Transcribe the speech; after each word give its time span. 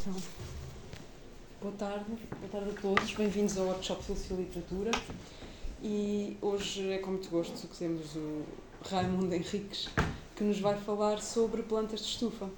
Então, 0.00 0.14
boa 1.60 1.74
tarde, 1.74 2.06
boa 2.38 2.50
tarde 2.50 2.70
a 2.70 2.80
todos, 2.80 3.14
bem-vindos 3.14 3.58
ao 3.58 3.66
workshop 3.66 4.02
Filosofia 4.02 4.34
e 4.34 4.40
Literatura. 4.40 4.90
E 5.82 6.38
hoje 6.40 6.90
é 6.90 6.98
com 6.98 7.10
muito 7.10 7.28
gosto 7.28 7.68
que 7.68 7.76
temos 7.76 8.16
o 8.16 8.42
Raimundo 8.88 9.34
Henriques, 9.34 9.90
que 10.34 10.42
nos 10.42 10.58
vai 10.58 10.74
falar 10.78 11.20
sobre 11.20 11.62
plantas 11.64 12.00
de 12.00 12.06
estufa. 12.06 12.48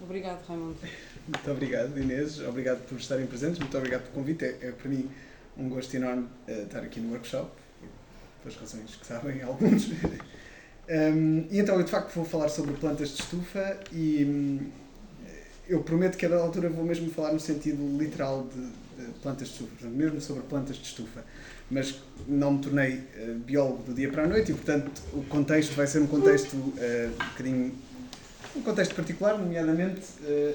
Obrigado, 0.00 0.42
Raimundo. 0.46 0.78
Muito 1.26 1.50
obrigado, 1.50 1.98
Inês. 1.98 2.40
Obrigado 2.40 2.82
por 2.88 2.96
estarem 2.98 3.26
presentes. 3.26 3.58
Muito 3.58 3.76
obrigado 3.76 4.04
pelo 4.04 4.14
convite. 4.14 4.46
É, 4.46 4.68
é 4.68 4.72
para 4.72 4.88
mim 4.88 5.10
um 5.58 5.68
gosto 5.68 5.94
enorme 5.94 6.26
uh, 6.48 6.62
estar 6.62 6.80
aqui 6.80 7.00
no 7.00 7.10
workshop, 7.10 7.50
pelas 8.42 8.56
razões 8.58 8.96
que 8.96 9.06
sabem 9.06 9.42
alguns. 9.44 9.90
um, 10.88 11.46
e 11.50 11.58
então 11.58 11.74
eu 11.76 11.82
de 11.82 11.90
facto 11.90 12.14
vou 12.14 12.24
falar 12.24 12.48
sobre 12.48 12.72
plantas 12.74 13.10
de 13.10 13.20
estufa 13.20 13.78
e 13.92 14.24
um, 14.24 14.87
eu 15.68 15.82
prometo 15.82 16.16
que 16.16 16.24
a 16.24 16.28
dada 16.28 16.42
altura 16.42 16.70
vou 16.70 16.84
mesmo 16.84 17.10
falar 17.10 17.32
no 17.32 17.38
sentido 17.38 17.98
literal 17.98 18.48
de, 18.54 19.04
de 19.04 19.12
plantas 19.20 19.48
de 19.48 19.54
estufa, 19.54 19.86
mesmo 19.86 20.20
sobre 20.20 20.42
plantas 20.44 20.76
de 20.76 20.84
estufa. 20.84 21.22
Mas 21.70 22.00
não 22.26 22.52
me 22.52 22.60
tornei 22.60 22.94
uh, 22.94 23.34
biólogo 23.44 23.82
do 23.82 23.94
dia 23.94 24.10
para 24.10 24.24
a 24.24 24.26
noite 24.26 24.50
e, 24.50 24.54
portanto, 24.54 24.90
o 25.12 25.22
contexto 25.24 25.74
vai 25.74 25.86
ser 25.86 26.00
um 26.00 26.06
contexto 26.06 26.54
uh, 26.54 26.72
um 27.12 27.28
bocadinho. 27.28 27.74
um 28.56 28.62
contexto 28.62 28.94
particular, 28.94 29.38
nomeadamente 29.38 30.00
uh, 30.22 30.54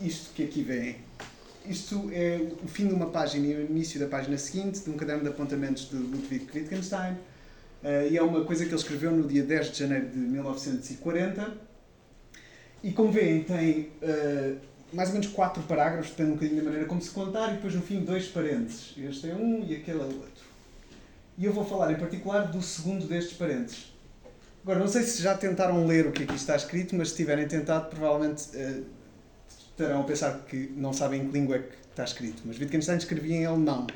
isto 0.00 0.32
que 0.34 0.44
aqui 0.44 0.62
vem. 0.62 0.96
Isto 1.66 2.10
é 2.12 2.40
o 2.62 2.68
fim 2.68 2.88
de 2.88 2.94
uma 2.94 3.06
página 3.06 3.46
e 3.46 3.54
o 3.54 3.60
início 3.70 4.00
da 4.00 4.06
página 4.06 4.36
seguinte 4.38 4.80
de 4.80 4.90
um 4.90 4.96
caderno 4.96 5.22
de 5.22 5.28
apontamentos 5.28 5.88
de 5.88 5.96
Ludwig 5.96 6.46
Wittgenstein. 6.54 7.16
e 8.10 8.18
é 8.18 8.22
uma 8.22 8.44
coisa 8.44 8.64
que 8.64 8.70
ele 8.70 8.76
escreveu 8.76 9.10
no 9.10 9.26
dia 9.26 9.42
10 9.42 9.72
de 9.72 9.78
janeiro 9.78 10.10
de 10.10 10.18
1940 10.18 11.63
e 12.84 12.92
como 12.92 13.10
veem, 13.10 13.42
tem 13.42 13.88
uh, 14.02 14.58
mais 14.92 15.08
ou 15.08 15.14
menos 15.14 15.28
quatro 15.28 15.62
parágrafos, 15.62 16.10
depende 16.10 16.32
um 16.32 16.34
bocadinho 16.34 16.58
da 16.58 16.64
maneira 16.64 16.86
como 16.86 17.00
se 17.00 17.10
contar, 17.10 17.48
e 17.48 17.54
depois 17.54 17.74
no 17.74 17.80
fim 17.80 18.04
dois 18.04 18.28
parênteses. 18.28 18.94
Este 18.98 19.30
é 19.30 19.34
um 19.34 19.64
e 19.64 19.74
aquele 19.74 20.00
é 20.00 20.04
outro. 20.04 20.44
E 21.38 21.46
eu 21.46 21.52
vou 21.54 21.64
falar 21.64 21.90
em 21.92 21.96
particular 21.96 22.42
do 22.42 22.60
segundo 22.60 23.06
destes 23.06 23.38
parênteses. 23.38 23.90
Agora, 24.62 24.80
não 24.80 24.86
sei 24.86 25.02
se 25.02 25.22
já 25.22 25.34
tentaram 25.34 25.86
ler 25.86 26.06
o 26.06 26.12
que 26.12 26.24
aqui 26.24 26.34
está 26.34 26.54
escrito, 26.56 26.94
mas 26.94 27.08
se 27.08 27.16
tiverem 27.16 27.48
tentado, 27.48 27.88
provavelmente 27.88 28.50
uh, 28.54 28.84
estarão 29.48 30.02
a 30.02 30.04
pensar 30.04 30.44
que 30.46 30.70
não 30.76 30.92
sabem 30.92 31.22
em 31.22 31.26
que 31.28 31.32
língua 31.32 31.56
é 31.56 31.58
que 31.60 31.74
está 31.90 32.04
escrito. 32.04 32.42
Mas 32.44 32.58
Wittgenstein 32.58 32.98
escrevia 32.98 33.36
em 33.36 33.46
alemão. 33.46 33.86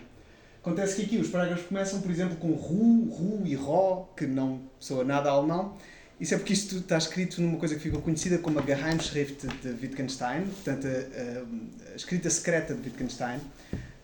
Acontece 0.62 0.96
que 0.96 1.02
aqui 1.02 1.16
os 1.18 1.28
parágrafos 1.28 1.66
começam, 1.66 2.00
por 2.00 2.10
exemplo, 2.10 2.36
com 2.36 2.52
Ru, 2.52 3.04
Ru 3.10 3.42
e 3.44 3.54
Ro, 3.54 4.08
que 4.16 4.26
não 4.26 4.62
soa 4.80 5.04
nada 5.04 5.28
alemão, 5.28 5.76
isso 6.20 6.34
é 6.34 6.38
porque 6.38 6.52
isto 6.52 6.78
está 6.78 6.98
escrito 6.98 7.40
numa 7.40 7.58
coisa 7.58 7.76
que 7.76 7.80
ficou 7.80 8.02
conhecida 8.02 8.38
como 8.38 8.58
a 8.58 8.62
Geheimschrift 8.62 9.46
de 9.62 9.68
Wittgenstein, 9.80 10.46
portanto, 10.46 10.86
a, 10.86 11.92
a, 11.92 11.94
escrita 11.94 12.28
secreta 12.28 12.74
de 12.74 12.88
Wittgenstein, 12.88 13.40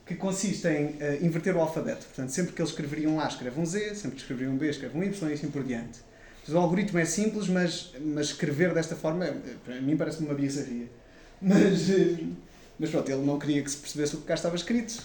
que 0.06 0.14
consiste 0.14 0.68
em 0.68 0.86
uh, 0.86 1.24
inverter 1.24 1.56
o 1.56 1.60
alfabeto. 1.60 2.06
Portanto, 2.06 2.28
sempre 2.28 2.52
que 2.52 2.60
eles 2.60 2.70
escreveriam 2.70 3.16
um 3.16 3.20
A, 3.20 3.26
escreve 3.26 3.60
um 3.60 3.66
Z, 3.66 3.96
sempre 3.96 4.16
que 4.16 4.22
escreveriam 4.22 4.52
um 4.52 4.56
B, 4.56 4.68
escreve 4.68 4.96
um 4.96 5.02
Y 5.02 5.30
e 5.30 5.32
assim 5.32 5.50
por 5.50 5.64
diante. 5.64 6.00
o 6.48 6.56
algoritmo 6.56 7.00
é 7.00 7.04
simples, 7.04 7.48
mas, 7.48 7.92
mas 8.00 8.26
escrever 8.26 8.72
desta 8.72 8.94
forma, 8.94 9.24
eh, 9.24 9.56
para 9.64 9.80
mim, 9.80 9.96
parece-me 9.96 10.28
uma 10.28 10.34
bizarria. 10.34 10.88
Mas, 11.42 11.90
uh, 11.90 12.32
mas 12.78 12.88
pronto, 12.88 13.10
ele 13.10 13.20
não 13.22 13.38
queria 13.38 13.62
que 13.62 13.70
se 13.70 13.76
percebesse 13.76 14.14
o 14.16 14.20
que 14.20 14.26
cá 14.26 14.34
estava 14.34 14.56
escrito. 14.56 15.02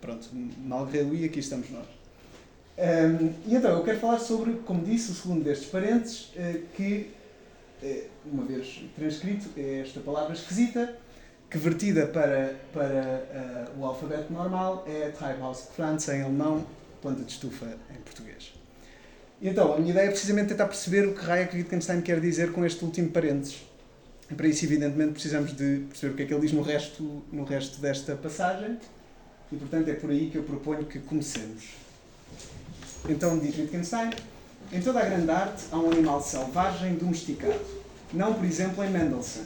Pronto, 0.00 0.28
malgré 0.64 1.02
lui, 1.02 1.24
aqui 1.24 1.38
estamos 1.38 1.70
nós. 1.70 1.97
Um, 2.78 3.34
e 3.44 3.56
então, 3.56 3.72
eu 3.76 3.82
quero 3.82 3.98
falar 3.98 4.20
sobre, 4.20 4.52
como 4.64 4.84
disse, 4.84 5.10
o 5.10 5.14
segundo 5.14 5.42
destes 5.42 5.68
parênteses, 5.68 6.30
uh, 6.36 6.62
que, 6.76 7.10
uh, 7.82 8.04
uma 8.24 8.44
vez 8.44 8.84
transcrito, 8.94 9.48
é 9.56 9.80
esta 9.80 9.98
palavra 9.98 10.32
esquisita, 10.32 10.96
que 11.50 11.58
vertida 11.58 12.06
para, 12.06 12.54
para 12.72 13.68
uh, 13.74 13.80
o 13.80 13.84
alfabeto 13.84 14.32
normal 14.32 14.84
é 14.86 15.08
Treibhausgepflanze 15.08 16.12
em 16.12 16.22
alemão, 16.22 16.64
planta 17.02 17.24
de 17.24 17.32
estufa 17.32 17.66
em 17.66 18.00
português. 18.00 18.54
E 19.40 19.48
então, 19.48 19.74
a 19.74 19.78
minha 19.78 19.90
ideia 19.90 20.06
é 20.06 20.10
precisamente 20.10 20.50
tentar 20.50 20.66
perceber 20.66 21.08
o 21.08 21.14
que 21.14 21.28
Hayek 21.28 21.56
Wittgenstein 21.56 22.00
quer 22.00 22.20
dizer 22.20 22.52
com 22.52 22.64
este 22.64 22.84
último 22.84 23.08
parênteses. 23.10 23.66
E 24.30 24.34
para 24.34 24.46
isso, 24.46 24.64
evidentemente, 24.64 25.12
precisamos 25.12 25.56
de 25.56 25.84
perceber 25.88 26.12
o 26.12 26.16
que 26.16 26.22
é 26.22 26.26
que 26.26 26.34
ele 26.34 26.42
diz 26.42 26.52
no 26.52 26.62
resto, 26.62 27.24
no 27.32 27.42
resto 27.42 27.80
desta 27.80 28.14
passagem. 28.14 28.78
E, 29.50 29.56
portanto, 29.56 29.88
é 29.88 29.94
por 29.94 30.10
aí 30.10 30.30
que 30.30 30.38
eu 30.38 30.44
proponho 30.44 30.84
que 30.84 31.00
comecemos. 31.00 31.88
Então 33.08 33.38
diz 33.38 33.56
Wittgenstein, 33.56 34.10
em 34.70 34.82
toda 34.82 35.00
a 35.00 35.04
grande 35.04 35.30
arte 35.30 35.64
há 35.72 35.78
um 35.78 35.90
animal 35.90 36.22
selvagem 36.22 36.96
domesticado. 36.96 37.58
Não, 38.12 38.34
por 38.34 38.44
exemplo, 38.44 38.84
em 38.84 38.90
Mendelssohn. 38.90 39.44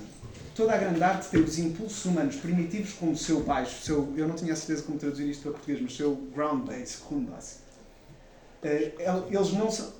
Toda 0.55 0.75
a 0.75 0.77
grande 0.77 1.03
arte 1.03 1.31
tem 1.31 1.41
os 1.41 1.59
impulsos 1.59 2.05
humanos 2.05 2.37
primitivos 2.37 2.93
como 2.95 3.12
o 3.12 3.17
seu 3.17 3.43
baixo, 3.43 3.83
seu, 3.83 4.12
eu 4.17 4.28
não 4.28 4.34
tinha 4.34 4.53
a 4.53 4.56
certeza 4.56 4.83
como 4.83 4.99
traduzir 4.99 5.31
isto 5.31 5.43
para 5.43 5.53
português, 5.53 5.81
mas 5.81 5.97
seu 5.97 6.15
ground 6.34 6.67
bass, 6.67 7.03
Grundbass. 7.09 7.61
Uh, 8.62 9.25
eles 9.31 9.53
não 9.53 9.71
são. 9.71 9.93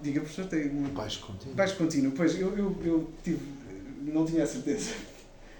Diga, 0.00 0.20
professor, 0.20 0.46
tem 0.46 0.68
um. 0.70 0.88
Baixo 0.88 1.24
contínuo. 1.24 1.54
Baixo 1.54 1.76
contínuo, 1.76 2.12
pois, 2.12 2.38
eu, 2.38 2.56
eu, 2.58 2.76
eu 2.82 3.10
tive, 3.22 3.40
não 4.02 4.24
tinha 4.24 4.42
a 4.42 4.46
certeza. 4.46 4.90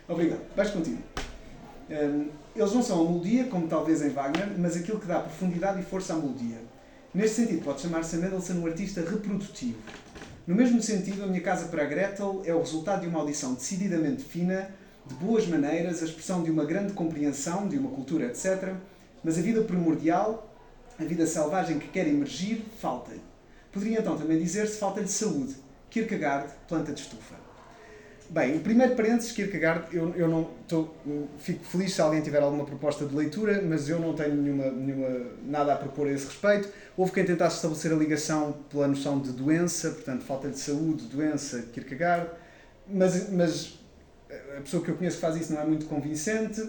Obrigado. 0.09 0.41
Baixo 0.57 0.73
contínuo. 0.73 1.03
Um, 1.89 1.95
ehm, 1.95 2.29
eles 2.57 2.73
não 2.73 2.83
são 2.83 3.01
a 3.01 3.11
melodia, 3.11 3.45
como 3.45 3.69
talvez 3.69 4.03
em 4.03 4.09
Wagner, 4.09 4.49
mas 4.59 4.77
aquilo 4.77 4.99
que 4.99 5.07
dá 5.07 5.21
profundidade 5.21 5.81
e 5.81 5.85
força 5.85 6.15
à 6.15 6.17
melodia. 6.17 6.59
Neste 7.13 7.37
sentido, 7.43 7.65
pode 7.65 7.81
chamar-se 7.81 8.17
Mendelssohn 8.17 8.61
um 8.61 8.67
artista 8.67 9.01
reprodutivo. 9.01 9.79
No 10.47 10.55
mesmo 10.55 10.81
sentido, 10.81 11.25
A 11.25 11.27
Minha 11.27 11.41
Casa 11.41 11.67
para 11.67 11.83
a 11.83 11.87
Gretel 11.87 12.43
é 12.45 12.55
o 12.55 12.61
resultado 12.61 13.01
de 13.01 13.09
uma 13.09 13.19
audição 13.19 13.55
decididamente 13.55 14.23
fina, 14.23 14.71
de 15.05 15.15
boas 15.15 15.45
maneiras, 15.45 16.03
a 16.03 16.05
expressão 16.05 16.45
de 16.45 16.53
uma 16.53 16.65
grande 16.65 16.93
compreensão 16.93 17.67
de 17.67 17.77
uma 17.77 17.91
cultura, 17.91 18.27
etc. 18.27 18.75
Mas 19.25 19.37
a 19.37 19.43
vida 19.43 19.61
primordial, 19.63 20.55
a 21.01 21.05
vida 21.05 21.27
selvagem 21.27 21.81
que 21.81 21.89
quer 21.89 22.07
emergir, 22.07 22.65
falta-lhe. 22.81 23.21
Poderia 23.73 23.99
então 23.99 24.17
também 24.17 24.39
dizer-se 24.39 24.79
falta-lhe 24.79 25.09
saúde. 25.09 25.57
Kierkegaard, 25.91 26.53
planta 26.69 26.93
de 26.93 27.01
estufa. 27.01 27.40
Bem, 28.31 28.59
o 28.59 28.61
primeiro 28.61 28.95
parênteses, 28.95 29.33
Kierkegaard, 29.33 29.89
eu, 29.93 30.15
eu 30.15 30.29
não 30.29 30.49
tô, 30.69 30.89
fico 31.41 31.65
feliz 31.65 31.93
se 31.93 32.01
alguém 32.01 32.21
tiver 32.21 32.41
alguma 32.41 32.65
proposta 32.65 33.05
de 33.05 33.13
leitura, 33.13 33.61
mas 33.61 33.89
eu 33.89 33.99
não 33.99 34.15
tenho 34.15 34.37
nenhuma, 34.37 34.71
nenhuma, 34.71 35.27
nada 35.45 35.73
a 35.73 35.77
propor 35.77 36.07
a 36.07 36.13
esse 36.13 36.27
respeito. 36.27 36.69
Houve 36.97 37.11
quem 37.11 37.25
tentasse 37.25 37.57
estabelecer 37.57 37.93
a 37.93 37.97
ligação 37.97 38.53
pela 38.71 38.87
noção 38.87 39.19
de 39.19 39.33
doença, 39.33 39.91
portanto, 39.91 40.23
falta 40.23 40.49
de 40.49 40.61
saúde, 40.61 41.07
doença, 41.07 41.63
Kierkegaard, 41.73 42.31
mas, 42.87 43.31
mas 43.31 43.81
a 44.57 44.61
pessoa 44.61 44.81
que 44.85 44.93
eu 44.93 44.95
conheço 44.95 45.17
que 45.17 45.23
faz 45.23 45.35
isso 45.35 45.53
não 45.53 45.63
é 45.63 45.65
muito 45.65 45.87
convincente. 45.87 46.61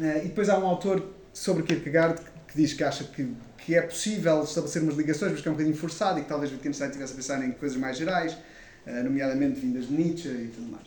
Eh, 0.00 0.22
e 0.24 0.28
depois 0.28 0.48
há 0.48 0.58
um 0.58 0.66
autor 0.66 1.14
sobre 1.32 1.62
Kierkegaard 1.62 2.20
que 2.48 2.56
diz 2.56 2.72
que 2.72 2.82
acha 2.82 3.04
que, 3.04 3.32
que 3.58 3.76
é 3.76 3.82
possível 3.82 4.42
estabelecer 4.42 4.82
umas 4.82 4.96
ligações, 4.96 5.30
mas 5.30 5.40
que 5.42 5.46
é 5.46 5.50
um 5.52 5.54
bocadinho 5.54 5.76
forçado 5.76 6.18
e 6.18 6.22
que 6.22 6.28
talvez 6.28 6.50
Wittgenstein 6.50 6.88
estivesse 6.88 7.12
a 7.12 7.16
pensar 7.16 7.44
em 7.44 7.52
coisas 7.52 7.78
mais 7.78 7.96
gerais. 7.96 8.36
Eh, 8.84 9.02
nomeadamente 9.02 9.60
vindas 9.60 9.86
de 9.86 9.94
Nietzsche 9.94 10.28
e 10.28 10.48
tudo 10.48 10.70
mais. 10.70 10.86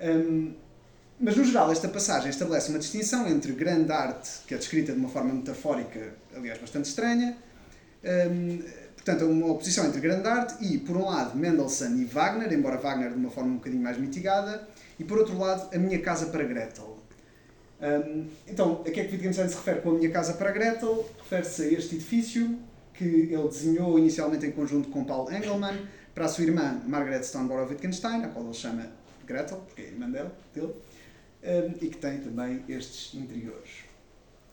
Um, 0.00 0.52
mas, 1.18 1.36
no 1.36 1.44
geral, 1.44 1.72
esta 1.72 1.88
passagem 1.88 2.28
estabelece 2.28 2.68
uma 2.68 2.78
distinção 2.78 3.26
entre 3.26 3.52
grande 3.52 3.90
arte, 3.90 4.40
que 4.46 4.54
é 4.54 4.58
descrita 4.58 4.92
de 4.92 4.98
uma 4.98 5.08
forma 5.08 5.32
metafórica, 5.32 6.12
aliás, 6.36 6.60
bastante 6.60 6.84
estranha, 6.84 7.36
um, 8.30 8.62
portanto, 8.94 9.24
uma 9.24 9.46
oposição 9.48 9.86
entre 9.86 10.00
grande 10.00 10.28
arte 10.28 10.62
e, 10.64 10.78
por 10.78 10.96
um 10.96 11.06
lado, 11.06 11.36
Mendelssohn 11.36 11.96
e 11.96 12.04
Wagner, 12.04 12.52
embora 12.52 12.76
Wagner 12.76 13.10
de 13.10 13.16
uma 13.16 13.30
forma 13.30 13.50
um 13.50 13.56
bocadinho 13.56 13.82
mais 13.82 13.98
mitigada, 13.98 14.68
e, 14.98 15.02
por 15.02 15.18
outro 15.18 15.36
lado, 15.36 15.74
A 15.74 15.78
Minha 15.78 15.98
Casa 16.00 16.26
para 16.26 16.44
Gretel. 16.44 16.98
Um, 17.80 18.26
então, 18.46 18.82
a 18.86 18.90
que 18.90 19.00
é 19.00 19.04
que 19.04 19.12
Wittgenstein 19.12 19.48
se 19.48 19.56
refere 19.56 19.80
com 19.80 19.90
A 19.90 19.94
Minha 19.94 20.10
Casa 20.10 20.34
para 20.34 20.52
Gretel? 20.52 21.08
Refere-se 21.18 21.62
a 21.62 21.72
este 21.72 21.96
edifício 21.96 22.58
que 22.92 23.04
ele 23.04 23.48
desenhou 23.48 23.98
inicialmente 23.98 24.44
em 24.44 24.50
conjunto 24.50 24.88
com 24.88 25.04
Paul 25.04 25.32
Engelmann, 25.32 25.78
para 26.18 26.24
a 26.24 26.28
sua 26.28 26.42
irmã 26.42 26.82
Margaret 26.84 27.22
Stoneborough 27.22 27.68
Wittgenstein, 27.68 28.24
a 28.24 28.28
qual 28.30 28.44
ele 28.44 28.52
chama 28.52 28.90
Gretel, 29.24 29.58
porque 29.58 29.82
é 29.82 29.84
a 29.84 29.88
irmã 29.88 30.10
dele, 30.10 30.30
dele 30.52 30.74
um, 31.44 31.84
e 31.84 31.90
que 31.90 31.96
tem 31.96 32.18
também 32.18 32.64
estes 32.68 33.14
interiores. 33.14 33.84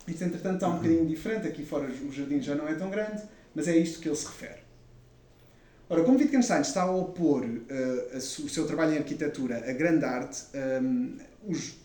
Isto, 0.08 0.26
entretanto, 0.26 0.54
está 0.54 0.68
um 0.68 0.76
bocadinho 0.76 1.08
diferente, 1.08 1.48
aqui 1.48 1.66
fora 1.66 1.88
o 1.88 2.12
jardim 2.12 2.40
já 2.40 2.54
não 2.54 2.68
é 2.68 2.76
tão 2.76 2.92
grande, 2.92 3.24
mas 3.56 3.68
é 3.68 3.76
isto 3.76 4.00
que 4.00 4.08
ele 4.08 4.16
se 4.16 4.28
refere. 4.28 4.60
Ora, 5.90 6.04
como 6.04 6.20
Wittgenstein 6.20 6.62
está 6.62 6.84
a 6.84 6.92
opor 6.92 7.44
uh, 7.44 8.16
a 8.16 8.20
su, 8.20 8.44
o 8.46 8.50
seu 8.50 8.68
trabalho 8.68 8.94
em 8.94 8.98
arquitetura 9.00 9.68
à 9.68 9.74
grande 9.74 10.06
arte, 10.06 10.44
um, 10.84 11.18
os, 11.48 11.80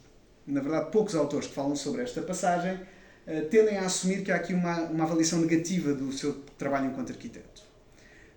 na 0.47 0.61
verdade, 0.61 0.91
poucos 0.91 1.15
autores 1.15 1.47
que 1.47 1.55
falam 1.55 1.75
sobre 1.75 2.03
esta 2.03 2.21
passagem 2.21 2.75
uh, 2.75 3.49
tendem 3.49 3.79
a 3.79 3.87
assumir 3.87 4.25
que 4.25 4.31
há 4.31 4.37
aqui 4.37 4.53
uma, 4.53 4.79
uma 4.83 5.05
avaliação 5.05 5.39
negativa 5.39 5.95
do 5.95 6.13
seu 6.13 6.35
trabalho 6.59 6.91
enquanto 6.91 7.13
arquiteto. 7.13 7.70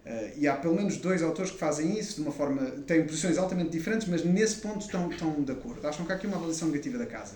Uh, 0.05 0.37
e 0.37 0.47
há 0.47 0.55
pelo 0.55 0.75
menos 0.75 0.97
dois 0.97 1.23
autores 1.23 1.51
que 1.51 1.57
fazem 1.57 1.97
isso 1.97 2.15
de 2.15 2.21
uma 2.21 2.31
forma. 2.31 2.61
têm 2.85 3.05
posições 3.05 3.37
altamente 3.37 3.69
diferentes, 3.69 4.07
mas 4.07 4.23
nesse 4.23 4.57
ponto 4.57 4.81
estão, 4.81 5.09
estão 5.09 5.31
de 5.41 5.51
acordo. 5.51 5.87
Acham 5.87 6.05
que 6.05 6.11
há 6.11 6.15
aqui 6.15 6.27
uma 6.27 6.35
avaliação 6.35 6.67
negativa 6.67 6.97
da 6.97 7.05
casa. 7.05 7.35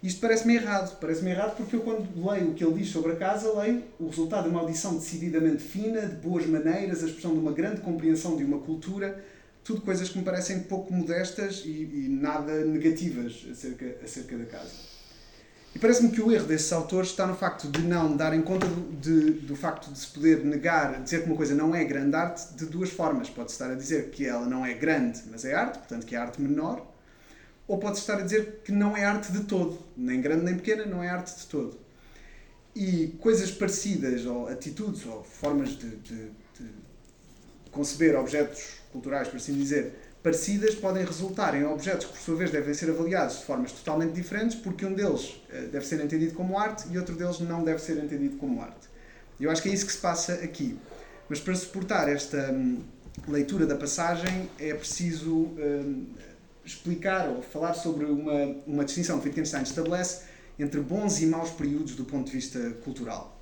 Isto 0.00 0.20
parece-me 0.20 0.54
errado. 0.54 0.98
Parece-me 1.00 1.30
errado 1.30 1.56
porque 1.56 1.74
eu, 1.74 1.80
quando 1.80 2.06
leio 2.14 2.50
o 2.50 2.54
que 2.54 2.62
ele 2.62 2.74
diz 2.74 2.90
sobre 2.90 3.12
a 3.12 3.16
casa, 3.16 3.52
leio 3.58 3.82
o 3.98 4.06
resultado 4.06 4.44
de 4.44 4.50
uma 4.50 4.60
audição 4.60 4.94
decididamente 4.96 5.62
fina, 5.62 6.02
de 6.02 6.14
boas 6.16 6.46
maneiras, 6.46 7.02
a 7.02 7.06
expressão 7.06 7.32
de 7.32 7.40
uma 7.40 7.52
grande 7.52 7.80
compreensão 7.80 8.36
de 8.36 8.44
uma 8.44 8.58
cultura. 8.58 9.24
tudo 9.64 9.80
coisas 9.80 10.08
que 10.10 10.18
me 10.18 10.24
parecem 10.24 10.60
pouco 10.60 10.92
modestas 10.92 11.62
e, 11.64 11.70
e 11.70 12.08
nada 12.08 12.64
negativas 12.64 13.46
acerca, 13.50 13.96
acerca 14.04 14.36
da 14.36 14.44
casa. 14.44 14.93
E 15.74 15.78
parece-me 15.78 16.10
que 16.12 16.22
o 16.22 16.30
erro 16.30 16.46
desses 16.46 16.72
autores 16.72 17.08
está 17.10 17.26
no 17.26 17.34
facto 17.34 17.68
de 17.68 17.82
não 17.82 18.16
darem 18.16 18.42
conta 18.42 18.66
do, 18.66 18.92
de, 18.92 19.32
do 19.40 19.56
facto 19.56 19.90
de 19.90 19.98
se 19.98 20.06
poder 20.06 20.44
negar, 20.44 21.02
dizer 21.02 21.22
que 21.22 21.26
uma 21.26 21.36
coisa 21.36 21.52
não 21.52 21.74
é 21.74 21.84
grande 21.84 22.14
arte 22.14 22.54
de 22.54 22.66
duas 22.66 22.90
formas. 22.90 23.28
Pode-se 23.28 23.54
estar 23.54 23.72
a 23.72 23.74
dizer 23.74 24.10
que 24.10 24.24
ela 24.24 24.46
não 24.46 24.64
é 24.64 24.72
grande, 24.72 25.22
mas 25.32 25.44
é 25.44 25.52
arte, 25.52 25.78
portanto 25.78 26.06
que 26.06 26.14
é 26.14 26.18
arte 26.18 26.40
menor, 26.40 26.86
ou 27.66 27.78
pode-se 27.78 28.02
estar 28.02 28.18
a 28.18 28.22
dizer 28.22 28.60
que 28.64 28.70
não 28.70 28.96
é 28.96 29.04
arte 29.04 29.32
de 29.32 29.40
todo, 29.44 29.78
nem 29.96 30.20
grande 30.20 30.44
nem 30.44 30.54
pequena, 30.54 30.86
não 30.86 31.02
é 31.02 31.08
arte 31.08 31.36
de 31.40 31.46
todo. 31.46 31.76
E 32.74 33.08
coisas 33.20 33.50
parecidas, 33.50 34.26
ou 34.26 34.46
atitudes, 34.46 35.04
ou 35.06 35.24
formas 35.24 35.70
de, 35.70 35.90
de, 35.96 36.30
de 36.58 36.70
conceber 37.72 38.16
objetos 38.16 38.80
culturais, 38.92 39.26
por 39.26 39.38
assim 39.38 39.54
dizer, 39.54 39.92
parecidas 40.24 40.74
podem 40.74 41.04
resultar 41.04 41.54
em 41.54 41.64
objetos 41.66 42.06
que, 42.06 42.12
por 42.12 42.18
sua 42.18 42.34
vez, 42.34 42.50
devem 42.50 42.72
ser 42.72 42.88
avaliados 42.88 43.40
de 43.40 43.44
formas 43.44 43.72
totalmente 43.72 44.14
diferentes, 44.14 44.56
porque 44.56 44.86
um 44.86 44.94
deles 44.94 45.38
eh, 45.50 45.68
deve 45.70 45.86
ser 45.86 46.02
entendido 46.02 46.32
como 46.32 46.58
arte 46.58 46.88
e 46.90 46.96
outro 46.96 47.14
deles 47.14 47.40
não 47.40 47.62
deve 47.62 47.78
ser 47.78 48.02
entendido 48.02 48.38
como 48.38 48.62
arte. 48.62 48.88
Eu 49.38 49.50
acho 49.50 49.62
que 49.62 49.68
é 49.68 49.72
isso 49.74 49.84
que 49.84 49.92
se 49.92 49.98
passa 49.98 50.32
aqui. 50.32 50.78
Mas 51.28 51.40
para 51.40 51.54
suportar 51.54 52.08
esta 52.08 52.50
hum, 52.50 52.80
leitura 53.28 53.66
da 53.66 53.76
passagem 53.76 54.48
é 54.58 54.72
preciso 54.72 55.30
hum, 55.30 56.06
explicar 56.64 57.28
ou 57.28 57.42
falar 57.42 57.74
sobre 57.74 58.06
uma, 58.06 58.56
uma 58.66 58.84
distinção 58.86 59.20
que 59.20 59.28
Wittgenstein 59.28 59.62
estabelece 59.62 60.22
entre 60.58 60.80
bons 60.80 61.20
e 61.20 61.26
maus 61.26 61.50
períodos 61.50 61.94
do 61.96 62.04
ponto 62.06 62.30
de 62.30 62.32
vista 62.32 62.70
cultural. 62.82 63.38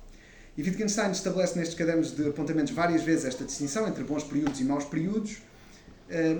E 0.57 0.61
Wittgenstein 0.61 1.11
estabelece 1.11 1.57
nestes 1.57 1.77
cadernos 1.77 2.13
de 2.13 2.27
apontamentos 2.27 2.73
várias 2.73 3.03
vezes 3.03 3.23
esta 3.23 3.45
distinção 3.45 3.87
entre 3.87 4.03
bons 4.03 4.25
períodos 4.25 4.59
e 4.59 4.65
maus 4.65 4.83
períodos, 4.83 5.37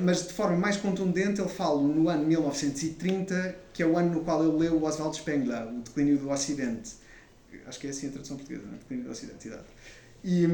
mas 0.01 0.27
de 0.27 0.33
forma 0.33 0.57
mais 0.57 0.77
contundente 0.77 1.42
ele 1.42 1.50
fala 1.50 1.81
no 1.81 2.10
ano 2.10 2.25
1930, 2.25 3.56
que 3.74 3.81
é 3.81 3.86
o 3.86 3.98
ano 3.98 4.15
no 4.15 4.21
qual 4.21 4.44
ele 4.44 4.57
leu 4.57 4.83
Oswald 4.83 5.15
Spengler, 5.15 5.68
O 5.68 5.81
Declínio 5.81 6.18
do 6.18 6.30
Ocidente. 6.30 6.92
Acho 7.65 7.80
que 7.80 7.88
é 7.88 7.89
assim 7.89 8.07
a 8.07 8.12
tradução 8.12 8.38
portuguesa, 8.38 8.65
não 8.65 8.74
é? 8.74 8.77
Declínio 8.77 9.06
do 9.06 9.12
Ocidente. 9.12 9.51
E, 10.24 10.48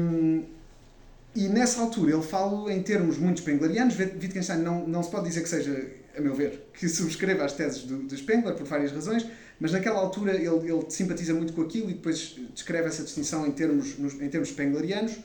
e 1.34 1.48
nessa 1.48 1.80
altura 1.80 2.12
ele 2.12 2.22
fala 2.22 2.72
em 2.72 2.82
termos 2.82 3.18
muito 3.18 3.38
spenglerianos. 3.38 3.98
Wittgenstein 3.98 4.60
não, 4.60 4.86
não 4.86 5.02
se 5.02 5.10
pode 5.10 5.28
dizer 5.28 5.42
que 5.42 5.48
seja, 5.48 5.90
a 6.16 6.20
meu 6.20 6.34
ver, 6.34 6.68
que 6.72 6.88
subscreva 6.88 7.44
as 7.44 7.52
teses 7.52 7.82
do, 7.82 7.98
do 7.98 8.16
Spengler 8.16 8.54
por 8.54 8.66
várias 8.66 8.92
razões, 8.92 9.26
mas 9.58 9.72
naquela 9.72 9.98
altura 9.98 10.34
ele, 10.34 10.46
ele 10.46 10.84
simpatiza 10.88 11.34
muito 11.34 11.52
com 11.52 11.62
aquilo 11.62 11.90
e 11.90 11.94
depois 11.94 12.36
descreve 12.54 12.88
essa 12.88 13.02
distinção 13.02 13.46
em 13.46 13.52
termos, 13.52 13.98
em 13.98 14.28
termos 14.28 14.48
spenglerianos 14.50 15.18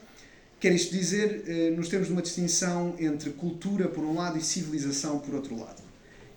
Quer 0.58 0.72
isto 0.72 0.90
dizer, 0.96 1.44
eh, 1.46 1.70
nos 1.76 1.88
termos 1.88 2.08
de 2.08 2.14
uma 2.14 2.22
distinção 2.22 2.94
entre 2.98 3.28
cultura 3.28 3.88
por 3.88 4.02
um 4.02 4.14
lado 4.14 4.38
e 4.38 4.40
civilização 4.42 5.18
por 5.18 5.34
outro 5.34 5.54
lado. 5.54 5.82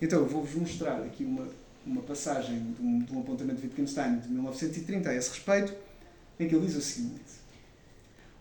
Então, 0.01 0.25
vou-vos 0.25 0.53
mostrar 0.55 1.01
aqui 1.03 1.23
uma, 1.23 1.47
uma 1.85 2.01
passagem 2.01 2.73
de 2.73 2.81
um, 2.81 2.99
de 2.99 3.13
um 3.13 3.21
apontamento 3.21 3.61
de 3.61 3.67
Wittgenstein 3.67 4.19
de 4.19 4.27
1930 4.27 5.09
a 5.09 5.15
esse 5.15 5.29
respeito, 5.29 5.73
em 6.37 6.49
que 6.49 6.53
ele 6.53 6.65
diz 6.65 6.75
o 6.75 6.81
seguinte: 6.81 7.31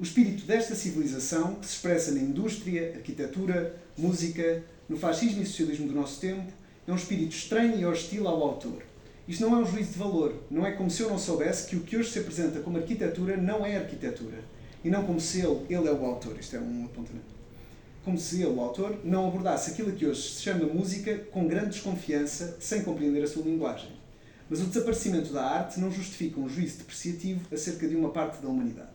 O 0.00 0.02
espírito 0.02 0.44
desta 0.46 0.74
civilização, 0.74 1.54
que 1.54 1.66
se 1.66 1.74
expressa 1.74 2.10
na 2.10 2.20
indústria, 2.20 2.94
arquitetura, 2.96 3.76
música, 3.96 4.64
no 4.88 4.96
fascismo 4.96 5.42
e 5.42 5.46
socialismo 5.46 5.86
do 5.86 5.94
nosso 5.94 6.20
tempo, 6.20 6.52
é 6.88 6.92
um 6.92 6.96
espírito 6.96 7.36
estranho 7.36 7.78
e 7.78 7.86
hostil 7.86 8.26
ao 8.26 8.42
autor. 8.42 8.82
Isto 9.28 9.42
não 9.42 9.56
é 9.56 9.62
um 9.62 9.66
juízo 9.66 9.92
de 9.92 9.98
valor. 9.98 10.42
Não 10.50 10.66
é 10.66 10.72
como 10.72 10.90
se 10.90 11.02
eu 11.02 11.08
não 11.08 11.18
soubesse 11.18 11.68
que 11.68 11.76
o 11.76 11.80
que 11.80 11.96
hoje 11.96 12.10
se 12.10 12.18
apresenta 12.18 12.58
como 12.60 12.78
arquitetura 12.78 13.36
não 13.36 13.64
é 13.64 13.76
arquitetura 13.76 14.57
e 14.84 14.90
não 14.90 15.04
como 15.04 15.20
se 15.20 15.40
ele, 15.40 15.66
ele 15.68 15.88
é 15.88 15.92
o 15.92 16.04
autor, 16.04 16.36
isto 16.38 16.56
é 16.56 16.60
um 16.60 16.84
apontamento, 16.84 17.38
como 18.04 18.18
se 18.18 18.42
ele, 18.42 18.52
o 18.52 18.60
autor, 18.60 18.98
não 19.04 19.28
abordasse 19.28 19.72
aquilo 19.72 19.92
que 19.92 20.06
hoje 20.06 20.22
se 20.22 20.42
chama 20.42 20.66
música 20.66 21.16
com 21.30 21.46
grande 21.46 21.70
desconfiança, 21.70 22.56
sem 22.60 22.82
compreender 22.82 23.22
a 23.22 23.26
sua 23.26 23.42
linguagem. 23.42 23.90
Mas 24.48 24.60
o 24.60 24.64
desaparecimento 24.64 25.32
da 25.32 25.44
arte 25.44 25.78
não 25.78 25.90
justifica 25.90 26.40
um 26.40 26.48
juízo 26.48 26.78
depreciativo 26.78 27.40
acerca 27.52 27.86
de 27.86 27.94
uma 27.94 28.08
parte 28.10 28.40
da 28.40 28.48
humanidade. 28.48 28.88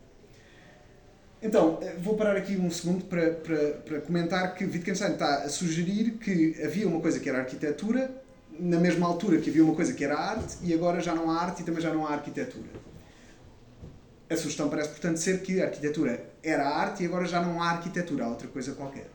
Então, 1.44 1.78
eh, 1.82 1.96
vou 2.02 2.16
parar 2.16 2.38
aqui 2.38 2.56
um 2.56 2.72
segundo 2.72 3.04
para, 3.06 3.32
para, 3.32 3.72
para 3.72 4.02
comentar 4.02 4.56
que 4.56 4.64
Wittgenstein 4.64 5.12
está 5.12 5.44
a 5.44 5.50
sugerir 5.50 6.12
que 6.14 6.56
havia 6.64 6.88
uma 6.88 7.02
coisa 7.02 7.20
que 7.20 7.28
era 7.28 7.40
arquitetura, 7.40 8.10
na 8.58 8.80
mesma 8.80 9.06
altura 9.06 9.40
que 9.40 9.50
havia 9.50 9.64
uma 9.64 9.76
coisa 9.76 9.94
que 9.94 10.04
era 10.04 10.18
arte, 10.18 10.56
e 10.64 10.74
agora 10.74 11.02
já 11.02 11.14
não 11.14 11.30
há 11.30 11.42
arte 11.42 11.62
e 11.62 11.66
também 11.66 11.82
já 11.82 11.94
não 11.94 12.08
há 12.08 12.14
arquitetura. 12.14 12.70
A 14.30 14.38
sugestão 14.38 14.70
parece, 14.70 14.90
portanto, 14.90 15.18
ser 15.18 15.42
que 15.42 15.62
a 15.62 15.66
arquitetura 15.66 16.34
era 16.42 16.68
arte 16.68 17.04
e 17.04 17.06
agora 17.06 17.26
já 17.26 17.42
não 17.42 17.62
há 17.62 17.72
arquitetura, 17.72 18.26
há 18.26 18.30
outra 18.30 18.48
coisa 18.48 18.74
qualquer. 18.74 19.10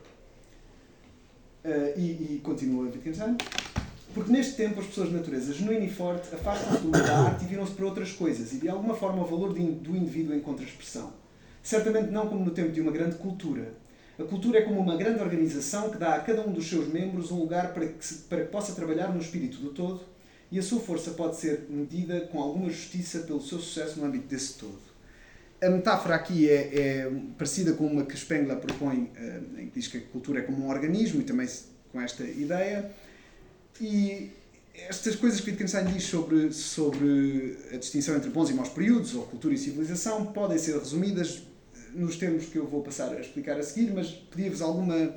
Uh, 1.65 1.99
e, 1.99 2.35
e 2.35 2.41
continua 2.43 2.85
Wittgenstein. 2.85 3.35
Porque 4.13 4.31
neste 4.31 4.55
tempo 4.55 4.79
as 4.79 4.87
pessoas 4.87 5.09
de 5.09 5.15
natureza 5.15 5.53
genuína 5.53 5.85
e 5.85 5.91
forte 5.91 6.33
afastam-se 6.33 6.87
da 6.87 7.19
arte 7.19 7.45
e 7.45 7.47
viram-se 7.47 7.73
para 7.73 7.85
outras 7.85 8.11
coisas, 8.11 8.53
e 8.53 8.57
de 8.57 8.69
alguma 8.69 8.95
forma 8.95 9.21
o 9.21 9.25
valor 9.25 9.53
do 9.53 9.95
indivíduo 9.95 10.35
encontra 10.35 10.63
expressão. 10.63 11.13
Certamente 11.61 12.09
não 12.09 12.27
como 12.27 12.45
no 12.45 12.51
tempo 12.51 12.71
de 12.71 12.79
uma 12.79 12.91
grande 12.91 13.17
cultura. 13.17 13.73
A 14.17 14.23
cultura 14.23 14.59
é 14.59 14.61
como 14.61 14.79
uma 14.79 14.95
grande 14.95 15.21
organização 15.21 15.89
que 15.89 15.97
dá 15.97 16.15
a 16.15 16.19
cada 16.21 16.41
um 16.41 16.51
dos 16.51 16.67
seus 16.67 16.87
membros 16.87 17.31
um 17.31 17.39
lugar 17.39 17.73
para 17.73 17.87
que, 17.87 18.13
para 18.29 18.41
que 18.41 18.51
possa 18.51 18.73
trabalhar 18.73 19.13
no 19.13 19.19
espírito 19.19 19.57
do 19.57 19.69
todo, 19.69 20.01
e 20.51 20.57
a 20.57 20.63
sua 20.63 20.79
força 20.79 21.11
pode 21.11 21.35
ser 21.35 21.67
medida 21.69 22.21
com 22.21 22.41
alguma 22.41 22.69
justiça 22.69 23.19
pelo 23.19 23.41
seu 23.41 23.59
sucesso 23.59 23.99
no 23.99 24.05
âmbito 24.05 24.27
desse 24.27 24.53
todo 24.57 24.88
a 25.61 25.69
metáfora 25.69 26.15
aqui 26.15 26.49
é, 26.49 26.53
é, 26.53 27.11
parecida 27.37 27.73
com 27.73 27.85
uma 27.85 28.05
que 28.05 28.17
Spengler 28.17 28.57
propõe, 28.57 29.11
eh, 29.15 29.41
em 29.57 29.67
que 29.67 29.79
diz 29.79 29.87
que 29.87 29.97
a 29.97 30.01
cultura 30.01 30.39
é 30.39 30.41
como 30.41 30.65
um 30.65 30.69
organismo, 30.69 31.21
e 31.21 31.23
também 31.23 31.47
com 31.91 31.99
esta 31.99 32.23
ideia. 32.23 32.89
E 33.81 34.31
estas 34.87 35.15
coisas 35.15 35.41
que 35.41 35.51
Wittgenstein 35.51 35.85
diz 35.85 36.03
sobre, 36.03 36.53
sobre 36.53 37.57
a 37.73 37.77
distinção 37.77 38.15
entre 38.15 38.29
bons 38.29 38.49
e 38.49 38.53
maus 38.53 38.69
períodos, 38.69 39.13
ou 39.15 39.23
cultura 39.23 39.53
e 39.53 39.57
civilização, 39.57 40.27
podem 40.27 40.57
ser 40.57 40.77
resumidas 40.77 41.43
nos 41.93 42.15
termos 42.15 42.45
que 42.45 42.57
eu 42.57 42.65
vou 42.65 42.81
passar 42.81 43.13
a 43.13 43.19
explicar 43.19 43.57
a 43.57 43.63
seguir, 43.63 43.91
mas 43.93 44.07
pedia-vos 44.09 44.61
alguma 44.61 45.13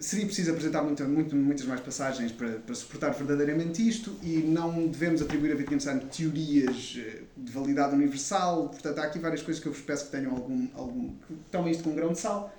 seria 0.00 0.26
preciso 0.26 0.50
apresentar 0.50 0.82
muito, 0.82 1.04
muito, 1.04 1.36
muitas 1.36 1.66
mais 1.66 1.80
passagens 1.80 2.32
para, 2.32 2.52
para, 2.58 2.74
suportar 2.74 3.10
verdadeiramente 3.10 3.86
isto 3.86 4.16
e 4.22 4.38
não 4.38 4.86
devemos 4.86 5.20
atribuir 5.22 5.52
a 5.52 5.56
Wittgenstein 5.56 6.00
teorias 6.00 6.96
eh, 6.98 7.22
de 7.36 7.52
validade 7.52 7.94
universal. 7.94 8.68
Portanto, 8.68 8.98
há 8.98 9.04
aqui 9.04 9.18
várias 9.18 9.42
coisas 9.42 9.62
que 9.62 9.68
eu 9.68 9.72
vos 9.72 9.82
peço 9.82 10.06
que 10.06 10.10
tenham 10.10 10.32
algum. 10.32 10.68
algum 10.74 11.08
que 11.26 11.34
tomem 11.50 11.72
isto 11.72 11.84
com 11.84 11.90
um 11.90 11.94
grão 11.94 12.12
de 12.12 12.18
sal, 12.18 12.54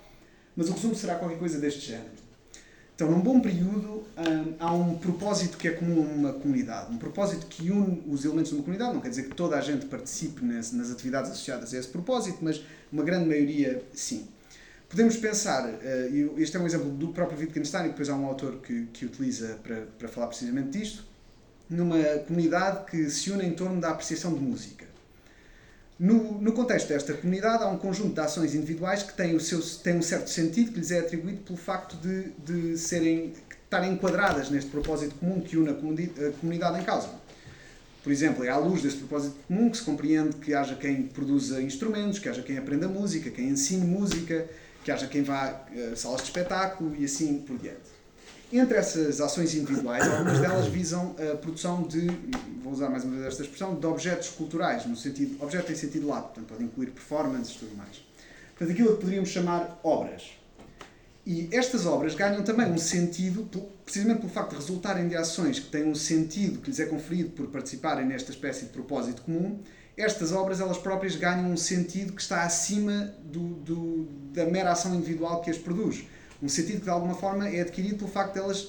mas 0.56 0.68
o 0.68 0.72
resumo 0.72 0.94
será 0.94 1.14
qualquer 1.16 1.38
coisa 1.38 1.58
deste 1.58 1.80
género. 1.80 2.20
Então, 2.94 3.10
num 3.10 3.20
bom 3.20 3.40
período, 3.40 4.04
hum, 4.18 4.54
há 4.58 4.74
um 4.74 4.98
propósito 4.98 5.56
que 5.56 5.66
é 5.66 5.70
comum 5.70 6.02
a 6.02 6.06
uma 6.06 6.32
comunidade, 6.34 6.92
um 6.92 6.98
propósito 6.98 7.46
que 7.46 7.70
une 7.70 8.02
os 8.06 8.26
elementos 8.26 8.50
de 8.50 8.56
uma 8.56 8.62
comunidade. 8.62 8.92
Não 8.92 9.00
quer 9.00 9.08
dizer 9.08 9.22
que 9.22 9.34
toda 9.34 9.56
a 9.56 9.60
gente 9.62 9.86
participe 9.86 10.44
nas, 10.44 10.70
nas 10.72 10.90
atividades 10.90 11.30
associadas 11.30 11.72
a 11.72 11.78
esse 11.78 11.88
propósito, 11.88 12.40
mas 12.42 12.62
uma 12.92 13.02
grande 13.02 13.26
maioria, 13.26 13.82
sim. 13.94 14.28
Podemos 14.90 15.16
pensar, 15.16 15.68
uh, 15.68 16.40
este 16.40 16.56
é 16.56 16.60
um 16.60 16.66
exemplo 16.66 16.90
do 16.90 17.12
próprio 17.12 17.38
Wittgenstein, 17.38 17.86
e 17.86 17.88
depois 17.90 18.08
há 18.08 18.16
um 18.16 18.26
autor 18.26 18.56
que, 18.56 18.86
que 18.92 19.06
utiliza 19.06 19.56
para, 19.62 19.86
para 19.96 20.08
falar 20.08 20.26
precisamente 20.26 20.76
disto, 20.76 21.04
numa 21.70 22.02
comunidade 22.26 22.90
que 22.90 23.08
se 23.08 23.30
une 23.30 23.46
em 23.46 23.52
torno 23.52 23.80
da 23.80 23.90
apreciação 23.90 24.34
de 24.34 24.40
música. 24.40 24.84
No, 25.96 26.42
no 26.42 26.52
contexto 26.52 26.88
desta 26.88 27.14
comunidade, 27.14 27.62
há 27.62 27.68
um 27.68 27.78
conjunto 27.78 28.14
de 28.14 28.20
ações 28.20 28.52
individuais 28.52 29.04
que 29.04 29.12
têm, 29.14 29.36
o 29.36 29.38
seu, 29.38 29.60
têm 29.60 29.96
um 29.96 30.02
certo 30.02 30.28
sentido 30.28 30.72
que 30.72 30.80
lhes 30.80 30.90
é 30.90 30.98
atribuído 30.98 31.42
pelo 31.42 31.58
facto 31.58 31.96
de, 31.98 32.30
de 32.44 32.76
serem, 32.76 33.32
estarem 33.62 33.92
enquadradas 33.92 34.50
neste 34.50 34.70
propósito 34.70 35.14
comum 35.20 35.40
que 35.40 35.56
une 35.56 35.70
a 35.70 35.74
comunidade 36.40 36.80
em 36.80 36.84
causa. 36.84 37.10
Por 38.02 38.10
exemplo, 38.10 38.42
é 38.44 38.48
à 38.48 38.56
luz 38.56 38.82
deste 38.82 38.98
propósito 38.98 39.36
comum 39.46 39.70
que 39.70 39.76
se 39.76 39.84
compreende 39.84 40.34
que 40.36 40.52
haja 40.52 40.74
quem 40.74 41.04
produza 41.04 41.62
instrumentos, 41.62 42.18
que 42.18 42.28
haja 42.28 42.42
quem 42.42 42.58
aprenda 42.58 42.88
música, 42.88 43.30
quem 43.30 43.50
ensine 43.50 43.86
música, 43.86 44.48
que 44.90 44.92
haja 44.92 45.06
quem 45.06 45.22
vá 45.22 45.44
a 45.44 45.78
eh, 45.78 45.94
salas 45.94 46.20
de 46.22 46.26
espetáculo 46.26 46.96
e 46.96 47.04
assim 47.04 47.38
por 47.38 47.56
diante. 47.56 47.78
Entre 48.52 48.76
essas 48.76 49.20
ações 49.20 49.54
individuais, 49.54 50.04
algumas 50.08 50.40
delas 50.40 50.66
visam 50.66 51.14
a 51.16 51.36
produção 51.36 51.84
de, 51.84 52.08
vou 52.60 52.72
usar 52.72 52.90
mais 52.90 53.04
uma 53.04 53.14
vez 53.14 53.26
esta 53.26 53.42
expressão, 53.44 53.76
de 53.76 53.86
objetos 53.86 54.30
culturais, 54.30 54.84
no 54.86 54.96
sentido, 54.96 55.40
objeto 55.40 55.70
em 55.70 55.76
sentido 55.76 56.08
lato, 56.08 56.30
portanto 56.30 56.48
pode 56.48 56.64
incluir 56.64 56.90
performances 56.90 57.54
e 57.54 57.58
tudo 57.60 57.76
mais. 57.76 58.02
Portanto, 58.56 58.72
aquilo 58.72 58.94
que 58.94 59.00
poderíamos 59.00 59.28
chamar 59.28 59.78
obras. 59.84 60.32
E 61.24 61.48
estas 61.52 61.86
obras 61.86 62.16
ganham 62.16 62.42
também 62.42 62.66
um 62.72 62.78
sentido, 62.78 63.48
precisamente 63.84 64.22
pelo 64.22 64.32
facto 64.32 64.50
de 64.50 64.56
resultarem 64.56 65.06
de 65.06 65.14
ações 65.14 65.60
que 65.60 65.70
têm 65.70 65.84
um 65.84 65.94
sentido 65.94 66.58
que 66.58 66.70
lhes 66.70 66.80
é 66.80 66.86
conferido 66.86 67.30
por 67.30 67.46
participarem 67.46 68.04
nesta 68.04 68.32
espécie 68.32 68.64
de 68.64 68.70
propósito 68.70 69.22
comum, 69.22 69.60
estas 69.96 70.32
obras 70.32 70.60
elas 70.60 70.78
próprias 70.78 71.16
ganham 71.16 71.50
um 71.50 71.56
sentido 71.56 72.12
que 72.12 72.22
está 72.22 72.42
acima 72.42 73.14
do, 73.24 73.40
do, 73.40 74.04
da 74.32 74.46
mera 74.46 74.72
ação 74.72 74.94
individual 74.94 75.40
que 75.42 75.50
as 75.50 75.58
produz. 75.58 76.04
Um 76.42 76.48
sentido 76.48 76.78
que 76.78 76.84
de 76.84 76.90
alguma 76.90 77.14
forma 77.14 77.48
é 77.48 77.60
adquirido 77.60 77.98
pelo 77.98 78.10
facto 78.10 78.34
de 78.34 78.38
elas, 78.38 78.62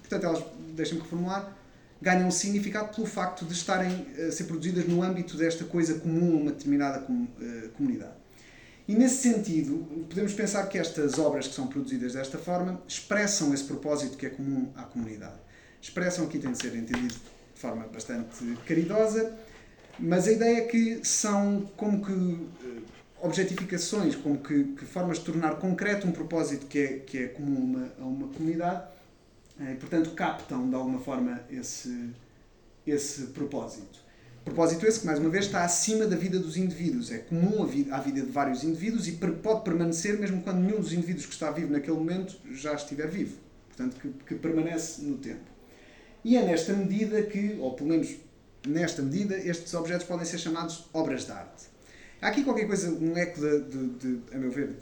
portanto, 0.00 0.24
elas, 0.24 0.44
deixem-me 0.74 1.02
reformular, 1.02 1.56
ganham 2.00 2.28
um 2.28 2.30
significado 2.30 2.94
pelo 2.94 3.06
facto 3.06 3.44
de 3.44 3.52
estarem 3.52 4.06
a 4.26 4.30
ser 4.30 4.44
produzidas 4.44 4.86
no 4.86 5.02
âmbito 5.02 5.36
desta 5.36 5.64
coisa 5.64 5.94
comum 5.94 6.38
a 6.38 6.40
uma 6.40 6.50
determinada 6.52 7.00
uh, 7.00 7.68
comunidade. 7.70 8.12
E 8.86 8.94
nesse 8.94 9.16
sentido, 9.16 9.86
podemos 10.08 10.32
pensar 10.32 10.66
que 10.66 10.78
estas 10.78 11.18
obras 11.18 11.46
que 11.46 11.54
são 11.54 11.66
produzidas 11.66 12.14
desta 12.14 12.38
forma 12.38 12.80
expressam 12.88 13.52
esse 13.52 13.64
propósito 13.64 14.16
que 14.16 14.24
é 14.24 14.30
comum 14.30 14.72
à 14.74 14.84
comunidade. 14.84 15.36
Expressam 15.82 16.24
aqui 16.24 16.38
tem 16.38 16.52
de 16.52 16.58
ser 16.58 16.74
entendido 16.74 17.14
de 17.14 17.60
forma 17.60 17.86
bastante 17.88 18.42
caridosa, 18.66 19.36
mas 19.98 20.28
a 20.28 20.32
ideia 20.32 20.58
é 20.58 20.60
que 20.62 21.00
são 21.04 21.68
como 21.76 22.04
que 22.04 22.12
eh, 22.12 22.80
objetificações, 23.20 24.14
como 24.14 24.38
que, 24.38 24.64
que 24.64 24.84
formas 24.84 25.18
de 25.18 25.24
tornar 25.24 25.56
concreto 25.56 26.06
um 26.06 26.12
propósito 26.12 26.66
que 26.66 26.78
é, 26.78 26.98
que 26.98 27.18
é 27.18 27.26
comum 27.28 27.58
uma, 27.58 27.92
a 28.00 28.04
uma 28.04 28.28
comunidade 28.28 28.84
eh, 29.60 29.72
e, 29.72 29.76
portanto, 29.76 30.10
captam 30.10 30.68
de 30.68 30.74
alguma 30.74 31.00
forma 31.00 31.40
esse, 31.50 32.10
esse 32.86 33.26
propósito. 33.28 34.06
Propósito 34.44 34.86
esse 34.86 35.00
que, 35.00 35.06
mais 35.06 35.18
uma 35.18 35.28
vez, 35.28 35.46
está 35.46 35.64
acima 35.64 36.06
da 36.06 36.16
vida 36.16 36.38
dos 36.38 36.56
indivíduos. 36.56 37.10
É 37.10 37.18
comum 37.18 37.62
à 37.90 38.00
vida 38.00 38.22
de 38.22 38.30
vários 38.30 38.64
indivíduos 38.64 39.06
e 39.08 39.12
pode 39.12 39.62
permanecer 39.62 40.18
mesmo 40.18 40.42
quando 40.42 40.60
nenhum 40.60 40.80
dos 40.80 40.92
indivíduos 40.92 41.26
que 41.26 41.32
está 41.32 41.50
vivo 41.50 41.72
naquele 41.72 41.96
momento 41.96 42.36
já 42.52 42.72
estiver 42.74 43.08
vivo. 43.08 43.36
Portanto, 43.68 43.96
que, 44.00 44.08
que 44.24 44.34
permanece 44.36 45.02
no 45.02 45.18
tempo. 45.18 45.44
E 46.24 46.36
é 46.36 46.42
nesta 46.44 46.72
medida 46.72 47.22
que, 47.22 47.56
ou 47.60 47.74
pelo 47.74 47.90
menos 47.90 48.16
nesta 48.66 49.02
medida, 49.02 49.36
estes 49.36 49.72
objetos 49.74 50.06
podem 50.06 50.24
ser 50.24 50.38
chamados 50.38 50.88
obras 50.92 51.24
de 51.24 51.32
arte. 51.32 51.68
Há 52.20 52.28
aqui 52.28 52.42
qualquer 52.42 52.66
coisa, 52.66 52.90
um 52.90 53.16
eco, 53.16 53.40
de, 53.40 53.60
de, 53.60 54.16
de 54.16 54.34
a 54.34 54.38
meu 54.38 54.50
ver, 54.50 54.76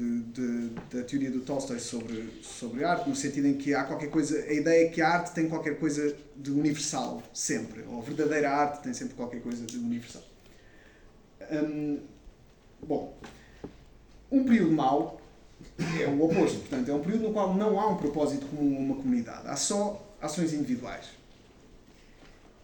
da 0.90 1.02
teoria 1.02 1.30
do 1.30 1.40
Tolstói 1.40 1.78
sobre, 1.78 2.40
sobre 2.42 2.83
arte, 2.83 3.06
no 3.11 3.14
sentido 3.14 3.47
em 3.47 3.54
que 3.54 3.75
há 3.75 3.85
qualquer 3.85 4.09
coisa, 4.09 4.38
a 4.38 4.52
ideia 4.54 4.87
é 4.87 4.88
que 4.88 5.02
a 5.02 5.09
arte 5.09 5.35
tem 5.35 5.47
qualquer 5.47 5.78
coisa 5.78 6.16
de 6.35 6.50
universal, 6.50 7.23
sempre. 7.35 7.85
Ou 7.90 7.99
a 7.99 8.02
verdadeira 8.02 8.50
arte 8.50 8.83
tem 8.83 8.95
sempre 8.95 9.14
qualquer 9.14 9.42
coisa 9.42 9.66
de 9.66 9.76
universal. 9.76 10.23
Hum, 11.52 12.00
bom, 12.83 13.14
um 14.33 14.45
período 14.45 14.73
mau 14.73 15.21
é 16.00 16.06
o 16.06 16.25
oposto, 16.25 16.61
portanto, 16.61 16.90
é 16.90 16.95
um 16.95 17.00
período 17.00 17.25
no 17.25 17.33
qual 17.35 17.54
não 17.54 17.78
há 17.78 17.87
um 17.87 17.97
propósito 17.99 18.47
comum 18.47 18.76
a 18.76 18.80
uma 18.80 18.97
comunidade, 18.97 19.47
há 19.47 19.56
só 19.56 20.16
ações 20.23 20.54
individuais. 20.54 21.06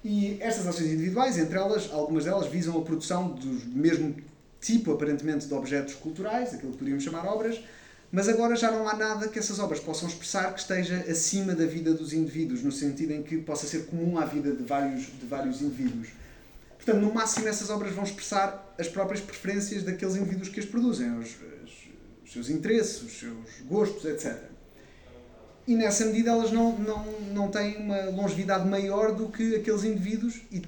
E 0.04 0.36
estas 0.40 0.66
ações 0.66 0.88
individuais, 0.88 1.38
entre 1.38 1.56
elas, 1.56 1.88
algumas 1.92 2.24
delas 2.24 2.46
visam 2.48 2.76
a 2.78 2.82
produção 2.82 3.28
do 3.28 3.76
mesmo 3.76 4.16
tipo, 4.60 4.92
aparentemente, 4.92 5.46
de 5.46 5.54
objetos 5.54 5.94
culturais, 5.94 6.54
aquilo 6.54 6.72
que 6.72 6.78
poderíamos 6.78 7.04
chamar 7.04 7.26
obras, 7.26 7.62
mas 8.10 8.28
agora 8.28 8.54
já 8.56 8.70
não 8.70 8.88
há 8.88 8.94
nada 8.94 9.28
que 9.28 9.38
essas 9.38 9.58
obras 9.58 9.80
possam 9.80 10.08
expressar 10.08 10.52
que 10.52 10.60
esteja 10.60 10.96
acima 11.08 11.54
da 11.54 11.64
vida 11.64 11.94
dos 11.94 12.12
indivíduos, 12.12 12.62
no 12.62 12.70
sentido 12.70 13.12
em 13.12 13.22
que 13.22 13.38
possa 13.38 13.66
ser 13.66 13.86
comum 13.86 14.18
à 14.18 14.24
vida 14.24 14.52
de 14.52 14.62
vários, 14.62 15.06
de 15.06 15.26
vários 15.26 15.62
indivíduos. 15.62 16.08
Portanto, 16.76 17.00
no 17.00 17.14
máximo, 17.14 17.48
essas 17.48 17.70
obras 17.70 17.92
vão 17.94 18.04
expressar 18.04 18.74
as 18.78 18.88
próprias 18.88 19.20
preferências 19.20 19.82
daqueles 19.84 20.16
indivíduos 20.16 20.48
que 20.48 20.60
as 20.60 20.66
produzem, 20.66 21.16
os, 21.18 21.28
os, 21.28 21.72
os 22.24 22.32
seus 22.32 22.50
interesses, 22.50 23.02
os 23.02 23.18
seus 23.18 23.62
gostos, 23.66 24.04
etc. 24.04 24.51
E 25.66 25.74
nessa 25.76 26.04
medida 26.06 26.30
elas 26.30 26.50
não, 26.50 26.76
não, 26.78 27.04
não 27.32 27.48
têm 27.48 27.76
uma 27.76 28.04
longevidade 28.10 28.68
maior 28.68 29.14
do 29.14 29.28
que 29.28 29.54
aqueles 29.56 29.84
indivíduos 29.84 30.40
e 30.50 30.62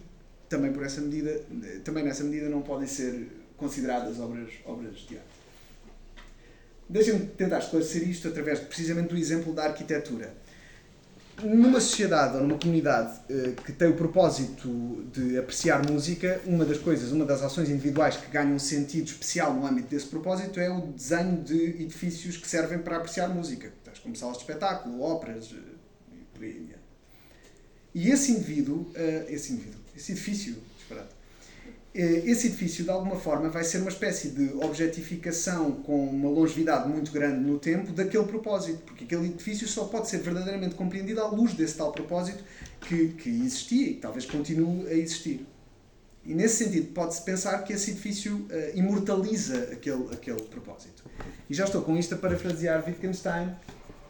também 0.48 0.72
por 0.72 0.84
essa 0.84 1.00
medida, 1.00 1.40
também 1.82 2.04
nessa 2.04 2.22
medida 2.22 2.48
não 2.48 2.62
podem 2.62 2.86
ser 2.86 3.28
consideradas 3.56 4.20
obras, 4.20 4.50
obras 4.64 4.98
de 5.08 5.16
arte. 5.16 5.34
Deixem-me 6.88 7.26
tentar 7.26 7.58
esclarecer 7.58 8.08
isto 8.08 8.28
através 8.28 8.60
precisamente 8.60 9.08
do 9.08 9.16
exemplo 9.16 9.52
da 9.52 9.64
arquitetura. 9.64 10.32
Numa 11.42 11.80
sociedade 11.80 12.36
ou 12.36 12.42
numa 12.42 12.58
comunidade 12.58 13.18
eh, 13.28 13.54
que 13.64 13.72
tem 13.72 13.88
o 13.88 13.94
propósito 13.94 15.04
de 15.12 15.36
apreciar 15.36 15.84
música, 15.90 16.40
uma 16.46 16.64
das 16.64 16.78
coisas, 16.78 17.10
uma 17.10 17.24
das 17.24 17.42
ações 17.42 17.68
individuais 17.68 18.16
que 18.16 18.30
ganham 18.30 18.54
um 18.54 18.58
sentido 18.58 19.06
especial 19.06 19.52
no 19.52 19.66
âmbito 19.66 19.88
desse 19.88 20.06
propósito 20.06 20.60
é 20.60 20.70
o 20.70 20.82
desenho 20.82 21.42
de 21.42 21.82
edifícios 21.82 22.36
que 22.36 22.46
servem 22.46 22.78
para 22.78 22.98
apreciar 22.98 23.28
música, 23.28 23.72
tais 23.94 23.98
como 24.00 24.16
salas 24.16 24.36
de 24.36 24.42
espetáculo, 24.42 25.00
óperas 25.00 25.52
eh, 25.52 26.16
por 26.32 26.42
aí 26.42 26.68
E 27.94 28.10
esse 28.10 28.32
indivíduo, 28.32 28.90
eh, 28.94 29.26
esse 29.28 29.52
indivíduo, 29.52 29.80
esse 29.96 30.12
edifício, 30.12 30.56
disparado, 30.76 31.08
eh, 31.94 32.22
esse 32.26 32.48
edifício, 32.48 32.84
de 32.84 32.90
alguma 32.90 33.16
forma, 33.16 33.48
vai 33.48 33.62
ser 33.62 33.78
uma 33.78 33.90
espécie 33.90 34.30
de 34.30 34.52
objetificação 34.54 35.72
com 35.82 36.06
uma 36.08 36.28
longevidade 36.28 36.88
muito 36.88 37.12
grande 37.12 37.44
no 37.44 37.58
tempo 37.58 37.92
daquele 37.92 38.24
propósito, 38.24 38.78
porque 38.84 39.04
aquele 39.04 39.26
edifício 39.26 39.68
só 39.68 39.84
pode 39.84 40.08
ser 40.08 40.18
verdadeiramente 40.18 40.74
compreendido 40.74 41.20
à 41.20 41.28
luz 41.28 41.54
desse 41.54 41.76
tal 41.76 41.92
propósito 41.92 42.42
que, 42.80 43.08
que 43.08 43.30
existia 43.30 43.90
e 43.90 43.94
que 43.94 44.00
talvez 44.00 44.26
continue 44.26 44.88
a 44.88 44.94
existir. 44.94 45.46
E 46.26 46.34
nesse 46.34 46.64
sentido, 46.64 46.92
pode-se 46.94 47.22
pensar 47.22 47.62
que 47.64 47.74
esse 47.74 47.90
edifício 47.90 48.34
uh, 48.34 48.78
imortaliza 48.78 49.68
aquele, 49.70 50.08
aquele 50.10 50.40
propósito. 50.44 51.04
E 51.50 51.54
já 51.54 51.64
estou 51.64 51.82
com 51.82 51.98
isto 51.98 52.14
a 52.14 52.18
parafrasear 52.18 52.82
Wittgenstein, 52.86 53.54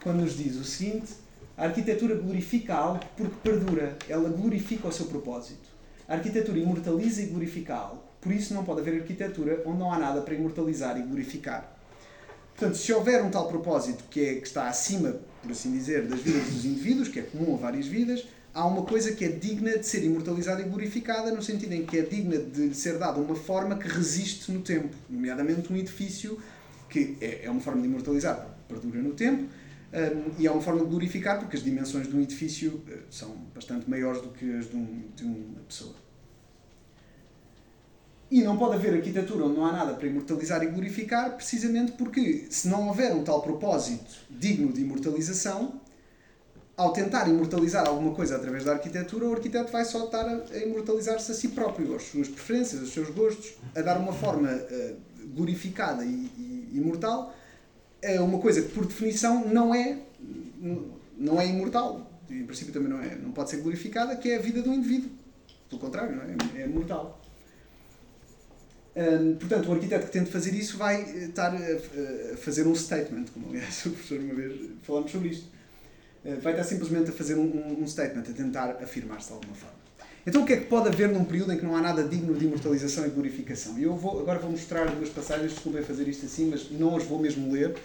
quando 0.05 0.21
nos 0.21 0.37
diz 0.37 0.55
o 0.55 0.63
seguinte: 0.63 1.15
a 1.57 1.65
arquitetura 1.65 2.15
glorifica 2.15 2.75
algo 2.75 3.01
porque 3.17 3.35
perdura, 3.43 3.97
ela 4.09 4.29
glorifica 4.29 4.87
o 4.87 4.93
seu 4.93 5.07
propósito. 5.07 5.75
A 6.07 6.15
arquitetura 6.15 6.59
imortaliza 6.59 7.23
e 7.23 7.27
glorifica 7.27 7.75
algo. 7.75 8.03
Por 8.21 8.31
isso 8.31 8.55
não 8.55 8.65
pode 8.65 8.81
haver 8.81 9.01
arquitetura 9.01 9.63
onde 9.67 9.79
não 9.79 9.93
há 9.93 9.99
nada 9.99 10.21
para 10.21 10.35
imortalizar 10.35 10.99
e 10.99 11.03
glorificar. 11.03 11.75
Portanto, 12.55 12.77
se 12.77 12.93
houver 12.93 13.23
um 13.23 13.31
tal 13.31 13.49
propósito 13.49 14.05
que, 14.09 14.21
é, 14.21 14.35
que 14.37 14.47
está 14.47 14.69
acima, 14.69 15.17
por 15.43 15.51
assim 15.51 15.73
dizer, 15.73 16.07
das 16.07 16.21
vidas 16.21 16.45
dos 16.45 16.65
indivíduos, 16.65 17.09
que 17.09 17.19
é 17.19 17.23
comum 17.23 17.55
a 17.55 17.57
várias 17.57 17.87
vidas, 17.87 18.27
há 18.53 18.65
uma 18.65 18.83
coisa 18.83 19.13
que 19.13 19.25
é 19.25 19.29
digna 19.29 19.77
de 19.77 19.87
ser 19.87 20.05
imortalizada 20.05 20.63
e 20.63 20.65
glorificada, 20.65 21.33
no 21.33 21.43
sentido 21.43 21.73
em 21.73 21.85
que 21.85 21.99
é 21.99 22.03
digna 22.03 22.39
de 22.39 22.73
ser 22.75 22.99
dada 22.99 23.19
uma 23.19 23.35
forma 23.35 23.77
que 23.77 23.89
resiste 23.89 24.53
no 24.53 24.61
tempo, 24.61 24.95
nomeadamente 25.11 25.73
um 25.73 25.77
edifício 25.77 26.39
que 26.89 27.17
é, 27.21 27.47
é 27.47 27.51
uma 27.51 27.61
forma 27.61 27.83
de 27.83 27.89
imortalizar, 27.89 28.47
perdura 28.69 29.01
no 29.01 29.15
tempo, 29.15 29.49
um, 29.95 30.33
e 30.41 30.47
é 30.47 30.51
uma 30.51 30.61
forma 30.61 30.81
de 30.81 30.87
glorificar 30.87 31.39
porque 31.39 31.57
as 31.57 31.63
dimensões 31.63 32.09
de 32.09 32.17
um 32.17 32.21
edifício 32.21 32.83
uh, 32.89 32.99
são 33.09 33.31
bastante 33.55 33.89
maiores 33.89 34.21
do 34.21 34.31
que 34.31 34.57
as 34.57 34.69
de, 34.69 34.77
um, 34.77 35.05
de 35.15 35.25
uma 35.25 35.61
pessoa. 35.69 35.95
E 38.31 38.43
não 38.43 38.57
pode 38.57 38.75
haver 38.75 38.95
arquitetura 38.95 39.45
onde 39.45 39.57
não 39.57 39.65
há 39.65 39.73
nada 39.73 39.95
para 39.95 40.09
imortalizar 40.09 40.63
e 40.65 40.67
glorificar, 40.67 41.37
precisamente 41.37 41.93
porque, 41.93 42.49
se 42.51 42.67
não 42.67 42.89
houver 42.89 43.15
um 43.15 43.23
tal 43.23 43.41
propósito 43.41 44.11
digno 44.29 44.73
de 44.73 44.81
imortalização, 44.81 45.81
ao 46.77 46.93
tentar 46.93 47.29
imortalizar 47.29 47.87
alguma 47.87 48.13
coisa 48.13 48.35
através 48.35 48.65
da 48.65 48.73
arquitetura, 48.73 49.29
o 49.29 49.35
arquiteto 49.35 49.71
vai 49.71 49.85
só 49.85 50.07
estar 50.07 50.27
a, 50.27 50.59
imortalizar-se 50.59 51.31
a 51.31 51.35
si 51.35 51.49
próprio, 51.49 51.95
as 51.95 52.03
suas 52.03 52.27
preferências, 52.27 52.83
os 52.83 52.93
seus 52.93 53.11
gostos, 53.11 53.55
a 53.77 53.81
dar 53.81 53.97
uma 53.99 54.13
forma 54.13 54.51
uh, 54.51 54.97
glorificada 55.33 56.05
e, 56.05 56.09
e 56.37 56.71
imortal 56.75 57.33
é 58.05 58.21
uma 58.21 58.39
coisa 58.39 58.63
que, 58.63 58.69
por 58.69 58.87
definição, 58.87 59.49
não 59.49 59.75
é, 59.75 59.99
não 61.17 61.41
é 61.41 61.47
imortal. 61.47 62.11
Em 62.31 62.45
princípio 62.45 62.73
também 62.73 62.89
não, 62.89 63.01
é, 63.01 63.15
não 63.17 63.33
pode 63.33 63.51
ser 63.51 63.59
glorificada, 63.59 64.17
que 64.17 64.31
é 64.31 64.37
a 64.37 64.41
vida 64.41 64.63
do 64.63 64.73
indivíduo. 64.73 65.11
Pelo 65.69 65.81
contrário, 65.81 66.17
não 66.17 66.23
é? 66.23 66.63
é 66.63 66.67
mortal. 66.67 67.21
Portanto, 69.41 69.69
o 69.69 69.73
arquiteto 69.73 70.07
que 70.07 70.13
tente 70.13 70.31
fazer 70.31 70.55
isso 70.55 70.79
vai 70.79 71.03
eh, 71.03 71.25
estar 71.25 71.53
a, 71.53 72.35
a 72.35 72.37
fazer 72.37 72.65
um 72.67 72.75
statement, 72.75 73.25
como 73.35 73.49
aliás 73.49 73.85
o 73.87 73.91
professor 73.91 74.21
uma 74.21 74.35
vez 74.35 74.71
falamos 74.83 75.11
sobre 75.11 75.29
isto. 75.31 75.53
Uh, 76.25 76.41
vai 76.41 76.53
estar 76.53 76.65
simplesmente 76.65 77.11
a 77.11 77.13
fazer 77.13 77.35
um, 77.35 77.83
um 77.83 77.87
statement, 77.87 78.23
a 78.23 78.33
tentar 78.33 78.71
afirmar-se 78.83 79.29
de 79.29 79.35
alguma 79.35 79.55
forma. 79.55 79.84
Então 80.27 80.43
o 80.43 80.47
que 80.47 80.55
é 80.55 80.57
que 80.57 80.67
pode 80.67 80.89
haver 80.89 81.09
num 81.09 81.25
período 81.25 81.53
em 81.53 81.59
que 81.59 81.65
não 81.65 81.77
há 81.77 81.83
nada 81.83 82.03
digno 82.03 82.35
de 82.35 82.47
imortalização 82.47 83.07
e 83.07 83.11
glorificação? 83.11 83.79
Eu 83.79 83.95
vou, 83.95 84.21
agora 84.21 84.39
vou 84.39 84.51
mostrar 84.51 84.87
duas 84.87 85.11
passagens, 85.11 85.53
desculpem 85.53 85.83
fazer 85.83 86.09
isto 86.09 86.25
assim, 86.25 86.49
mas 86.51 86.71
não 86.71 86.97
as 86.97 87.05
vou 87.05 87.19
mesmo 87.19 87.53
ler. 87.53 87.77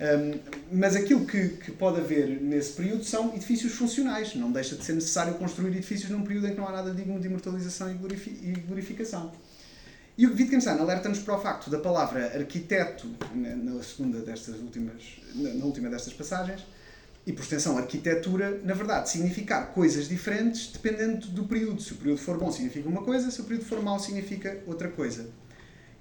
Um, 0.00 0.38
mas 0.72 0.96
aquilo 0.96 1.26
que, 1.26 1.48
que, 1.48 1.70
pode 1.72 2.00
haver 2.00 2.40
nesse 2.40 2.72
período 2.72 3.04
são 3.04 3.34
edifícios 3.34 3.72
funcionais. 3.74 4.34
Não 4.34 4.50
deixa 4.50 4.76
de 4.76 4.84
ser 4.84 4.94
necessário 4.94 5.34
construir 5.34 5.68
edifícios 5.68 6.10
num 6.10 6.22
período 6.22 6.48
em 6.48 6.50
que 6.52 6.56
não 6.58 6.68
há 6.68 6.72
nada 6.72 6.92
digno 6.92 7.18
de 7.20 7.26
imortalização 7.26 7.90
e, 7.90 7.94
e 7.94 8.52
glorificação. 8.66 9.32
E 10.16 10.26
o 10.26 10.30
Wittgenstein 10.30 10.78
alerta-nos 10.78 11.20
para 11.20 11.36
o 11.36 11.40
facto 11.40 11.70
da 11.70 11.78
palavra 11.78 12.38
arquiteto, 12.38 13.08
na 13.34 13.82
segunda 13.82 14.20
destas 14.20 14.56
últimas, 14.56 15.02
na 15.34 15.64
última 15.64 15.88
destas 15.88 16.12
passagens, 16.12 16.64
e 17.24 17.32
por 17.32 17.42
extensão 17.42 17.78
arquitetura, 17.78 18.60
na 18.64 18.74
verdade, 18.74 19.08
significar 19.08 19.72
coisas 19.72 20.08
diferentes 20.08 20.72
dependendo 20.72 21.28
do 21.28 21.44
período. 21.44 21.80
Se 21.80 21.92
o 21.92 21.96
período 21.96 22.18
for 22.18 22.36
bom, 22.36 22.50
significa 22.50 22.88
uma 22.88 23.02
coisa, 23.02 23.30
se 23.30 23.40
o 23.40 23.44
período 23.44 23.64
for 23.64 23.80
mau, 23.80 23.98
significa 23.98 24.60
outra 24.66 24.88
coisa. 24.88 25.30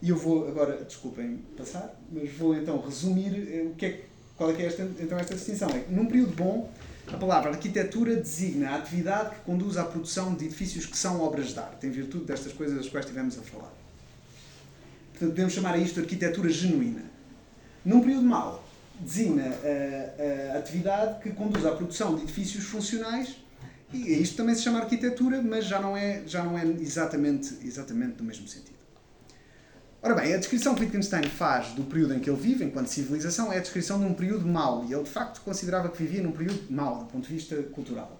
E 0.01 0.09
eu 0.09 0.17
vou 0.17 0.47
agora, 0.47 0.83
desculpem 0.83 1.43
passar, 1.55 1.95
mas 2.11 2.31
vou 2.33 2.55
então 2.55 2.81
resumir 2.81 3.35
eh, 3.35 3.67
o 3.67 3.75
que 3.75 3.85
é, 3.85 4.03
qual 4.35 4.49
é, 4.49 4.53
que 4.53 4.63
é 4.63 4.65
esta, 4.65 4.81
então 4.99 5.17
esta 5.19 5.35
distinção. 5.35 5.69
É 5.69 5.85
num 5.89 6.07
período 6.07 6.35
bom, 6.35 6.71
a 7.05 7.17
palavra 7.17 7.51
arquitetura 7.51 8.15
designa 8.15 8.71
a 8.71 8.75
atividade 8.77 9.35
que 9.35 9.41
conduz 9.41 9.77
à 9.77 9.83
produção 9.83 10.33
de 10.33 10.45
edifícios 10.45 10.87
que 10.87 10.97
são 10.97 11.21
obras 11.21 11.53
de 11.53 11.59
arte, 11.59 11.85
em 11.85 11.91
virtude 11.91 12.25
destas 12.25 12.51
coisas 12.51 12.77
das 12.77 12.89
quais 12.89 13.05
estivemos 13.05 13.37
a 13.37 13.43
falar. 13.43 13.71
Portanto, 15.11 15.29
podemos 15.29 15.53
chamar 15.53 15.75
a 15.75 15.77
isto 15.77 15.99
arquitetura 15.99 16.49
genuína. 16.49 17.03
Num 17.85 18.01
período 18.01 18.23
mau, 18.23 18.63
designa 19.03 19.43
a, 19.43 20.55
a, 20.55 20.57
atividade 20.59 21.21
que 21.21 21.31
conduz 21.31 21.65
à 21.65 21.71
produção 21.71 22.15
de 22.15 22.23
edifícios 22.23 22.65
funcionais 22.65 23.35
e 23.93 24.21
isto 24.21 24.37
também 24.37 24.55
se 24.55 24.61
chama 24.61 24.79
arquitetura, 24.79 25.41
mas 25.41 25.65
já 25.65 25.79
não 25.79 25.97
é, 25.97 26.23
já 26.25 26.43
não 26.43 26.57
é 26.57 26.65
exatamente, 26.65 27.57
exatamente 27.63 28.19
no 28.19 28.23
mesmo 28.23 28.47
sentido. 28.47 28.79
Ora 30.03 30.15
bem, 30.15 30.33
a 30.33 30.37
descrição 30.37 30.73
que 30.73 30.81
Wittgenstein 30.81 31.23
faz 31.23 31.73
do 31.73 31.83
período 31.83 32.15
em 32.15 32.19
que 32.19 32.29
ele 32.29 32.39
vive, 32.39 32.63
enquanto 32.63 32.87
civilização, 32.87 33.53
é 33.53 33.57
a 33.57 33.59
descrição 33.59 33.99
de 33.99 34.05
um 34.05 34.13
período 34.13 34.47
mau. 34.47 34.83
E 34.85 34.93
ele, 34.93 35.03
de 35.03 35.09
facto, 35.09 35.41
considerava 35.41 35.89
que 35.89 36.01
vivia 36.01 36.23
num 36.23 36.31
período 36.31 36.71
mau, 36.71 36.99
do 36.99 37.05
ponto 37.05 37.27
de 37.27 37.33
vista 37.33 37.55
cultural. 37.63 38.19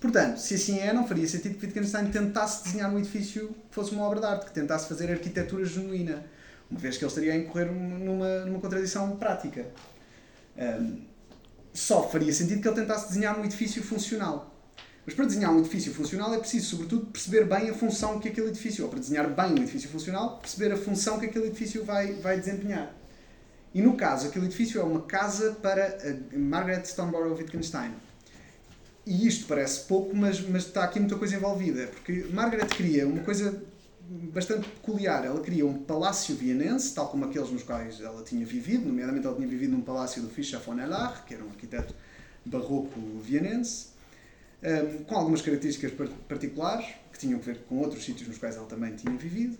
Portanto, 0.00 0.38
se 0.38 0.54
assim 0.54 0.80
é, 0.80 0.92
não 0.92 1.06
faria 1.06 1.28
sentido 1.28 1.56
que 1.56 1.66
Wittgenstein 1.66 2.06
tentasse 2.10 2.64
desenhar 2.64 2.92
um 2.92 2.98
edifício 2.98 3.54
que 3.68 3.74
fosse 3.74 3.92
uma 3.92 4.04
obra 4.04 4.18
de 4.18 4.26
arte, 4.26 4.46
que 4.46 4.52
tentasse 4.52 4.88
fazer 4.88 5.08
arquitetura 5.12 5.64
genuína, 5.64 6.24
uma 6.72 6.78
vez 6.78 6.96
que 6.96 7.04
ele 7.04 7.10
estaria 7.10 7.32
a 7.34 7.36
incorrer 7.36 7.70
numa, 7.70 8.46
numa 8.46 8.58
contradição 8.58 9.16
prática. 9.16 9.66
Um, 10.56 11.02
só 11.72 12.08
faria 12.08 12.32
sentido 12.32 12.62
que 12.62 12.68
ele 12.68 12.74
tentasse 12.74 13.08
desenhar 13.08 13.38
um 13.38 13.44
edifício 13.44 13.82
funcional. 13.82 14.50
Mas 15.04 15.14
para 15.14 15.26
desenhar 15.26 15.52
um 15.52 15.58
edifício 15.58 15.92
funcional 15.92 16.32
é 16.34 16.38
preciso, 16.38 16.70
sobretudo, 16.70 17.06
perceber 17.06 17.44
bem 17.44 17.68
a 17.68 17.74
função 17.74 18.18
que 18.18 18.28
aquele 18.28 18.48
edifício, 18.48 18.84
ou 18.84 18.90
para 18.90 19.00
desenhar 19.00 19.28
bem 19.28 19.52
um 19.52 19.58
edifício 19.58 19.90
funcional, 19.90 20.38
perceber 20.38 20.72
a 20.72 20.76
função 20.76 21.18
que 21.18 21.26
aquele 21.26 21.46
edifício 21.46 21.84
vai, 21.84 22.14
vai 22.14 22.38
desempenhar. 22.38 22.94
E 23.74 23.82
no 23.82 23.96
caso, 23.96 24.28
aquele 24.28 24.46
edifício 24.46 24.80
é 24.80 24.84
uma 24.84 25.02
casa 25.02 25.52
para 25.60 25.98
Margaret 26.34 26.84
Stoneborough 26.84 27.36
Wittgenstein. 27.36 27.92
E 29.04 29.26
isto 29.26 29.46
parece 29.46 29.80
pouco, 29.80 30.14
mas, 30.16 30.40
mas 30.40 30.66
está 30.66 30.84
aqui 30.84 31.00
muita 31.00 31.16
coisa 31.16 31.34
envolvida, 31.34 31.88
porque 31.88 32.26
Margaret 32.30 32.66
queria 32.66 33.06
uma 33.06 33.22
coisa 33.22 33.62
bastante 34.08 34.68
peculiar. 34.68 35.24
Ela 35.24 35.40
queria 35.40 35.66
um 35.66 35.78
palácio 35.82 36.34
vienense, 36.34 36.94
tal 36.94 37.08
como 37.08 37.24
aqueles 37.24 37.50
nos 37.50 37.62
quais 37.62 38.00
ela 38.00 38.22
tinha 38.22 38.44
vivido, 38.44 38.86
nomeadamente 38.86 39.26
ela 39.26 39.36
tinha 39.36 39.48
vivido 39.48 39.72
num 39.72 39.82
palácio 39.82 40.22
do 40.22 40.28
Fischer 40.28 40.60
von 40.60 40.78
Erlach, 40.78 41.24
que 41.24 41.34
era 41.34 41.44
um 41.44 41.48
arquiteto 41.48 41.94
barroco 42.44 43.00
vienense, 43.22 43.88
um, 44.62 45.04
com 45.04 45.14
algumas 45.14 45.42
características 45.42 45.92
particulares, 46.28 46.86
que 47.12 47.18
tinham 47.18 47.38
a 47.38 47.42
ver 47.42 47.64
com 47.68 47.78
outros 47.78 48.04
sítios 48.04 48.28
nos 48.28 48.38
quais 48.38 48.56
ela 48.56 48.66
também 48.66 48.94
tinha 48.94 49.16
vivido. 49.16 49.58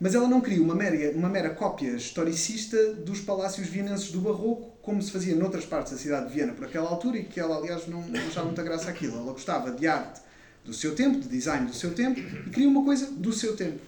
Mas 0.00 0.14
ela 0.14 0.28
não 0.28 0.40
queria 0.40 0.62
uma 0.62 0.76
mera, 0.76 1.10
uma 1.16 1.28
mera 1.28 1.50
cópia 1.50 1.90
historicista 1.90 2.94
dos 2.94 3.20
palácios 3.20 3.66
vienenses 3.66 4.12
do 4.12 4.20
Barroco, 4.20 4.78
como 4.80 5.02
se 5.02 5.10
fazia 5.10 5.34
noutras 5.34 5.66
partes 5.66 5.92
da 5.92 5.98
cidade 5.98 6.28
de 6.28 6.34
Viena 6.34 6.52
por 6.52 6.64
aquela 6.64 6.88
altura, 6.88 7.18
e 7.18 7.24
que 7.24 7.40
ela, 7.40 7.56
aliás, 7.56 7.88
não 7.88 8.04
achava 8.28 8.46
muita 8.46 8.62
graça 8.62 8.88
aquilo. 8.88 9.16
Ela 9.16 9.32
gostava 9.32 9.72
de 9.72 9.88
arte 9.88 10.20
do 10.68 10.74
seu 10.74 10.94
tempo, 10.94 11.18
de 11.18 11.28
design 11.28 11.66
do 11.66 11.74
seu 11.74 11.94
tempo, 11.94 12.20
e 12.20 12.50
queria 12.50 12.68
uma 12.68 12.84
coisa 12.84 13.10
do 13.10 13.32
seu 13.32 13.56
tempo. 13.56 13.80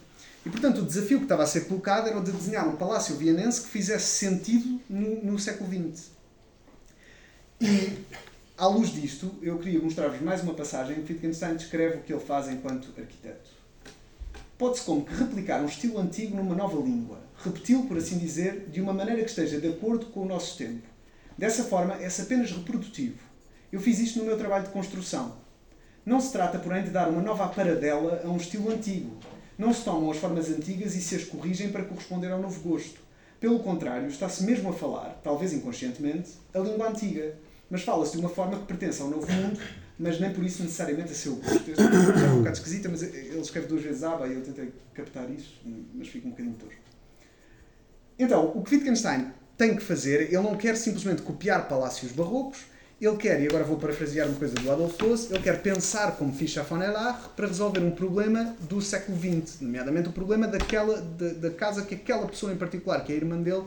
E, 0.45 0.49
portanto, 0.49 0.81
o 0.81 0.87
desafio 0.87 1.19
que 1.19 1.25
estava 1.25 1.43
a 1.43 1.47
ser 1.47 1.67
colocado 1.67 2.09
era 2.09 2.19
o 2.19 2.25
de 2.25 2.33
desenhar 2.33 2.67
um 2.67 2.77
palácio 2.77 3.15
vienense 3.17 3.61
que 3.61 3.69
fizesse 3.69 4.07
sentido 4.07 4.81
no, 4.89 5.23
no 5.23 5.39
século 5.39 5.69
XX. 5.71 6.11
E, 7.61 7.99
à 8.57 8.67
luz 8.67 8.91
disto, 8.91 9.35
eu 9.43 9.59
queria 9.59 9.79
mostrar-vos 9.79 10.21
mais 10.23 10.43
uma 10.43 10.55
passagem 10.55 10.99
em 10.99 11.03
que 11.03 11.13
Wittgenstein 11.13 11.57
descreve 11.57 11.99
o 11.99 12.01
que 12.01 12.13
ele 12.13 12.23
faz 12.23 12.49
enquanto 12.49 12.89
arquiteto. 12.99 13.51
Pode-se 14.57 14.83
como 14.83 15.05
que 15.05 15.15
replicar 15.15 15.63
um 15.63 15.67
estilo 15.67 15.99
antigo 15.99 16.35
numa 16.35 16.55
nova 16.55 16.81
língua, 16.81 17.19
repeti-lo, 17.45 17.83
por 17.85 17.99
assim 17.99 18.19
dizer, 18.19 18.67
de 18.71 18.81
uma 18.81 18.95
maneira 18.95 19.23
que 19.23 19.29
esteja 19.29 19.61
de 19.61 19.69
acordo 19.69 20.07
com 20.07 20.23
o 20.23 20.27
nosso 20.27 20.57
tempo. 20.57 20.87
Dessa 21.37 21.65
forma, 21.65 21.95
é-se 21.95 22.23
apenas 22.23 22.51
reprodutivo. 22.51 23.19
Eu 23.71 23.81
fiz 23.81 23.99
isto 23.99 24.19
no 24.19 24.25
meu 24.25 24.39
trabalho 24.39 24.65
de 24.65 24.71
construção. 24.71 25.50
Não 26.04 26.21
se 26.21 26.33
trata, 26.33 26.59
porém, 26.59 26.83
de 26.83 26.90
dar 26.90 27.09
uma 27.09 27.23
nova 27.23 27.45
aparadela 27.45 28.23
a 28.25 28.28
um 28.28 28.37
estilo 28.37 28.71
antigo. 28.71 29.16
Não 29.59 29.73
se 29.73 29.85
tomam 29.85 30.11
as 30.11 30.16
formas 30.16 30.49
antigas 30.49 30.95
e 30.95 31.00
se 31.00 31.14
as 31.14 31.25
corrigem 31.25 31.71
para 31.71 31.85
corresponder 31.85 32.30
ao 32.33 32.40
novo 32.40 32.61
gosto. 32.61 33.00
Pelo 33.38 33.61
contrário, 33.61 34.09
está-se 34.09 34.45
mesmo 34.45 34.71
a 34.71 34.73
falar, 34.73 35.21
talvez 35.23 35.52
inconscientemente, 35.52 36.30
a 36.54 36.59
língua 36.59 36.88
antiga. 36.88 37.35
Mas 37.71 37.83
fala-se 37.83 38.12
de 38.12 38.19
uma 38.19 38.28
forma 38.28 38.59
que 38.59 38.66
pertence 38.66 39.00
ao 39.00 39.09
novo 39.09 39.30
mundo 39.30 39.61
mas 40.00 40.19
nem 40.19 40.33
por 40.33 40.42
isso 40.42 40.62
necessariamente 40.62 41.12
a 41.12 41.14
seu 41.14 41.37
gosto. 41.37 41.71
Esta 41.71 41.83
é 41.83 42.30
um 42.30 42.38
bocado 42.38 42.57
esquisita, 42.57 42.88
mas 42.88 43.02
ele 43.02 43.38
escreve 43.38 43.66
duas 43.66 43.83
vezes 43.83 44.02
aba 44.02 44.26
e 44.26 44.33
eu 44.33 44.40
tentei 44.40 44.73
captar 44.95 45.28
isso, 45.30 45.61
mas 45.95 46.09
fica 46.09 46.26
um 46.26 46.30
bocadinho 46.30 46.54
tosco. 46.54 46.80
Então, 48.19 48.50
o 48.54 48.62
que 48.62 48.76
Wittgenstein 48.76 49.30
tem 49.59 49.76
que 49.76 49.83
fazer, 49.83 50.33
ele 50.33 50.42
não 50.42 50.57
quer 50.57 50.75
simplesmente 50.75 51.21
copiar 51.21 51.69
palácios 51.69 52.12
barrocos, 52.12 52.64
ele 53.00 53.16
quer, 53.16 53.40
e 53.40 53.47
agora 53.47 53.64
vou 53.64 53.78
parafrasear 53.78 54.28
uma 54.28 54.37
coisa 54.37 54.54
do 54.54 54.71
Adolf 54.71 55.00
Loos, 55.00 55.30
ele 55.30 55.42
quer 55.42 55.62
pensar 55.62 56.16
como 56.16 56.33
Fischer 56.35 56.62
von 56.64 56.83
Erlach 56.83 57.30
para 57.35 57.47
resolver 57.47 57.80
um 57.80 57.90
problema 57.90 58.54
do 58.69 58.80
século 58.83 59.19
XX, 59.19 59.62
nomeadamente 59.62 60.11
o 60.11 60.12
problema 60.12 60.47
daquela, 60.47 61.00
da, 61.00 61.28
da 61.32 61.50
casa 61.50 61.82
que 61.82 61.95
aquela 61.95 62.26
pessoa 62.26 62.52
em 62.52 62.56
particular, 62.56 63.02
que 63.02 63.13
é 63.13 63.15
a 63.15 63.19
irmã 63.19 63.41
dele, 63.41 63.65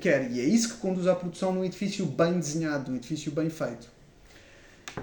quer. 0.00 0.30
E 0.30 0.40
é 0.40 0.44
isso 0.44 0.74
que 0.74 0.76
conduz 0.76 1.06
à 1.06 1.14
produção 1.14 1.52
de 1.52 1.58
um 1.58 1.64
edifício 1.64 2.06
bem 2.06 2.38
desenhado, 2.38 2.84
de 2.84 2.90
um 2.92 2.96
edifício 2.96 3.32
bem 3.32 3.50
feito. 3.50 3.88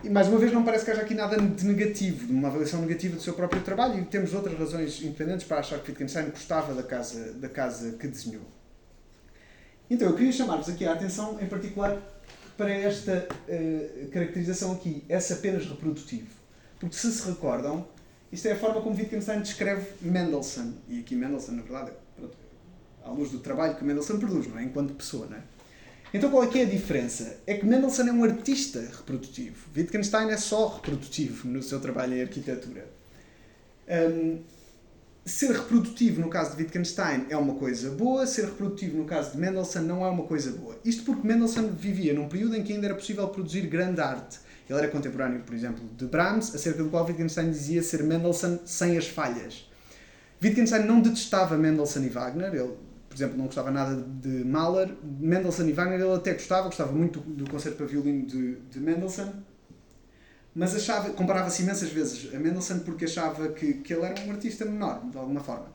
E 0.04 0.10
mais 0.10 0.28
uma 0.28 0.38
vez, 0.38 0.52
não 0.52 0.64
parece 0.64 0.84
que 0.84 0.92
haja 0.92 1.02
aqui 1.02 1.14
nada 1.14 1.38
de 1.38 1.66
negativo, 1.66 2.28
de 2.28 2.34
uma 2.34 2.48
avaliação 2.48 2.82
negativa 2.82 3.16
do 3.16 3.22
seu 3.22 3.34
próprio 3.34 3.62
trabalho, 3.62 4.00
e 4.00 4.06
temos 4.06 4.34
outras 4.34 4.58
razões 4.58 5.02
independentes 5.02 5.46
para 5.46 5.60
achar 5.60 5.80
que 5.80 5.92
Wittgenstein 5.92 6.30
gostava 6.30 6.74
da 6.74 6.84
casa, 6.84 7.34
da 7.34 7.48
casa 7.48 7.92
que 7.94 8.08
desenhou. 8.08 8.44
Então, 9.90 10.10
eu 10.10 10.16
queria 10.16 10.32
chamar-vos 10.32 10.68
aqui 10.68 10.86
a 10.86 10.94
atenção, 10.94 11.38
em 11.42 11.46
particular, 11.46 12.02
para 12.58 12.72
esta 12.72 13.28
uh, 13.30 14.08
caracterização 14.10 14.74
aqui, 14.74 15.04
esse 15.10 15.34
apenas 15.34 15.66
reprodutivo. 15.66 16.30
Porque, 16.80 16.96
se 16.96 17.12
se 17.12 17.28
recordam, 17.28 17.88
isto 18.32 18.48
é 18.48 18.52
a 18.52 18.56
forma 18.56 18.82
como 18.82 18.96
Wittgenstein 18.96 19.42
descreve 19.42 19.88
Mendelssohn. 20.02 20.74
E 20.90 21.00
aqui 21.00 21.16
Mendelssohn, 21.16 21.56
na 21.56 21.62
verdade, 21.62 21.92
é, 21.92 22.24
à 23.04 23.12
luz 23.12 23.32
do 23.32 23.40
trabalho 23.40 23.76
que 23.76 23.84
Mendelssohn 23.84 24.20
produz, 24.20 24.48
não 24.48 24.60
é? 24.60 24.64
enquanto 24.64 24.94
pessoa. 24.94 25.28
Não 25.28 25.38
é? 25.38 25.42
Então 26.14 26.30
qual 26.30 26.44
é 26.44 26.48
que 26.48 26.60
é 26.60 26.64
a 26.64 26.66
diferença? 26.66 27.38
É 27.46 27.56
que 27.56 27.66
Mendelssohn 27.66 28.08
é 28.08 28.12
um 28.12 28.24
artista 28.24 28.80
reprodutivo. 28.80 29.70
Wittgenstein 29.76 30.30
é 30.30 30.38
só 30.38 30.68
reprodutivo 30.68 31.48
no 31.48 31.62
seu 31.62 31.80
trabalho 31.80 32.16
em 32.16 32.22
arquitetura. 32.22 32.88
Um, 33.88 34.40
ser 35.26 35.52
reprodutivo 35.52 36.22
no 36.22 36.30
caso 36.30 36.56
de 36.56 36.62
Wittgenstein 36.62 37.26
é 37.30 37.36
uma 37.36 37.56
coisa 37.56 37.90
boa, 37.90 38.28
ser 38.28 38.46
reprodutivo 38.46 38.98
no 38.98 39.06
caso 39.06 39.32
de 39.32 39.38
Mendelssohn 39.40 39.82
não 39.82 40.06
é 40.06 40.10
uma 40.10 40.24
coisa 40.24 40.52
boa. 40.52 40.78
Isto 40.86 41.04
porque 41.04 41.28
Mendelssohn 41.28 41.70
vivia 41.70 42.14
num 42.14 42.30
período 42.30 42.56
em 42.56 42.64
que 42.64 42.74
ainda 42.74 42.86
era 42.86 42.96
possível 42.96 43.28
produzir 43.28 43.62
grande 43.62 44.00
arte. 44.00 44.40
Ele 44.70 44.78
era 44.78 44.88
contemporâneo, 44.88 45.42
por 45.42 45.56
exemplo, 45.56 45.84
de 45.98 46.06
Brahms, 46.06 46.54
acerca 46.54 46.84
do 46.84 46.90
qual 46.90 47.06
Wittgenstein 47.06 47.50
dizia 47.50 47.82
ser 47.82 48.04
Mendelssohn 48.04 48.60
sem 48.66 48.98
as 48.98 49.08
falhas. 49.08 49.68
Wittgenstein 50.42 50.86
não 50.86 51.02
detestava 51.02 51.58
Mendelssohn 51.58 52.04
e 52.04 52.10
Wagner, 52.10 52.54
ele 52.54 52.74
por 53.16 53.16
exemplo, 53.16 53.38
não 53.38 53.46
gostava 53.46 53.72
nada 53.72 53.96
de 53.96 54.44
Mahler. 54.44 54.90
Mendelssohn 55.02 55.70
e 55.70 55.72
Wagner 55.72 56.02
ele 56.02 56.14
até 56.14 56.34
gostava, 56.34 56.68
gostava 56.68 56.92
muito 56.92 57.22
do 57.22 57.50
concerto 57.50 57.78
para 57.78 57.86
violino 57.86 58.26
de, 58.26 58.56
de 58.56 58.80
Mendelssohn, 58.80 59.32
mas 60.56 60.76
achava, 60.76 61.10
comparava-se 61.12 61.62
imensas 61.62 61.90
vezes 61.90 62.34
a 62.34 62.40
Mendelssohn 62.40 62.80
porque 62.80 63.06
achava 63.06 63.50
que, 63.50 63.74
que 63.76 63.94
ele 63.94 64.04
era 64.04 64.20
um 64.22 64.32
artista 64.32 64.66
menor, 64.66 65.04
de 65.10 65.18
alguma 65.18 65.42
forma. 65.42 65.68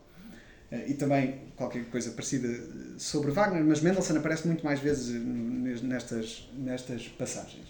Eh, 0.70 0.90
e 0.90 0.94
também 0.94 1.42
qualquer 1.56 1.84
coisa 1.84 2.10
parecida 2.12 2.48
sobre 2.96 3.30
Wagner, 3.30 3.62
mas 3.62 3.80
Mendelssohn 3.80 4.16
aparece 4.18 4.46
muito 4.46 4.64
mais 4.64 4.80
vezes 4.80 5.22
nestas, 5.82 6.48
nestas 6.54 7.08
passagens. 7.08 7.66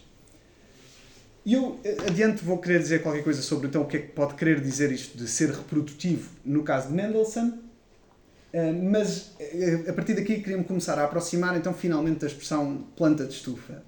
E 1.45 1.55
eu 1.55 1.81
eh, 1.85 1.97
adiante 2.07 2.45
vou 2.45 2.59
querer 2.59 2.79
dizer 2.79 3.03
qualquer 3.03 3.25
coisa 3.25 3.43
sobre 3.43 3.67
então 3.67 3.83
o 3.83 3.87
que 3.87 3.97
é 3.97 4.01
que 4.01 4.13
pode 4.13 4.35
querer 4.35 4.61
dizer 4.61 4.93
isto 4.93 5.19
de 5.19 5.27
ser 5.27 5.51
reprodutivo 5.51 6.31
no 6.45 6.63
caso 6.63 6.89
de 6.89 6.95
Mendelssohn 6.95 7.59
eh, 8.53 8.73
mas 8.73 9.33
eh, 9.39 9.85
a 9.89 9.93
partir 9.93 10.15
daqui 10.15 10.41
queríamos 10.41 10.67
começar 10.67 10.99
a 10.99 11.05
aproximar 11.05 11.57
então 11.57 11.73
finalmente 11.73 12.21
da 12.21 12.27
expressão 12.27 12.85
planta 12.97 13.25
de 13.25 13.35
estufa. 13.35 13.83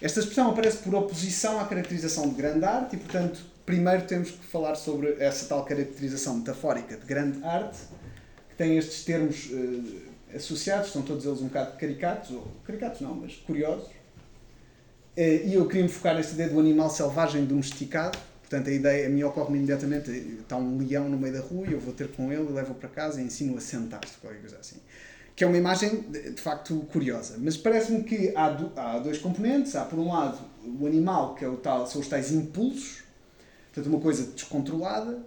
Esta 0.00 0.20
expressão 0.20 0.50
aparece 0.50 0.78
por 0.78 0.94
oposição 0.94 1.60
à 1.60 1.66
caracterização 1.66 2.28
de 2.28 2.34
grande 2.34 2.64
arte 2.64 2.96
e, 2.96 2.98
portanto, 2.98 3.40
primeiro 3.66 4.02
temos 4.06 4.30
que 4.30 4.44
falar 4.46 4.74
sobre 4.74 5.16
essa 5.18 5.46
tal 5.46 5.64
caracterização 5.64 6.38
metafórica 6.38 6.96
de 6.96 7.04
grande 7.04 7.44
arte, 7.44 7.78
que 8.48 8.56
tem 8.56 8.78
estes 8.78 9.04
termos 9.04 9.50
uh, 9.50 10.34
associados, 10.34 10.86
estão 10.86 11.02
todos 11.02 11.26
eles 11.26 11.40
um 11.40 11.48
bocado 11.48 11.76
caricatos, 11.76 12.30
ou 12.30 12.50
caricatos 12.64 13.00
não, 13.02 13.14
mas 13.14 13.34
curiosos. 13.36 13.88
Uh, 13.88 15.46
e 15.46 15.54
eu 15.54 15.66
queria 15.66 15.82
me 15.82 15.88
focar 15.88 16.14
nesta 16.14 16.32
ideia 16.32 16.48
do 16.48 16.58
animal 16.58 16.88
selvagem 16.88 17.44
domesticado, 17.44 18.18
Portanto, 18.50 18.68
a 18.68 18.72
ideia, 18.72 19.06
a 19.06 19.08
mim 19.08 19.22
ocorre-me 19.22 19.58
imediatamente, 19.58 20.10
está 20.10 20.56
um 20.56 20.76
leão 20.76 21.08
no 21.08 21.16
meio 21.16 21.34
da 21.34 21.40
rua 21.40 21.68
e 21.68 21.72
eu 21.72 21.78
vou 21.78 21.94
ter 21.94 22.08
com 22.08 22.32
ele, 22.32 22.52
levo-o 22.52 22.74
para 22.74 22.88
casa 22.88 23.22
e 23.22 23.24
ensino-o 23.24 23.56
a 23.56 23.60
sentar-se, 23.60 24.18
qualquer 24.18 24.40
coisa 24.40 24.58
assim. 24.58 24.80
Que 25.40 25.44
é 25.44 25.46
uma 25.46 25.56
imagem, 25.56 26.02
de, 26.02 26.32
de 26.32 26.42
facto, 26.42 26.86
curiosa. 26.92 27.36
Mas 27.38 27.56
parece-me 27.56 28.04
que 28.04 28.30
há, 28.36 28.50
do, 28.50 28.78
há 28.78 28.98
dois 28.98 29.16
componentes. 29.16 29.74
Há, 29.74 29.86
por 29.86 29.98
um 29.98 30.12
lado, 30.12 30.38
o 30.78 30.86
animal, 30.86 31.34
que 31.34 31.42
é 31.42 31.48
o 31.48 31.56
tal, 31.56 31.86
são 31.86 32.02
os 32.02 32.08
tais 32.08 32.30
impulsos, 32.30 32.98
portanto, 33.72 33.90
uma 33.90 34.02
coisa 34.02 34.30
descontrolada, 34.32 35.18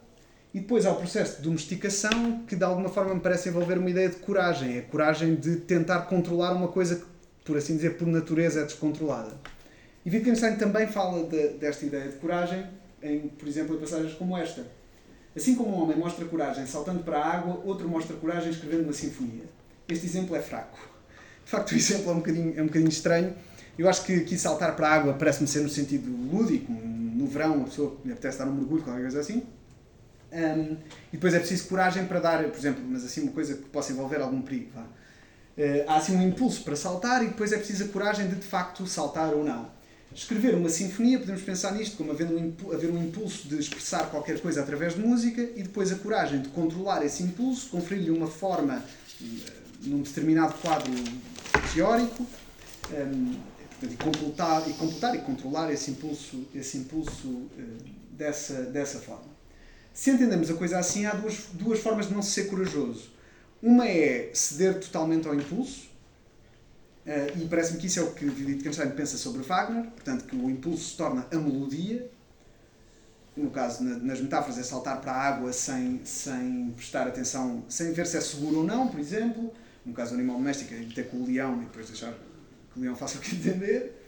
e 0.53 0.59
depois 0.59 0.85
há 0.85 0.91
o 0.91 0.97
processo 0.97 1.37
de 1.37 1.41
domesticação, 1.41 2.43
que 2.45 2.55
de 2.55 2.63
alguma 2.63 2.89
forma 2.89 3.15
me 3.15 3.21
parece 3.21 3.49
envolver 3.49 3.79
uma 3.79 3.89
ideia 3.89 4.07
de 4.07 4.17
coragem. 4.17 4.77
A 4.77 4.83
coragem 4.83 5.33
de 5.33 5.55
tentar 5.55 6.01
controlar 6.01 6.53
uma 6.53 6.67
coisa 6.67 6.97
que, 6.97 7.05
por 7.43 7.57
assim 7.57 7.75
dizer, 7.75 7.97
por 7.97 8.07
natureza 8.07 8.59
é 8.59 8.65
descontrolada. 8.65 9.35
E 10.05 10.11
Wittgenstein 10.11 10.57
também 10.57 10.85
fala 10.85 11.27
de, 11.27 11.53
desta 11.57 11.87
ideia 11.87 12.07
de 12.09 12.17
coragem 12.17 12.67
em, 13.01 13.29
por 13.29 13.47
exemplo, 13.47 13.75
em 13.75 13.79
passagens 13.79 14.13
como 14.13 14.37
esta. 14.37 14.63
Assim 15.35 15.55
como 15.55 15.75
um 15.75 15.81
homem 15.81 15.97
mostra 15.97 16.23
coragem 16.25 16.67
saltando 16.67 17.01
para 17.01 17.17
a 17.17 17.33
água, 17.35 17.59
outro 17.65 17.89
mostra 17.89 18.15
coragem 18.15 18.51
escrevendo 18.51 18.83
uma 18.83 18.93
sinfonia. 18.93 19.62
Este 19.87 20.05
exemplo 20.05 20.35
é 20.35 20.41
fraco. 20.41 20.79
De 21.45 21.51
facto, 21.51 21.71
o 21.71 21.75
exemplo 21.75 22.09
é 22.09 22.13
um 22.13 22.17
bocadinho, 22.17 22.53
é 22.57 22.61
um 22.61 22.67
bocadinho 22.67 22.89
estranho. 22.89 23.33
Eu 23.77 23.89
acho 23.89 24.03
que 24.05 24.13
aqui 24.13 24.37
saltar 24.37 24.75
para 24.75 24.87
a 24.87 24.91
água 24.91 25.13
parece-me 25.13 25.47
ser 25.47 25.61
no 25.61 25.69
sentido 25.69 26.09
lúdico. 26.31 26.71
No 26.71 27.27
verão, 27.27 27.61
a 27.61 27.65
pessoa 27.65 27.97
me 28.03 28.11
apetece 28.11 28.37
dar 28.37 28.47
um 28.47 28.53
mergulho, 28.53 28.83
qualquer 28.83 29.01
coisa 29.01 29.19
assim. 29.19 29.43
Um, 30.31 30.77
e 31.11 31.13
depois 31.13 31.33
é 31.33 31.39
preciso 31.39 31.67
coragem 31.67 32.05
para 32.05 32.19
dar, 32.19 32.43
por 32.43 32.57
exemplo, 32.57 32.83
mas 32.87 33.05
assim 33.05 33.21
uma 33.21 33.31
coisa 33.31 33.55
que 33.55 33.69
possa 33.69 33.91
envolver 33.91 34.19
algum 34.21 34.41
perigo. 34.41 34.71
Vá. 34.73 34.81
Uh, 34.81 35.85
há 35.87 35.97
assim 35.97 36.15
um 36.15 36.27
impulso 36.27 36.63
para 36.63 36.75
saltar 36.75 37.23
e 37.23 37.27
depois 37.27 37.51
é 37.51 37.57
preciso 37.57 37.83
a 37.83 37.87
coragem 37.89 38.27
de 38.27 38.35
de 38.35 38.45
facto 38.45 38.87
saltar 38.87 39.31
ou 39.33 39.43
não. 39.43 39.69
Escrever 40.13 40.55
uma 40.55 40.69
sinfonia, 40.69 41.19
podemos 41.19 41.41
pensar 41.41 41.73
nisto 41.73 41.97
como 41.97 42.11
havendo 42.11 42.35
um, 42.35 42.71
haver 42.71 42.89
um 42.89 43.03
impulso 43.03 43.47
de 43.47 43.59
expressar 43.59 44.09
qualquer 44.09 44.39
coisa 44.39 44.61
através 44.61 44.95
de 44.95 45.01
música 45.01 45.41
e 45.41 45.63
depois 45.63 45.91
a 45.91 45.95
coragem 45.95 46.41
de 46.41 46.49
controlar 46.49 47.03
esse 47.03 47.21
impulso, 47.23 47.69
conferir-lhe 47.69 48.11
uma 48.11 48.27
forma 48.27 48.77
uh, 49.21 49.62
num 49.83 50.01
determinado 50.01 50.53
quadro 50.55 50.91
teórico 51.73 52.25
um, 52.91 53.39
e, 53.81 53.95
completar, 53.97 54.69
e 54.69 54.73
completar 54.73 55.15
e 55.15 55.19
controlar 55.19 55.71
esse 55.71 55.91
impulso, 55.91 56.47
esse 56.53 56.77
impulso 56.77 57.27
uh, 57.27 57.49
dessa, 58.11 58.63
dessa 58.63 58.99
forma. 58.99 59.33
Se 59.93 60.09
entendemos 60.09 60.49
a 60.49 60.55
coisa 60.55 60.79
assim, 60.79 61.05
há 61.05 61.13
duas, 61.13 61.45
duas 61.53 61.79
formas 61.79 62.07
de 62.07 62.13
não 62.13 62.21
ser 62.21 62.45
corajoso. 62.45 63.11
Uma 63.61 63.87
é 63.87 64.31
ceder 64.33 64.79
totalmente 64.79 65.27
ao 65.27 65.35
impulso, 65.35 65.87
uh, 67.05 67.39
e 67.39 67.47
parece-me 67.47 67.79
que 67.79 67.87
isso 67.87 67.99
é 67.99 68.03
o 68.03 68.11
que 68.11 68.25
Wittgenstein 68.25 68.91
pensa 68.91 69.17
sobre 69.17 69.41
Wagner, 69.43 69.85
portanto, 69.91 70.25
que 70.25 70.35
o 70.35 70.49
impulso 70.49 70.91
se 70.91 70.97
torna 70.97 71.27
a 71.31 71.35
melodia. 71.35 72.09
No 73.35 73.49
caso, 73.49 73.83
na, 73.83 73.97
nas 73.97 74.21
metáforas, 74.21 74.59
é 74.59 74.63
saltar 74.63 75.01
para 75.01 75.11
a 75.11 75.21
água 75.21 75.51
sem, 75.51 76.01
sem 76.05 76.71
prestar 76.75 77.07
atenção, 77.07 77.63
sem 77.67 77.91
ver 77.91 78.05
se 78.05 78.15
é 78.15 78.21
seguro 78.21 78.59
ou 78.59 78.63
não, 78.63 78.87
por 78.87 78.99
exemplo. 78.99 79.51
No 79.85 79.93
caso 79.93 80.11
do 80.11 80.15
animal 80.15 80.37
doméstico, 80.37 80.73
é 80.73 80.85
ter 80.93 81.09
com 81.09 81.17
o 81.17 81.25
leão 81.25 81.61
e 81.61 81.65
depois 81.65 81.87
deixar 81.87 82.13
que 82.71 82.79
o 82.79 82.81
leão 82.81 82.95
faça 82.95 83.17
o 83.17 83.21
que 83.21 83.35
entender. 83.35 84.03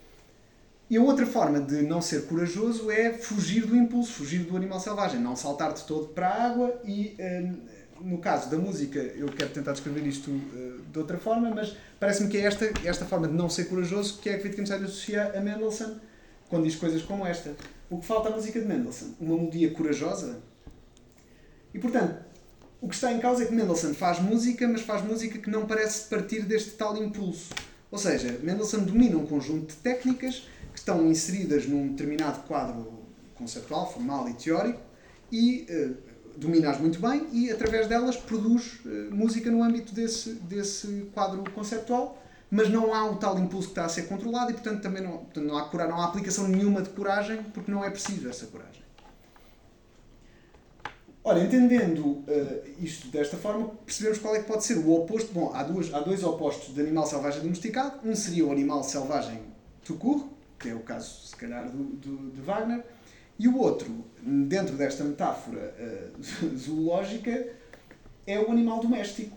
E 0.90 0.98
a 0.98 1.02
outra 1.02 1.26
forma 1.26 1.60
de 1.60 1.82
não 1.82 2.02
ser 2.02 2.26
corajoso 2.28 2.92
é 2.92 3.12
fugir 3.12 3.66
do 3.66 3.76
impulso, 3.76 4.14
fugir 4.14 4.44
do 4.44 4.56
animal 4.56 4.80
selvagem, 4.80 5.20
não 5.20 5.36
saltar 5.36 5.74
de 5.74 5.84
todo 5.84 6.10
para 6.10 6.28
a 6.28 6.46
água 6.46 6.80
e, 6.86 7.16
hum, 7.20 7.58
no 8.02 8.20
caso 8.20 8.52
da 8.52 8.58
música, 8.58 9.00
eu 9.00 9.28
quero 9.30 9.50
tentar 9.50 9.72
descrever 9.72 10.06
isto 10.06 10.30
uh, 10.30 10.82
de 10.92 11.00
outra 11.00 11.18
forma, 11.18 11.50
mas 11.50 11.76
parece-me 12.00 12.30
que 12.30 12.38
é 12.38 12.42
esta, 12.42 12.72
esta 12.84 13.04
forma 13.04 13.28
de 13.28 13.34
não 13.34 13.50
ser 13.50 13.66
corajoso 13.66 14.20
que 14.20 14.30
é 14.30 14.38
que 14.38 14.48
Wittgenstein 14.48 14.84
associa 14.84 15.36
a 15.36 15.42
Mendelssohn 15.42 15.96
quando 16.50 16.66
diz 16.66 16.76
coisas 16.76 17.02
como 17.02 17.26
esta. 17.26 17.56
O 17.90 18.00
que 18.00 18.06
falta 18.06 18.30
à 18.30 18.32
música 18.32 18.60
de 18.60 18.68
Mendelssohn? 18.68 19.16
Uma 19.20 19.38
melodia 19.38 19.72
corajosa? 19.72 20.40
E, 21.74 21.80
portanto, 21.80 22.25
o 22.86 22.88
que 22.88 22.94
está 22.94 23.12
em 23.12 23.20
causa 23.20 23.42
é 23.42 23.48
que 23.48 23.54
Mendelssohn 23.54 23.96
faz 23.96 24.20
música, 24.20 24.68
mas 24.68 24.82
faz 24.82 25.04
música 25.04 25.40
que 25.40 25.50
não 25.50 25.66
parece 25.66 26.08
partir 26.08 26.44
deste 26.44 26.70
tal 26.74 26.96
impulso. 26.96 27.52
Ou 27.90 27.98
seja, 27.98 28.38
Mendelssohn 28.44 28.84
domina 28.84 29.18
um 29.18 29.26
conjunto 29.26 29.74
de 29.74 29.76
técnicas 29.78 30.48
que 30.72 30.78
estão 30.78 31.08
inseridas 31.10 31.66
num 31.66 31.88
determinado 31.88 32.44
quadro 32.44 33.04
conceptual, 33.34 33.92
formal 33.92 34.30
e 34.30 34.36
teórico 34.36 34.80
e 35.32 35.66
uh, 35.68 35.98
domina-as 36.38 36.80
muito 36.80 37.00
bem 37.00 37.28
e, 37.32 37.50
através 37.50 37.88
delas, 37.88 38.18
produz 38.18 38.80
uh, 38.86 39.10
música 39.12 39.50
no 39.50 39.64
âmbito 39.64 39.92
desse, 39.92 40.34
desse 40.34 41.10
quadro 41.12 41.44
conceptual, 41.54 42.24
mas 42.52 42.70
não 42.70 42.94
há 42.94 43.10
o 43.10 43.16
tal 43.16 43.40
impulso 43.40 43.70
que 43.70 43.72
está 43.72 43.86
a 43.86 43.90
ser 43.90 44.04
controlado 44.04 44.52
e, 44.52 44.54
portanto, 44.54 44.84
também 44.84 45.02
não, 45.02 45.18
portanto, 45.18 45.44
não, 45.44 45.58
há, 45.58 45.88
não 45.88 46.02
há 46.02 46.06
aplicação 46.06 46.48
nenhuma 46.48 46.84
de 46.84 46.90
coragem 46.92 47.42
porque 47.52 47.72
não 47.72 47.84
é 47.84 47.90
preciso 47.90 48.30
essa 48.30 48.46
coragem. 48.46 48.85
Ora, 51.28 51.40
entendendo 51.40 52.06
uh, 52.06 52.26
isto 52.80 53.08
desta 53.08 53.36
forma, 53.36 53.72
percebemos 53.84 54.20
qual 54.20 54.36
é 54.36 54.42
que 54.42 54.46
pode 54.46 54.64
ser 54.64 54.78
o 54.78 54.92
oposto. 54.94 55.34
Bom, 55.34 55.52
há, 55.56 55.64
duas, 55.64 55.92
há 55.92 56.00
dois 56.00 56.24
opostos 56.24 56.76
de 56.76 56.80
animal 56.80 57.08
selvagem 57.08 57.42
domesticado. 57.42 58.08
Um 58.08 58.16
seria 58.16 58.46
o 58.46 58.52
animal 58.52 58.84
selvagem 58.84 59.42
tucur, 59.84 60.28
que 60.60 60.70
é 60.70 60.76
o 60.76 60.82
caso, 60.82 61.26
se 61.26 61.36
calhar, 61.36 61.68
do, 61.68 61.84
do, 61.84 62.30
de 62.30 62.42
Wagner, 62.42 62.84
e 63.40 63.48
o 63.48 63.58
outro, 63.58 64.06
dentro 64.22 64.76
desta 64.76 65.04
metáfora 65.04 65.74
uh, 65.80 66.22
zoológica, 66.56 67.48
é 68.28 68.40
o 68.40 68.52
animal 68.52 68.80
doméstico. 68.80 69.36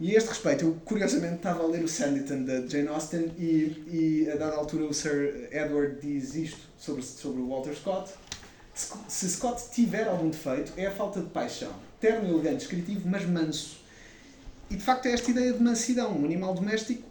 E 0.00 0.14
a 0.14 0.16
este 0.16 0.30
respeito, 0.30 0.64
eu 0.64 0.78
curiosamente 0.82 1.36
estava 1.36 1.62
a 1.62 1.66
ler 1.66 1.84
o 1.84 1.88
Sanditon 1.88 2.44
da 2.44 2.66
Jane 2.66 2.88
Austen 2.88 3.32
e, 3.38 4.24
e 4.26 4.30
a 4.30 4.36
dada 4.36 4.56
altura 4.56 4.84
o 4.84 4.94
Sir 4.94 5.50
Edward 5.52 6.00
diz 6.00 6.34
isto 6.34 6.60
sobre, 6.78 7.02
sobre 7.02 7.42
o 7.42 7.48
Walter 7.48 7.74
Scott. 7.74 8.14
Se 9.08 9.28
Scott 9.30 9.70
tiver 9.72 10.06
algum 10.06 10.28
defeito, 10.28 10.72
é 10.76 10.86
a 10.86 10.90
falta 10.90 11.20
de 11.20 11.28
paixão. 11.30 11.72
Terno, 11.98 12.28
elegante, 12.28 12.58
descritivo, 12.58 13.08
mas 13.08 13.24
manso. 13.24 13.78
E 14.70 14.76
de 14.76 14.82
facto 14.82 15.06
é 15.06 15.12
esta 15.12 15.30
ideia 15.30 15.52
de 15.52 15.62
mansidão. 15.62 16.12
Um 16.12 16.24
animal 16.26 16.52
doméstico 16.52 17.02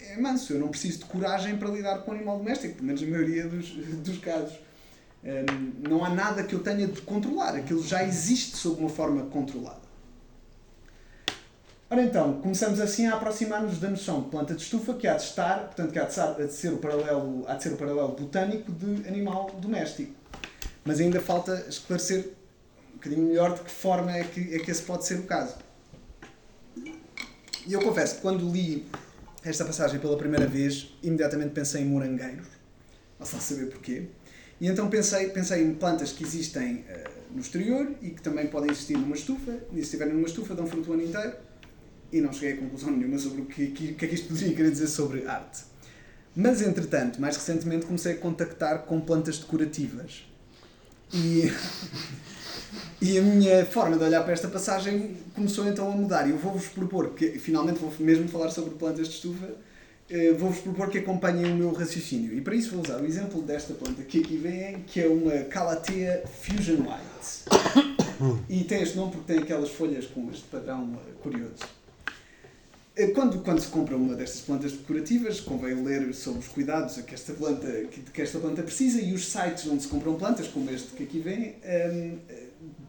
é 0.00 0.18
manso. 0.18 0.52
Eu 0.52 0.60
não 0.60 0.68
preciso 0.68 0.98
de 0.98 1.04
coragem 1.06 1.56
para 1.56 1.70
lidar 1.70 2.00
com 2.00 2.10
o 2.10 2.14
animal 2.14 2.36
doméstico, 2.36 2.74
pelo 2.74 2.86
menos 2.86 3.00
na 3.00 3.08
maioria 3.08 3.48
dos, 3.48 3.70
dos 3.70 4.18
casos. 4.18 4.52
Um, 5.24 5.88
não 5.88 6.04
há 6.04 6.10
nada 6.10 6.44
que 6.44 6.54
eu 6.54 6.60
tenha 6.60 6.86
de 6.86 7.00
controlar. 7.00 7.56
Aquilo 7.56 7.82
já 7.82 8.04
existe 8.04 8.58
sob 8.58 8.80
uma 8.80 8.90
forma 8.90 9.24
controlada. 9.26 9.84
Ora 11.88 12.02
então, 12.02 12.40
começamos 12.40 12.80
assim 12.80 13.06
a 13.06 13.14
aproximar-nos 13.14 13.78
da 13.78 13.88
noção 13.88 14.22
de 14.22 14.28
planta 14.28 14.54
de 14.54 14.60
estufa 14.60 14.94
que 14.94 15.06
há 15.06 15.14
de 15.14 15.22
estar, 15.22 15.66
portanto, 15.66 15.92
que 15.92 15.98
há 15.98 16.04
de 16.04 16.52
ser 16.52 16.72
o 16.72 16.78
paralelo, 16.78 17.44
há 17.46 17.54
de 17.54 17.62
ser 17.62 17.72
o 17.72 17.76
paralelo 17.76 18.08
botânico 18.08 18.72
de 18.72 19.08
animal 19.08 19.50
doméstico. 19.58 20.23
Mas 20.84 21.00
ainda 21.00 21.20
falta 21.20 21.66
esclarecer 21.68 22.32
um 22.92 22.96
bocadinho 22.96 23.26
melhor 23.26 23.54
de 23.54 23.64
que 23.64 23.70
forma 23.70 24.12
é 24.12 24.24
que, 24.24 24.54
é 24.54 24.58
que 24.58 24.70
esse 24.70 24.82
pode 24.82 25.06
ser 25.06 25.18
o 25.18 25.22
caso. 25.22 25.56
E 27.66 27.72
eu 27.72 27.80
confesso 27.80 28.16
que 28.16 28.20
quando 28.20 28.50
li 28.50 28.86
esta 29.42 29.64
passagem 29.64 29.98
pela 29.98 30.16
primeira 30.16 30.46
vez, 30.46 30.94
imediatamente 31.02 31.52
pensei 31.52 31.82
em 31.82 31.86
morangueiros, 31.86 32.46
não 33.18 33.26
só 33.26 33.38
saber 33.38 33.66
porquê. 33.66 34.06
E 34.60 34.68
então 34.68 34.88
pensei, 34.88 35.28
pensei 35.30 35.62
em 35.62 35.74
plantas 35.74 36.12
que 36.12 36.24
existem 36.24 36.76
uh, 36.76 37.10
no 37.32 37.40
exterior 37.40 37.90
e 38.00 38.10
que 38.10 38.22
também 38.22 38.46
podem 38.46 38.70
existir 38.70 38.96
numa 38.96 39.16
estufa, 39.16 39.52
e 39.72 39.76
se 39.76 39.82
estiverem 39.82 40.14
numa 40.14 40.26
estufa 40.26 40.54
dão 40.54 40.66
fruto 40.66 40.90
o 40.90 40.94
ano 40.94 41.02
inteiro, 41.02 41.34
e 42.12 42.20
não 42.20 42.32
cheguei 42.32 42.52
a 42.52 42.56
conclusão 42.58 42.90
nenhuma 42.90 43.18
sobre 43.18 43.42
o 43.42 43.46
que, 43.46 43.68
que, 43.68 43.94
que 43.94 44.04
é 44.04 44.08
que 44.08 44.14
isto 44.14 44.28
poderia 44.28 44.54
querer 44.54 44.70
dizer 44.70 44.86
sobre 44.86 45.26
arte. 45.26 45.64
Mas, 46.36 46.62
entretanto, 46.62 47.20
mais 47.20 47.36
recentemente 47.36 47.86
comecei 47.86 48.14
a 48.14 48.16
contactar 48.16 48.84
com 48.84 49.00
plantas 49.00 49.38
decorativas. 49.38 50.24
E, 51.12 51.52
e 53.00 53.18
a 53.18 53.22
minha 53.22 53.66
forma 53.66 53.96
de 53.96 54.04
olhar 54.04 54.22
para 54.22 54.32
esta 54.32 54.48
passagem 54.48 55.16
começou 55.34 55.68
então 55.68 55.90
a 55.90 55.94
mudar. 55.94 56.26
E 56.26 56.30
eu 56.30 56.38
vou-vos 56.38 56.68
propor, 56.68 57.10
que 57.10 57.38
finalmente 57.38 57.78
vou 57.78 57.92
mesmo 57.98 58.28
falar 58.28 58.50
sobre 58.50 58.74
plantas 58.74 59.08
de 59.08 59.14
estufa, 59.14 59.48
eh, 60.08 60.32
vou-vos 60.32 60.60
propor 60.60 60.90
que 60.90 60.98
acompanhem 60.98 61.52
o 61.52 61.56
meu 61.56 61.72
raciocínio. 61.72 62.34
E 62.34 62.40
para 62.40 62.54
isso 62.54 62.70
vou 62.70 62.82
usar 62.82 63.00
o 63.00 63.06
exemplo 63.06 63.42
desta 63.42 63.74
planta 63.74 64.02
que 64.02 64.20
aqui 64.20 64.36
vem, 64.36 64.80
que 64.86 65.00
é 65.00 65.06
uma 65.06 65.44
Calathea 65.44 66.24
Fusion 66.42 66.78
White. 66.80 67.94
E 68.48 68.62
tem 68.62 68.80
este 68.80 68.96
nome 68.96 69.10
porque 69.10 69.32
tem 69.32 69.42
aquelas 69.42 69.70
folhas 69.70 70.06
com 70.06 70.30
este 70.30 70.44
padrão 70.44 70.96
curioso. 71.20 71.73
Eh, 72.96 73.08
quando, 73.08 73.42
quando 73.42 73.60
se 73.60 73.66
compra 73.68 73.96
uma 73.96 74.14
destas 74.14 74.42
plantas 74.42 74.72
decorativas, 74.72 75.40
convém 75.40 75.82
ler 75.82 76.14
sobre 76.14 76.38
os 76.38 76.48
cuidados 76.48 76.96
que 77.00 77.12
esta 77.12 77.32
planta, 77.32 77.66
que, 77.90 78.00
que 78.02 78.22
esta 78.22 78.38
planta 78.38 78.62
precisa 78.62 79.00
e 79.00 79.12
os 79.12 79.26
sites 79.26 79.66
onde 79.66 79.82
se 79.82 79.88
compram 79.88 80.14
plantas, 80.14 80.46
como 80.46 80.70
este 80.70 80.92
que 80.92 81.02
aqui 81.02 81.18
vem, 81.18 81.56
um, 81.92 82.18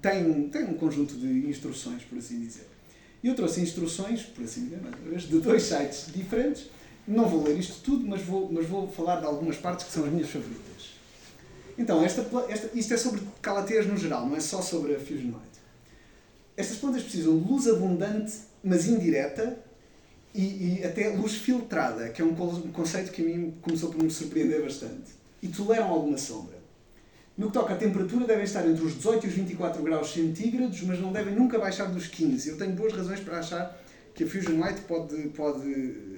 têm, 0.02 0.50
têm 0.50 0.65
um 0.65 0.76
conjunto 0.76 1.15
de 1.15 1.50
instruções, 1.50 2.04
por 2.04 2.20
assim 2.20 2.39
dizer. 2.39 2.68
E 3.24 3.28
eu 3.28 3.36
trouxe 3.36 3.62
instruções, 3.62 4.22
por 4.22 4.44
assim 4.44 4.65
dizer, 4.65 4.80
de 5.28 5.39
dois 5.39 5.63
sites 5.63 6.13
diferentes. 6.13 6.70
Não 7.08 7.28
vou 7.28 7.44
ler 7.44 7.58
isto 7.58 7.82
tudo, 7.82 8.08
mas 8.08 8.22
vou, 8.22 8.52
mas 8.52 8.68
vou 8.68 8.88
falar 8.88 9.20
de 9.20 9.26
algumas 9.26 9.58
partes 9.58 9.88
que 9.88 9.91
são 9.91 10.06
as 10.06 10.12
minhas 10.12 10.30
favoritas. 10.30 10.94
Então, 11.76 12.04
esta, 12.04 12.24
esta, 12.48 12.70
isto 12.78 12.94
é 12.94 12.98
sobre 12.98 13.22
calateas 13.41 13.88
no 13.88 13.98
geral, 13.98 14.28
não 14.28 14.36
é 14.36 14.39
só 14.39 14.62
sobre 14.62 14.96
a 14.96 15.00
Fusion 15.00 15.32
Light. 15.32 15.56
Estas 16.56 16.78
plantas 16.78 17.02
precisam 17.02 17.39
de 17.39 17.50
luz 17.50 17.68
abundante, 17.68 18.34
mas 18.63 18.88
indireta, 18.88 19.60
e, 20.36 20.80
e, 20.80 20.86
até 20.86 21.10
luz 21.10 21.36
filtrada, 21.36 22.10
que 22.10 22.21
é 22.21 22.26
um 22.26 22.36
conceito 22.74 23.12
que 23.12 23.21
a 23.21 23.26
mim 23.26 23.54
começou 23.62 23.89
por 23.89 24.04
me 24.04 24.12
surpreender 24.12 24.62
bastante. 24.62 25.12
E 25.41 25.48
toleram 25.48 25.88
alguma 25.88 26.17
sombra. 26.17 26.56
No 27.38 27.48
que 27.48 27.54
toca 27.54 27.74
à 27.74 27.78
temperatura, 27.78 28.26
devem 28.26 28.43
estar 28.43 28.67
entre 28.67 28.84
os 28.84 28.95
18 28.95 29.26
e 29.26 29.30
os 29.30 29.36
24 29.36 29.84
graus 29.84 30.13
centígrados, 30.13 30.82
mas 30.82 31.00
não 31.00 31.12
devem 31.12 31.36
nunca 31.36 31.60
baixar 31.60 31.86
dos 31.86 32.08
15. 32.08 32.50
Eu 32.50 32.58
tenho 32.58 32.74
boas 32.74 32.93
razões 32.93 33.19
para 33.19 33.39
achar 33.39 33.78
que 34.13 34.24
a 34.24 34.28
Fusion 34.28 34.60
Light 34.60 34.82
pode, 34.82 35.15
pode 35.30 35.69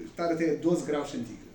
estar 0.05 0.31
até 0.31 0.55
12 0.55 0.85
graus 0.85 1.09
centígrados. 1.09 1.47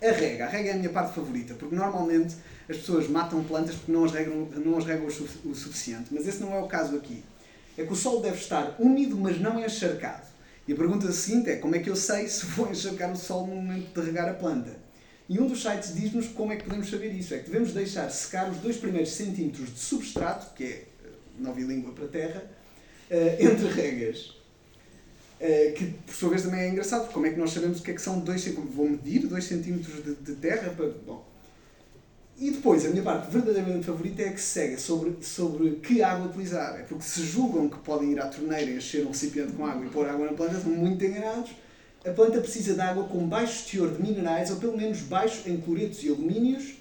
A 0.00 0.12
rega. 0.12 0.44
A 0.44 0.48
rega 0.48 0.70
é 0.70 0.72
a 0.74 0.76
minha 0.76 0.90
parte 0.90 1.14
favorita, 1.14 1.54
porque 1.54 1.74
normalmente 1.74 2.36
as 2.68 2.76
pessoas 2.76 3.08
matam 3.08 3.42
plantas 3.42 3.74
porque 3.74 3.90
não 3.90 4.04
as 4.04 4.12
regam, 4.12 4.48
não 4.64 4.78
as 4.78 4.84
regam 4.84 5.06
o 5.06 5.54
suficiente. 5.54 6.06
Mas 6.12 6.26
esse 6.28 6.40
não 6.40 6.54
é 6.54 6.60
o 6.60 6.68
caso 6.68 6.94
aqui. 6.94 7.24
É 7.76 7.84
que 7.84 7.92
o 7.92 7.96
solo 7.96 8.20
deve 8.20 8.36
estar 8.36 8.76
úmido, 8.78 9.16
mas 9.16 9.40
não 9.40 9.58
encharcado. 9.58 10.27
E 10.68 10.72
a 10.74 10.76
pergunta 10.76 11.10
seguinte 11.10 11.48
é 11.48 11.56
como 11.56 11.74
é 11.74 11.78
que 11.78 11.88
eu 11.88 11.96
sei 11.96 12.28
se 12.28 12.44
vou 12.44 12.70
encharcar 12.70 13.10
o 13.10 13.16
solo 13.16 13.46
no 13.46 13.54
momento 13.56 13.98
de 13.98 14.06
regar 14.06 14.28
a 14.28 14.34
planta? 14.34 14.76
E 15.26 15.40
um 15.40 15.46
dos 15.46 15.62
sites 15.62 15.94
diz-nos 15.94 16.28
como 16.28 16.52
é 16.52 16.56
que 16.56 16.64
podemos 16.64 16.90
saber 16.90 17.10
isso. 17.10 17.32
É 17.32 17.38
que 17.38 17.46
devemos 17.46 17.72
deixar 17.72 18.10
secar 18.10 18.50
os 18.50 18.58
dois 18.58 18.76
primeiros 18.76 19.10
centímetros 19.12 19.72
de 19.72 19.78
substrato, 19.78 20.54
que 20.54 20.64
é 20.64 20.66
eh, 20.66 20.84
nova 21.38 21.58
língua 21.58 21.94
para 21.94 22.04
a 22.04 22.08
terra, 22.08 22.50
eh, 23.08 23.38
entre 23.40 23.66
regas. 23.68 24.36
Eh, 25.40 25.72
que 25.74 25.86
por 25.86 26.14
sua 26.14 26.28
vez 26.28 26.42
também 26.42 26.60
é 26.60 26.68
engraçado, 26.68 27.00
porque 27.00 27.14
como 27.14 27.26
é 27.26 27.30
que 27.30 27.38
nós 27.38 27.50
sabemos 27.50 27.80
o 27.80 27.82
que 27.82 27.90
é 27.90 27.94
que 27.94 28.02
são 28.02 28.20
dois 28.20 28.42
centímetros? 28.42 28.74
Vou 28.74 28.90
medir 28.90 29.26
2 29.26 29.44
centímetros 29.44 30.04
de, 30.04 30.14
de 30.16 30.34
terra 30.34 30.70
para. 30.76 30.88
Bom. 30.88 31.26
E 32.40 32.52
depois, 32.52 32.86
a 32.86 32.90
minha 32.90 33.02
parte 33.02 33.32
verdadeiramente 33.32 33.84
favorita 33.84 34.22
é 34.22 34.28
a 34.28 34.32
que 34.32 34.40
se 34.40 34.46
segue 34.46 34.80
sobre, 34.80 35.16
sobre 35.22 35.70
que 35.82 36.02
água 36.02 36.28
utilizar. 36.28 36.78
É 36.78 36.82
porque 36.84 37.02
se 37.02 37.22
julgam 37.22 37.68
que 37.68 37.78
podem 37.78 38.12
ir 38.12 38.20
à 38.20 38.28
torneira, 38.28 38.70
encher 38.70 39.04
um 39.04 39.08
recipiente 39.08 39.52
com 39.52 39.66
água 39.66 39.84
e 39.84 39.88
pôr 39.88 40.08
água 40.08 40.26
na 40.26 40.32
planta, 40.34 40.56
estão 40.56 40.70
muito 40.70 41.04
enganados. 41.04 41.50
A 42.06 42.10
planta 42.10 42.40
precisa 42.40 42.74
de 42.74 42.80
água 42.80 43.04
com 43.04 43.28
baixo 43.28 43.68
teor 43.68 43.90
de 43.90 44.00
minerais, 44.00 44.52
ou 44.52 44.56
pelo 44.58 44.76
menos 44.76 45.00
baixo 45.00 45.48
em 45.48 45.60
cloretos 45.60 46.04
e 46.04 46.08
alumínios. 46.10 46.76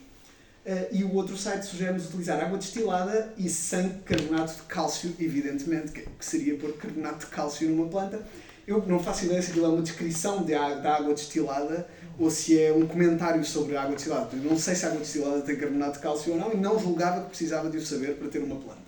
Uh, 0.63 0.87
e 0.91 1.03
o 1.03 1.15
outro 1.15 1.35
site 1.35 1.63
sugere-nos 1.63 2.05
utilizar 2.05 2.39
água 2.43 2.57
destilada 2.57 3.33
e 3.37 3.49
sem 3.49 3.89
carbonato 4.05 4.53
de 4.53 4.61
cálcio, 4.63 5.15
evidentemente, 5.19 5.91
que 5.91 6.05
seria 6.19 6.55
pôr 6.57 6.73
carbonato 6.73 7.25
de 7.25 7.31
cálcio 7.31 7.67
numa 7.67 7.87
planta. 7.87 8.21
Eu 8.67 8.85
não 8.85 8.99
faço 8.99 9.25
ideia 9.25 9.41
se 9.41 9.51
aquilo 9.51 9.65
é 9.65 9.69
uma 9.69 9.81
descrição 9.81 10.43
de, 10.43 10.51
da 10.51 10.97
água 10.97 11.13
destilada 11.13 11.87
ou 12.19 12.29
se 12.31 12.59
é 12.59 12.73
um 12.73 12.87
comentário 12.87 13.43
sobre 13.45 13.75
a 13.75 13.83
água 13.83 13.95
destilada. 13.95 14.29
Eu 14.35 14.43
não 14.43 14.57
sei 14.57 14.75
se 14.75 14.85
a 14.85 14.89
água 14.89 15.01
destilada 15.01 15.41
tem 15.41 15.55
carbonato 15.55 15.93
de 15.93 15.99
cálcio 15.99 16.33
ou 16.33 16.39
não 16.39 16.53
e 16.53 16.57
não 16.57 16.79
julgava 16.79 17.21
que 17.21 17.29
precisava 17.29 17.69
de 17.69 17.77
o 17.77 17.85
saber 17.85 18.15
para 18.15 18.27
ter 18.27 18.39
uma 18.39 18.55
planta. 18.55 18.87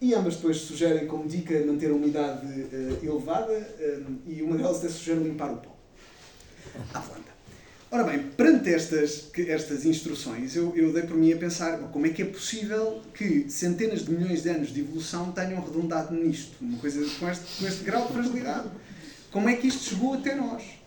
E 0.00 0.14
ambas 0.14 0.36
depois 0.36 0.56
sugerem 0.58 1.06
como 1.06 1.28
dica 1.28 1.54
manter 1.64 1.90
a 1.90 1.94
umidade 1.94 2.46
uh, 2.46 2.98
elevada 3.04 3.52
uh, 3.52 4.16
e 4.26 4.42
uma 4.42 4.56
delas 4.56 4.78
até 4.78 4.88
sugere 4.88 5.20
limpar 5.20 5.52
o 5.52 5.56
pó 5.58 5.76
à 6.92 7.00
planta. 7.00 7.32
Ora 7.90 8.04
bem, 8.04 8.22
perante 8.22 8.72
estas, 8.72 9.30
estas 9.36 9.84
instruções, 9.84 10.56
eu, 10.56 10.74
eu 10.74 10.92
dei 10.92 11.02
por 11.02 11.14
mim 11.14 11.32
a 11.32 11.36
pensar 11.36 11.78
como 11.78 12.06
é 12.06 12.08
que 12.08 12.22
é 12.22 12.24
possível 12.24 13.02
que 13.14 13.48
centenas 13.50 14.04
de 14.04 14.10
milhões 14.10 14.42
de 14.42 14.48
anos 14.48 14.72
de 14.72 14.80
evolução 14.80 15.30
tenham 15.30 15.62
redundado 15.62 16.14
nisto, 16.14 16.56
uma 16.60 16.78
coisa 16.78 16.98
com 17.18 17.28
este, 17.28 17.44
com 17.58 17.66
este 17.66 17.84
grau 17.84 18.06
de 18.06 18.14
fragilidade. 18.14 18.70
Como 19.30 19.48
é 19.48 19.56
que 19.56 19.66
isto 19.66 19.82
chegou 19.84 20.14
até 20.14 20.34
nós? 20.34 20.81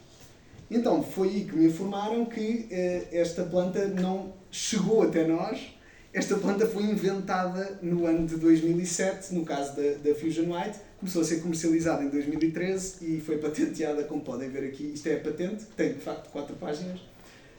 Então, 0.69 1.03
foi 1.03 1.29
aí 1.29 1.45
que 1.45 1.55
me 1.55 1.67
informaram 1.67 2.25
que 2.25 2.67
eh, 2.71 3.07
esta 3.11 3.43
planta 3.43 3.87
não 3.87 4.33
chegou 4.49 5.03
até 5.03 5.27
nós. 5.27 5.75
Esta 6.11 6.37
planta 6.37 6.65
foi 6.65 6.83
inventada 6.83 7.77
no 7.81 8.05
ano 8.05 8.25
de 8.25 8.37
2007, 8.37 9.35
no 9.35 9.43
caso 9.43 9.75
da, 9.75 10.09
da 10.09 10.15
Fusion 10.15 10.45
White. 10.45 10.79
Começou 10.97 11.21
a 11.21 11.25
ser 11.25 11.41
comercializada 11.41 12.03
em 12.03 12.09
2013 12.09 12.95
e 13.01 13.21
foi 13.21 13.37
patenteada, 13.37 14.03
como 14.05 14.21
podem 14.21 14.49
ver 14.49 14.63
aqui. 14.65 14.91
Isto 14.93 15.09
é 15.09 15.15
a 15.15 15.19
patente, 15.19 15.65
tem 15.75 15.93
de 15.93 15.99
facto 15.99 16.29
quatro 16.31 16.55
páginas. 16.55 16.99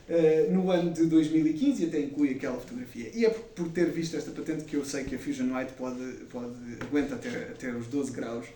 Uh, 0.09 0.53
no 0.53 0.71
ano 0.71 0.93
de 0.93 1.05
2015 1.07 1.83
e 1.83 1.87
até 1.89 2.01
inclui 2.01 2.31
aquela 2.31 2.59
fotografia. 2.59 3.11
E 3.13 3.27
é 3.27 3.29
por, 3.29 3.43
por, 3.43 3.69
ter 3.73 3.91
visto 3.91 4.17
esta 4.17 4.31
patente 4.31 4.65
que 4.65 4.77
eu 4.77 4.85
sei 4.85 5.03
que 5.03 5.17
a 5.17 5.19
Fusion 5.19 5.53
White 5.53 5.73
pode, 5.73 6.05
pode, 6.31 6.55
aguenta 6.81 7.17
até, 7.17 7.29
até 7.29 7.73
os 7.73 7.89
12 7.89 8.13
graus 8.13 8.47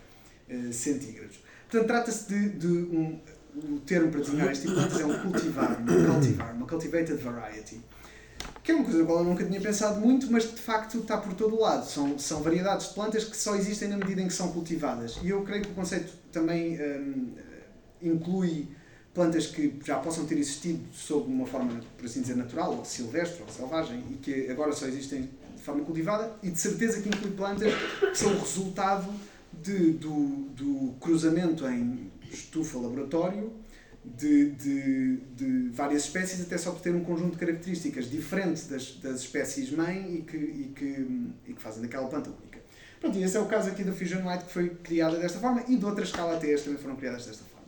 uh, 0.49 0.73
centígrados. 0.73 1.41
Portanto, 1.69 1.89
trata-se 1.89 2.29
de, 2.29 2.49
de 2.51 2.67
um, 2.67 3.21
o 3.69 3.81
termo 3.81 4.11
para 4.11 4.21
designar 4.21 4.51
este 4.51 4.67
tipo 4.67 4.81
de 4.81 4.81
plantas 4.81 5.01
é 5.01 5.07
um 5.07 5.19
cultivar, 5.23 5.81
uma 5.81 6.13
cultivar, 6.13 6.55
uma 6.55 6.67
cultivated 6.67 7.17
variety. 7.17 7.81
Que 8.63 8.73
é 8.73 8.75
uma 8.75 8.85
coisa 8.85 9.01
na 9.01 9.07
qual 9.07 9.19
eu 9.19 9.25
nunca 9.25 9.45
tinha 9.45 9.61
pensado 9.61 10.01
muito, 10.01 10.31
mas 10.31 10.45
de 10.45 10.61
facto 10.61 10.99
está 10.99 11.17
por 11.17 11.35
todo 11.35 11.57
o 11.57 11.61
lado. 11.61 11.87
São, 11.87 12.19
são 12.19 12.43
variedades 12.43 12.89
de 12.89 12.95
plantas 12.95 13.25
que 13.25 13.37
só 13.37 13.55
existem 13.57 13.89
na 13.89 13.97
medida 13.97 14.21
em 14.21 14.29
que 14.29 14.35
são 14.35 14.53
cultivadas. 14.53 15.19
E 15.23 15.31
eu 15.31 15.43
creio 15.43 15.63
que 15.63 15.71
o 15.71 15.75
conceito 15.75 16.13
também 16.31 16.79
um, 16.81 17.33
inclui 18.03 18.69
plantas 19.15 19.47
que 19.47 19.75
já 19.85 19.99
possam 19.99 20.25
ter 20.27 20.39
existido 20.39 20.81
sob 20.93 21.31
uma 21.31 21.47
forma, 21.47 21.81
por 21.97 22.07
assim 22.07 22.21
dizer, 22.21 22.37
natural, 22.37 22.77
ou 22.77 22.85
silvestre, 22.85 23.43
ou 23.43 23.49
selvagem, 23.49 24.05
e 24.11 24.15
que 24.15 24.51
agora 24.51 24.73
só 24.73 24.87
existem 24.87 25.29
de 25.57 25.63
forma 25.63 25.85
cultivada, 25.85 26.33
e 26.43 26.51
de 26.51 26.59
certeza 26.59 27.01
que 27.03 27.09
inclui 27.09 27.33
plantas 27.33 27.73
que 27.99 28.15
são 28.17 28.33
o 28.33 28.39
resultado 28.39 29.13
de, 29.53 29.93
do, 29.93 30.13
do 30.55 30.95
cruzamento 31.01 31.67
em 31.67 32.11
estufa 32.35 32.79
laboratório 32.79 33.53
de, 34.05 34.51
de, 34.53 35.17
de, 35.37 35.69
várias 35.71 36.05
espécies, 36.05 36.41
até 36.41 36.57
só 36.57 36.73
por 36.73 36.81
ter 36.81 36.95
um 36.95 37.05
conjunto 37.05 37.33
de 37.33 37.39
características 37.39 38.11
diferentes 38.11 38.67
das, 38.67 38.95
das 38.95 39.21
espécies 39.21 39.71
mãe 39.71 40.17
e 40.17 40.23
que, 40.23 40.37
e, 40.37 40.73
que, 40.75 41.31
e 41.49 41.53
que 41.53 41.61
fazem 41.61 41.83
daquela 41.83 42.09
planta 42.09 42.31
única. 42.31 42.59
Pronto, 42.99 43.17
e 43.19 43.23
esse 43.23 43.37
é 43.37 43.41
o 43.41 43.47
caso 43.47 43.71
aqui 43.71 43.85
da 43.85 43.93
Fusion 43.93 44.27
White, 44.27 44.45
que 44.45 44.53
foi 44.53 44.71
criada 44.83 45.19
desta 45.19 45.39
forma, 45.39 45.65
e 45.69 45.77
de 45.77 45.85
outras 45.85 46.09
escalateas 46.09 46.63
também 46.63 46.79
foram 46.79 46.97
criadas 46.97 47.27
desta 47.27 47.45
forma. 47.45 47.61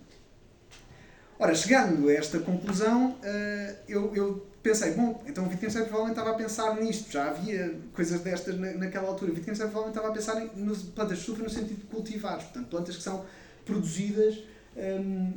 Ora, 1.38 1.54
chegando 1.54 2.08
a 2.08 2.12
esta 2.12 2.38
conclusão, 2.38 3.12
uh, 3.12 3.76
eu, 3.88 4.14
eu 4.14 4.46
pensei, 4.62 4.92
bom, 4.92 5.22
então 5.26 5.44
o 5.44 5.48
Wittgenstein 5.48 5.84
provavelmente 5.84 6.18
estava 6.18 6.30
a 6.30 6.38
pensar 6.38 6.76
nisto, 6.76 7.10
já 7.10 7.30
havia 7.30 7.74
coisas 7.92 8.20
destas 8.20 8.58
na, 8.58 8.72
naquela 8.74 9.08
altura. 9.08 9.32
O 9.32 9.34
Wittgenstein 9.34 9.68
provavelmente 9.68 9.98
estava 9.98 10.12
a 10.12 10.16
pensar 10.16 10.40
em, 10.40 10.64
nas 10.64 10.82
plantas 10.82 11.16
de 11.16 11.20
estufa 11.20 11.42
no 11.42 11.50
sentido 11.50 11.80
de 11.80 11.86
cultivares, 11.86 12.44
portanto, 12.44 12.68
plantas 12.68 12.96
que 12.96 13.02
são 13.02 13.24
produzidas 13.64 14.38
um, 14.76 15.32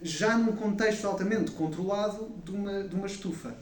já 0.00 0.36
num 0.36 0.54
contexto 0.54 1.06
altamente 1.06 1.50
controlado 1.52 2.30
de 2.44 2.50
uma, 2.50 2.82
de 2.84 2.94
uma 2.94 3.06
estufa. 3.06 3.54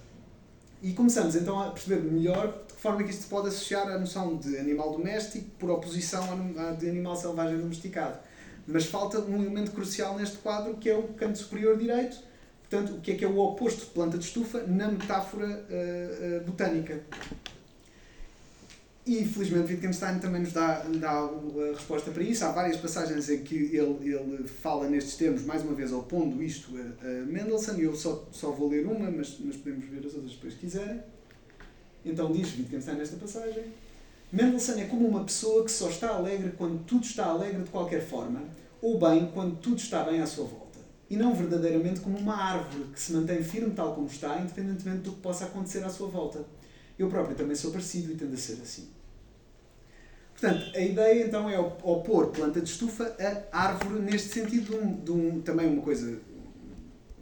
E 0.82 0.92
começamos 0.92 1.34
então 1.34 1.60
a 1.60 1.70
perceber 1.70 2.02
melhor 2.02 2.62
de 2.66 2.74
que 2.74 2.80
forma 2.80 3.00
é 3.00 3.04
que 3.04 3.10
isto 3.10 3.22
se 3.22 3.28
pode 3.28 3.48
associar 3.48 3.88
à 3.88 3.98
noção 3.98 4.36
de 4.36 4.58
animal 4.58 4.92
doméstico 4.92 5.48
por 5.58 5.70
oposição 5.70 6.22
à 6.58 6.72
de 6.72 6.88
animal 6.88 7.16
selvagem 7.16 7.58
domesticado. 7.58 8.18
Mas 8.66 8.86
falta 8.86 9.18
um 9.20 9.42
elemento 9.42 9.70
crucial 9.70 10.16
neste 10.16 10.38
quadro 10.38 10.74
que 10.74 10.90
é 10.90 10.96
o 10.96 11.04
canto 11.14 11.38
superior 11.38 11.78
direito, 11.78 12.18
portanto, 12.68 12.96
o 12.96 13.00
que 13.00 13.12
é 13.12 13.14
que 13.14 13.24
é 13.24 13.28
o 13.28 13.38
oposto 13.38 13.80
de 13.80 13.90
planta 13.92 14.18
de 14.18 14.24
estufa 14.24 14.62
na 14.66 14.88
metáfora 14.88 15.46
uh, 15.46 16.42
uh, 16.42 16.44
botânica. 16.44 17.00
E 19.06 19.22
felizmente 19.26 19.70
Wittgenstein 19.70 20.18
também 20.18 20.40
nos 20.40 20.52
dá, 20.52 20.82
dá 20.98 21.10
a 21.10 21.74
resposta 21.74 22.10
para 22.10 22.22
isso. 22.22 22.42
Há 22.42 22.52
várias 22.52 22.78
passagens 22.78 23.28
em 23.28 23.42
que 23.42 23.54
ele, 23.54 24.14
ele 24.14 24.48
fala 24.48 24.88
nestes 24.88 25.16
termos, 25.16 25.42
mais 25.42 25.62
uma 25.62 25.74
vez 25.74 25.92
opondo 25.92 26.42
isto 26.42 26.70
a, 26.78 27.06
a 27.06 27.26
Mendelssohn, 27.26 27.78
e 27.78 27.82
eu 27.82 27.94
só, 27.94 28.26
só 28.32 28.50
vou 28.50 28.70
ler 28.70 28.86
uma, 28.86 29.10
mas, 29.10 29.36
mas 29.40 29.56
podemos 29.56 29.84
ver 29.90 30.06
as 30.06 30.14
outras 30.14 30.32
depois 30.32 30.54
quiserem. 30.54 31.02
Então 32.02 32.32
diz 32.32 32.56
Wittgenstein 32.56 32.96
nesta 32.96 33.16
passagem: 33.16 33.64
Mendelssohn 34.32 34.78
é 34.80 34.86
como 34.86 35.06
uma 35.06 35.22
pessoa 35.22 35.62
que 35.66 35.70
só 35.70 35.90
está 35.90 36.08
alegre 36.08 36.54
quando 36.56 36.82
tudo 36.84 37.04
está 37.04 37.26
alegre 37.26 37.62
de 37.62 37.70
qualquer 37.70 38.00
forma, 38.00 38.42
ou 38.80 38.98
bem 38.98 39.30
quando 39.34 39.56
tudo 39.56 39.76
está 39.76 40.02
bem 40.02 40.22
à 40.22 40.26
sua 40.26 40.46
volta. 40.46 40.78
E 41.10 41.16
não 41.18 41.34
verdadeiramente 41.34 42.00
como 42.00 42.16
uma 42.16 42.36
árvore 42.36 42.84
que 42.90 42.98
se 42.98 43.12
mantém 43.12 43.44
firme 43.44 43.74
tal 43.74 43.94
como 43.94 44.06
está, 44.06 44.40
independentemente 44.40 45.02
do 45.02 45.12
que 45.12 45.20
possa 45.20 45.44
acontecer 45.44 45.84
à 45.84 45.90
sua 45.90 46.08
volta. 46.08 46.42
Eu 46.98 47.10
próprio 47.10 47.36
também 47.36 47.54
sou 47.54 47.70
parecido 47.70 48.12
e 48.12 48.16
tendo 48.16 48.32
a 48.32 48.36
ser 48.38 48.54
assim. 48.62 48.93
Portanto, 50.38 50.64
a 50.74 50.80
ideia 50.80 51.26
então 51.26 51.48
é 51.48 51.58
opor 51.58 52.26
planta 52.28 52.60
de 52.60 52.68
estufa 52.68 53.16
a 53.52 53.66
árvore 53.68 54.00
neste 54.00 54.34
sentido 54.34 54.70
de 54.70 54.76
um, 54.76 54.96
de 54.96 55.12
um, 55.12 55.40
também 55.40 55.66
uma 55.66 55.80
coisa, 55.80 56.18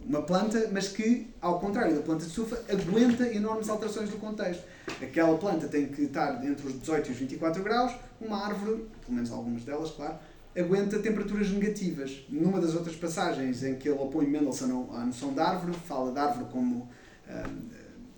uma 0.05 0.23
planta, 0.23 0.69
mas 0.73 0.89
que, 0.89 1.29
ao 1.41 1.61
contrário 1.61 1.95
da 1.95 2.01
planta 2.01 2.25
de 2.25 2.31
estufa, 2.31 2.61
aguenta 2.69 3.27
enormes 3.33 3.69
alterações 3.69 4.09
do 4.09 4.17
contexto. 4.17 4.65
Aquela 5.01 5.37
planta 5.37 5.69
tem 5.69 5.87
que 5.87 6.03
estar 6.03 6.45
entre 6.45 6.67
os 6.67 6.81
18 6.81 7.09
e 7.09 7.13
os 7.13 7.19
24 7.19 7.63
graus, 7.63 7.93
uma 8.21 8.45
árvore, 8.45 8.87
pelo 9.03 9.15
menos 9.15 9.31
algumas 9.31 9.63
delas, 9.63 9.91
claro, 9.91 10.19
aguenta 10.57 10.99
temperaturas 10.99 11.51
negativas. 11.51 12.25
Numa 12.29 12.61
das 12.61 12.75
outras 12.75 12.97
passagens 12.97 13.63
em 13.63 13.77
que 13.77 13.89
ele 13.89 13.99
opõe 13.99 14.27
Mendelssohn 14.27 14.89
à 14.93 15.05
noção 15.05 15.33
de 15.35 15.41
árvore, 15.41 15.77
fala 15.87 16.13
de 16.13 16.19
árvore 16.19 16.47
como 16.51 16.89
hum, 17.29 17.69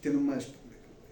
tendo 0.00 0.18
umas 0.18 0.46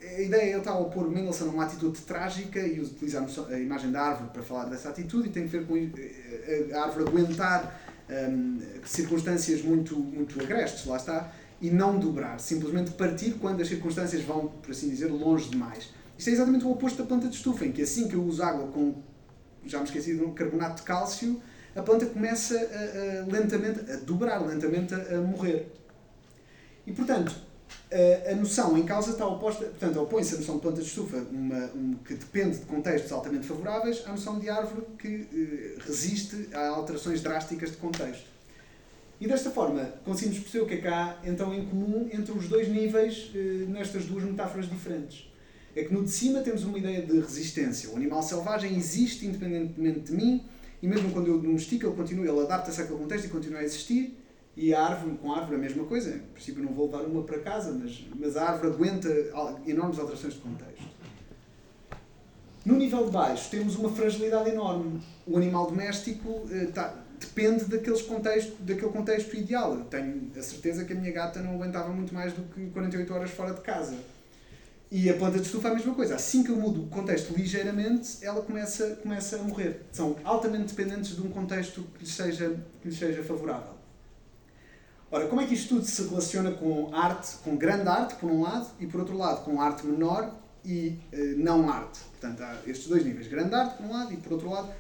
a 0.05 0.21
ideia 0.21 0.43
é 0.43 0.49
ele 0.51 0.59
está 0.59 0.73
a 0.73 0.79
opor 0.79 1.09
Mendelssohn 1.09 1.49
a 1.49 1.53
uma 1.53 1.65
atitude 1.65 2.01
trágica 2.03 2.61
e 2.61 2.81
utilizar 2.81 3.25
a 3.49 3.59
imagem 3.59 3.91
da 3.91 4.03
árvore 4.03 4.31
para 4.33 4.43
falar 4.43 4.65
dessa 4.65 4.89
atitude 4.89 5.29
e 5.29 5.33
tem 5.33 5.45
a 5.45 5.47
ver 5.47 5.67
com 5.67 5.77
eh, 5.77 6.69
a 6.73 6.83
árvore 6.83 7.09
aguentar 7.09 7.81
um, 8.11 8.61
circunstâncias 8.85 9.63
muito, 9.63 9.97
muito 9.99 10.41
agrestes, 10.41 10.87
lá 10.87 10.97
está, 10.97 11.33
e 11.61 11.71
não 11.71 11.99
dobrar, 11.99 12.39
simplesmente 12.41 12.91
partir 12.93 13.35
quando 13.35 13.61
as 13.61 13.69
circunstâncias 13.69 14.23
vão, 14.23 14.49
por 14.49 14.73
assim 14.73 14.91
dizer, 14.91 15.07
longe 15.07 15.49
demais. 15.49 15.91
Isto 16.19 16.31
é 16.31 16.33
exatamente 16.33 16.65
o 16.65 16.71
oposto 16.71 16.99
da 16.99 17.07
planta 17.07 17.29
de 17.29 17.37
estufa, 17.37 17.65
em 17.65 17.73
que 17.73 17.83
assim 17.83 18.09
que 18.09 18.15
eu 18.15 18.25
uso 18.25 18.43
água 18.43 18.67
com, 18.69 18.97
já 19.65 19.79
me 19.79 19.85
esqueci 19.85 20.15
um 20.15 20.35
carbonato 20.35 20.77
de 20.77 20.83
cálcio, 20.83 21.41
a 21.75 21.81
planta 21.81 22.07
começa 22.07 22.55
a, 22.57 23.23
a, 23.23 23.33
lentamente 23.33 23.91
a 23.91 23.97
dobrar, 23.97 24.45
lentamente 24.45 24.93
a, 24.95 25.19
a 25.19 25.21
morrer. 25.21 25.73
E 26.87 26.93
portanto, 26.93 27.35
a 28.31 28.35
noção 28.35 28.77
em 28.79 28.85
causa 28.85 29.11
está 29.11 29.27
oposta, 29.27 29.67
portanto, 29.67 30.01
opõe-se 30.01 30.35
a 30.35 30.39
noção 30.39 30.57
de 30.57 30.63
planta 30.63 30.81
de 30.81 30.87
estufa, 30.87 31.19
uma, 31.31 31.67
um, 31.75 31.95
que 32.05 32.15
depende 32.15 32.59
de 32.59 32.65
contextos 32.65 33.13
altamente 33.13 33.47
favoráveis, 33.47 34.03
à 34.07 34.11
noção 34.11 34.39
de 34.39 34.49
árvore 34.49 34.87
que 34.99 35.29
eh, 35.33 35.83
resiste 35.87 36.49
a 36.55 36.69
alterações 36.69 37.21
drásticas 37.21 37.71
de 37.71 37.77
contexto. 37.77 38.25
E 39.21 39.29
desta 39.29 39.51
forma, 39.51 39.85
conseguimos 40.05 40.39
perceber 40.41 40.65
o 40.65 40.67
que 40.67 40.75
é 40.75 40.77
que 40.79 40.89
há 40.89 41.19
então 41.25 41.55
em 41.55 41.67
comum 41.67 42.09
entre 42.13 42.33
os 42.33 42.49
dois 42.49 42.67
níveis 42.67 43.31
eh, 43.35 43.67
nestas 43.69 44.07
duas 44.07 44.25
metáforas 44.25 44.69
diferentes. 44.69 45.31
É 45.77 45.85
que 45.85 45.93
no 45.93 46.03
de 46.03 46.11
cima 46.11 46.41
temos 46.41 46.65
uma 46.65 46.79
ideia 46.79 47.03
de 47.03 47.21
resistência. 47.21 47.91
O 47.91 47.97
animal 47.97 48.23
selvagem 48.23 48.75
existe 48.75 49.27
independentemente 49.27 50.01
de 50.01 50.13
mim, 50.13 50.45
e 50.83 50.87
mesmo 50.89 51.13
quando 51.13 51.29
eu 51.29 51.39
domestico, 51.39 51.87
ele 51.87 51.95
continua, 51.95 52.27
ele 52.27 52.41
adapta-se 52.41 52.81
àquele 52.81 52.99
contexto 52.99 53.27
e 53.27 53.29
continua 53.29 53.61
a 53.61 53.65
existir 53.65 54.17
e 54.57 54.75
a 54.75 54.83
árvore, 54.83 55.17
com 55.17 55.33
a 55.33 55.39
árvore 55.39 55.57
a 55.57 55.59
mesma 55.59 55.85
coisa. 55.85 56.15
Em 56.15 56.19
princípio 56.19 56.63
não 56.63 56.73
vou 56.73 56.87
levar 56.87 57.03
uma 57.03 57.23
para 57.23 57.39
casa, 57.41 57.73
mas, 57.73 58.05
mas 58.15 58.37
a 58.37 58.51
árvore 58.51 58.75
aguenta 58.75 59.09
enormes 59.67 59.99
alterações 59.99 60.35
de 60.35 60.41
contexto. 60.41 60.93
No 62.65 62.77
nível 62.77 63.07
de 63.07 63.11
baixo 63.11 63.51
temos 63.51 63.77
uma 63.77 63.91
fragilidade 63.91 64.51
enorme. 64.51 65.03
O 65.27 65.37
animal 65.37 65.67
doméstico 65.67 66.43
eh, 66.51 66.67
tá, 66.67 66.95
depende 67.19 67.65
daqueles 67.65 68.03
contexto, 68.03 68.55
daquele 68.63 68.93
contexto 68.93 69.35
ideal. 69.37 69.75
Eu 69.75 69.85
tenho 69.85 70.31
a 70.37 70.43
certeza 70.43 70.85
que 70.85 70.93
a 70.93 70.97
minha 70.97 71.13
gata 71.13 71.41
não 71.41 71.55
aguentava 71.55 71.89
muito 71.89 72.15
mais 72.15 72.33
do 72.33 72.43
que 72.43 72.67
48 72.71 73.15
horas 73.15 73.31
fora 73.31 73.53
de 73.53 73.61
casa. 73.63 73.97
E 74.93 75.09
a 75.09 75.15
planta 75.15 75.39
de 75.39 75.47
estufa 75.47 75.69
é 75.69 75.71
a 75.71 75.75
mesma 75.75 75.95
coisa. 75.95 76.15
Assim 76.15 76.45
que 76.45 76.51
eu 76.51 76.57
mudo 76.57 76.83
o 76.83 76.87
contexto 76.87 77.35
ligeiramente, 77.35 78.19
ela 78.23 78.43
começa, 78.43 78.97
começa 78.97 79.37
a 79.37 79.43
morrer. 79.43 79.81
São 79.91 80.15
altamente 80.23 80.75
dependentes 80.75 81.17
de 81.17 81.23
um 81.23 81.31
contexto 81.31 81.83
que 81.95 82.05
lhes 82.05 82.13
seja, 82.13 82.55
que 82.81 82.89
lhes 82.89 82.99
seja 82.99 83.25
favorável. 83.25 83.82
Ora, 85.13 85.27
como 85.27 85.43
é 85.43 85.47
que 85.47 85.53
isto 85.53 85.75
tudo 85.75 85.85
se 85.85 86.09
relaciona 86.09 86.53
com 86.53 86.89
arte, 86.95 87.37
com 87.45 87.55
grande 87.55 87.87
arte, 87.87 88.15
por 88.15 88.31
um 88.31 88.41
lado, 88.41 88.71
e 88.81 88.87
por 88.87 89.01
outro 89.01 89.15
lado, 89.15 89.45
com 89.45 89.61
arte 89.61 89.87
menor 89.87 90.35
e 90.65 90.99
eh, 91.13 91.35
não 91.37 91.69
arte? 91.69 92.01
Portanto, 92.19 92.43
há 92.43 92.57
estes 92.67 92.89
dois 92.89 93.05
níveis: 93.05 93.29
grande 93.29 93.55
arte, 93.55 93.77
por 93.77 93.85
um 93.85 93.93
lado, 93.93 94.15
e 94.15 94.17
por 94.17 94.33
outro 94.33 94.49
lado, 94.49 94.73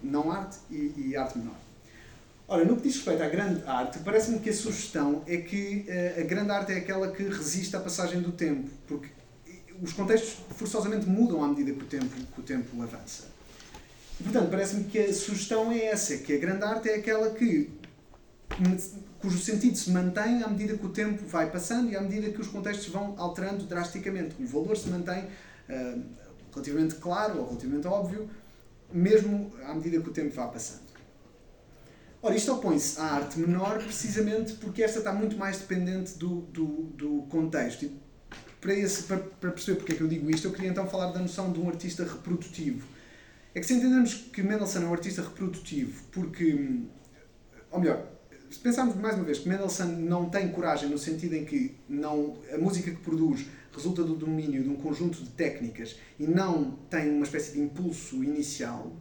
não 0.00 0.30
arte 0.30 0.58
e, 0.70 1.08
e 1.08 1.16
arte 1.16 1.38
menor. 1.38 1.56
Ora, 2.46 2.64
no 2.64 2.76
que 2.76 2.82
diz 2.82 2.94
respeito 2.94 3.24
à 3.24 3.28
grande 3.28 3.64
arte, 3.66 3.98
parece-me 4.04 4.38
que 4.38 4.50
a 4.50 4.54
sugestão 4.54 5.24
é 5.26 5.38
que 5.38 5.84
uh, 5.88 6.20
a 6.20 6.24
grande 6.24 6.52
arte 6.52 6.70
é 6.70 6.76
aquela 6.76 7.10
que 7.10 7.24
resiste 7.24 7.74
à 7.74 7.80
passagem 7.80 8.20
do 8.20 8.30
tempo, 8.30 8.70
porque 8.86 9.08
os 9.82 9.92
contextos 9.92 10.36
forçosamente 10.50 11.06
mudam 11.06 11.42
à 11.42 11.48
medida 11.48 11.72
que 11.72 11.82
o 11.82 11.86
tempo, 11.86 12.14
que 12.32 12.40
o 12.40 12.44
tempo 12.44 12.80
avança. 12.80 13.24
E, 14.20 14.22
portanto, 14.22 14.50
parece-me 14.50 14.84
que 14.84 15.00
a 15.00 15.12
sugestão 15.12 15.72
é 15.72 15.86
essa, 15.86 16.16
que 16.18 16.32
a 16.32 16.38
grande 16.38 16.62
arte 16.62 16.88
é 16.90 16.94
aquela 16.94 17.30
que 17.30 17.70
cujo 19.24 19.38
sentido 19.38 19.74
se 19.74 19.90
mantém 19.90 20.42
à 20.42 20.48
medida 20.48 20.76
que 20.76 20.84
o 20.84 20.90
tempo 20.90 21.26
vai 21.26 21.50
passando 21.50 21.90
e 21.90 21.96
à 21.96 22.00
medida 22.02 22.28
que 22.30 22.42
os 22.42 22.46
contextos 22.46 22.88
vão 22.88 23.14
alterando 23.16 23.64
drasticamente. 23.64 24.34
O 24.38 24.46
valor 24.46 24.76
se 24.76 24.86
mantém 24.90 25.24
uh, 25.24 26.04
relativamente 26.52 26.96
claro 26.96 27.38
ou 27.38 27.46
relativamente 27.46 27.86
óbvio, 27.86 28.28
mesmo 28.92 29.50
à 29.64 29.72
medida 29.72 29.98
que 30.02 30.10
o 30.10 30.12
tempo 30.12 30.34
vai 30.34 30.50
passando. 30.52 30.84
Ora, 32.20 32.36
isto 32.36 32.52
opõe-se 32.52 33.00
à 33.00 33.04
arte 33.04 33.38
menor 33.40 33.78
precisamente 33.78 34.52
porque 34.54 34.82
esta 34.82 34.98
está 34.98 35.10
muito 35.10 35.38
mais 35.38 35.56
dependente 35.56 36.18
do, 36.18 36.42
do, 36.42 36.66
do 36.94 37.22
contexto. 37.30 37.86
E 37.86 37.98
para, 38.60 38.74
esse, 38.74 39.04
para, 39.04 39.16
para 39.16 39.52
perceber 39.52 39.78
porque 39.78 39.92
é 39.92 39.96
que 39.96 40.02
eu 40.02 40.08
digo 40.08 40.30
isto, 40.30 40.48
eu 40.48 40.52
queria 40.52 40.68
então 40.68 40.86
falar 40.86 41.12
da 41.12 41.18
noção 41.18 41.50
de 41.50 41.58
um 41.58 41.66
artista 41.66 42.04
reprodutivo. 42.04 42.86
É 43.54 43.60
que 43.60 43.64
se 43.64 43.72
entendemos 43.72 44.12
que 44.14 44.42
Mendelssohn 44.42 44.82
é 44.82 44.86
um 44.86 44.92
artista 44.92 45.22
reprodutivo 45.22 46.02
porque, 46.12 46.82
ou 47.70 47.80
melhor, 47.80 48.13
se 48.54 48.60
pensarmos 48.60 48.94
mais 48.96 49.16
uma 49.16 49.24
vez 49.24 49.38
que 49.38 49.48
Mendelssohn 49.48 49.88
não 49.88 50.30
tem 50.30 50.48
coragem 50.48 50.88
no 50.88 50.96
sentido 50.96 51.34
em 51.34 51.44
que 51.44 51.74
não, 51.88 52.38
a 52.52 52.58
música 52.58 52.90
que 52.90 52.98
produz 52.98 53.46
resulta 53.72 54.04
do 54.04 54.14
domínio 54.14 54.62
de 54.62 54.68
um 54.68 54.76
conjunto 54.76 55.22
de 55.22 55.30
técnicas 55.30 55.96
e 56.20 56.26
não 56.26 56.78
tem 56.88 57.10
uma 57.10 57.24
espécie 57.24 57.54
de 57.54 57.60
impulso 57.60 58.22
inicial, 58.22 58.92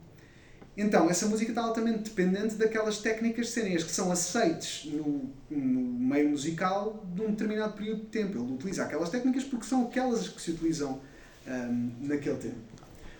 então, 0.76 1.08
essa 1.08 1.28
música 1.28 1.52
está 1.52 1.62
altamente 1.62 2.00
dependente 2.00 2.56
daquelas 2.56 2.98
técnicas 2.98 3.50
serem 3.50 3.76
as 3.76 3.84
que 3.84 3.92
são 3.92 4.12
aceites 4.12 4.92
no, 4.92 5.30
no, 5.48 6.00
meio 6.00 6.30
musical 6.30 7.06
de 7.14 7.22
um 7.22 7.30
determinado 7.30 7.74
período 7.74 8.02
de 8.02 8.08
tempo. 8.08 8.40
Ele 8.40 8.54
utiliza 8.54 8.84
aquelas 8.84 9.10
técnicas 9.10 9.44
porque 9.44 9.68
são 9.68 9.84
aquelas 9.84 10.28
que 10.28 10.42
se 10.42 10.50
utilizam 10.50 11.00
um, 11.48 11.92
naquele 12.02 12.38
tempo. 12.38 12.56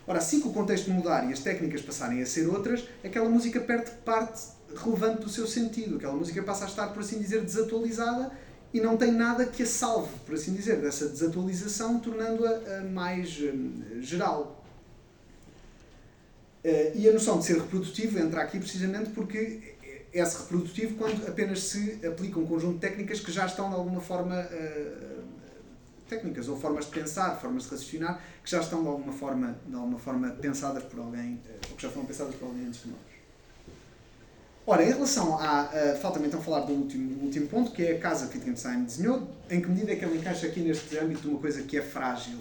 Ora, 0.04 0.18
assim 0.18 0.40
que 0.40 0.48
o 0.48 0.52
contexto 0.52 0.90
mudar 0.90 1.30
e 1.30 1.32
as 1.32 1.38
técnicas 1.38 1.80
passarem 1.80 2.20
a 2.20 2.26
ser 2.26 2.48
outras, 2.48 2.88
aquela 3.04 3.28
música 3.28 3.60
perde 3.60 3.92
parte 4.04 4.53
relevante 4.76 5.22
do 5.22 5.28
seu 5.28 5.46
sentido. 5.46 5.96
Aquela 5.96 6.14
música 6.14 6.42
passa 6.42 6.64
a 6.64 6.68
estar, 6.68 6.88
por 6.88 7.00
assim 7.00 7.18
dizer, 7.18 7.42
desatualizada 7.42 8.32
e 8.72 8.80
não 8.80 8.96
tem 8.96 9.12
nada 9.12 9.46
que 9.46 9.62
a 9.62 9.66
salve, 9.66 10.10
por 10.26 10.34
assim 10.34 10.52
dizer, 10.52 10.80
dessa 10.80 11.08
desatualização, 11.08 12.00
tornando-a 12.00 12.80
mais 12.80 13.40
um, 13.40 14.02
geral. 14.02 14.64
Uh, 16.64 16.96
e 16.96 17.08
a 17.08 17.12
noção 17.12 17.38
de 17.38 17.44
ser 17.44 17.58
reprodutivo 17.58 18.18
entra 18.18 18.42
aqui 18.42 18.58
precisamente 18.58 19.10
porque 19.10 19.74
é-se 20.12 20.38
reprodutivo 20.38 20.96
quando 20.96 21.28
apenas 21.28 21.62
se 21.64 22.00
aplica 22.04 22.38
um 22.38 22.46
conjunto 22.46 22.74
de 22.74 22.80
técnicas 22.80 23.20
que 23.20 23.30
já 23.30 23.46
estão 23.46 23.68
de 23.68 23.76
alguma 23.76 24.00
forma. 24.00 24.48
Técnicas 26.08 26.48
ou 26.48 26.56
formas 26.58 26.84
de 26.84 26.90
pensar, 26.90 27.40
formas 27.40 27.64
de 27.64 27.70
raciocinar, 27.70 28.22
que 28.44 28.50
já 28.50 28.60
estão 28.60 28.82
de 28.82 28.88
alguma 28.88 29.12
forma, 29.12 29.56
de 29.66 29.74
alguma 29.74 29.98
forma 29.98 30.30
pensadas 30.30 30.84
por 30.84 31.00
alguém, 31.00 31.40
ou 31.70 31.76
que 31.76 31.82
já 31.82 31.88
foram 31.88 32.06
pensadas 32.06 32.34
por 32.34 32.46
alguém 32.46 32.66
antes 32.66 32.82
de 32.82 32.90
nós. 32.90 33.13
Ora, 34.66 34.82
em 34.82 34.88
relação 34.88 35.38
a. 35.38 35.64
Uh, 35.64 36.00
Falta-me 36.00 36.26
então 36.26 36.42
falar 36.42 36.60
do 36.60 36.72
último, 36.72 37.14
do 37.16 37.24
último 37.26 37.46
ponto, 37.48 37.70
que 37.70 37.84
é 37.84 37.96
a 37.96 37.98
casa 37.98 38.28
que 38.28 38.38
Wittgenstein 38.38 38.84
desenhou, 38.84 39.28
em 39.50 39.60
que 39.60 39.68
medida 39.68 39.92
é 39.92 39.96
que 39.96 40.04
ele 40.04 40.18
encaixa 40.18 40.46
aqui 40.46 40.60
neste 40.60 40.96
âmbito 40.98 41.22
de 41.22 41.28
uma 41.28 41.38
coisa 41.38 41.62
que 41.62 41.76
é 41.76 41.82
frágil, 41.82 42.38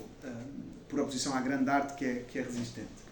por 0.88 0.99
oposição 0.99 1.36
à 1.36 1.41
grande 1.41 1.69
arte 1.69 1.95
que 1.95 2.05
é, 2.05 2.23
que 2.27 2.39
é 2.39 2.41
resistente 2.43 3.03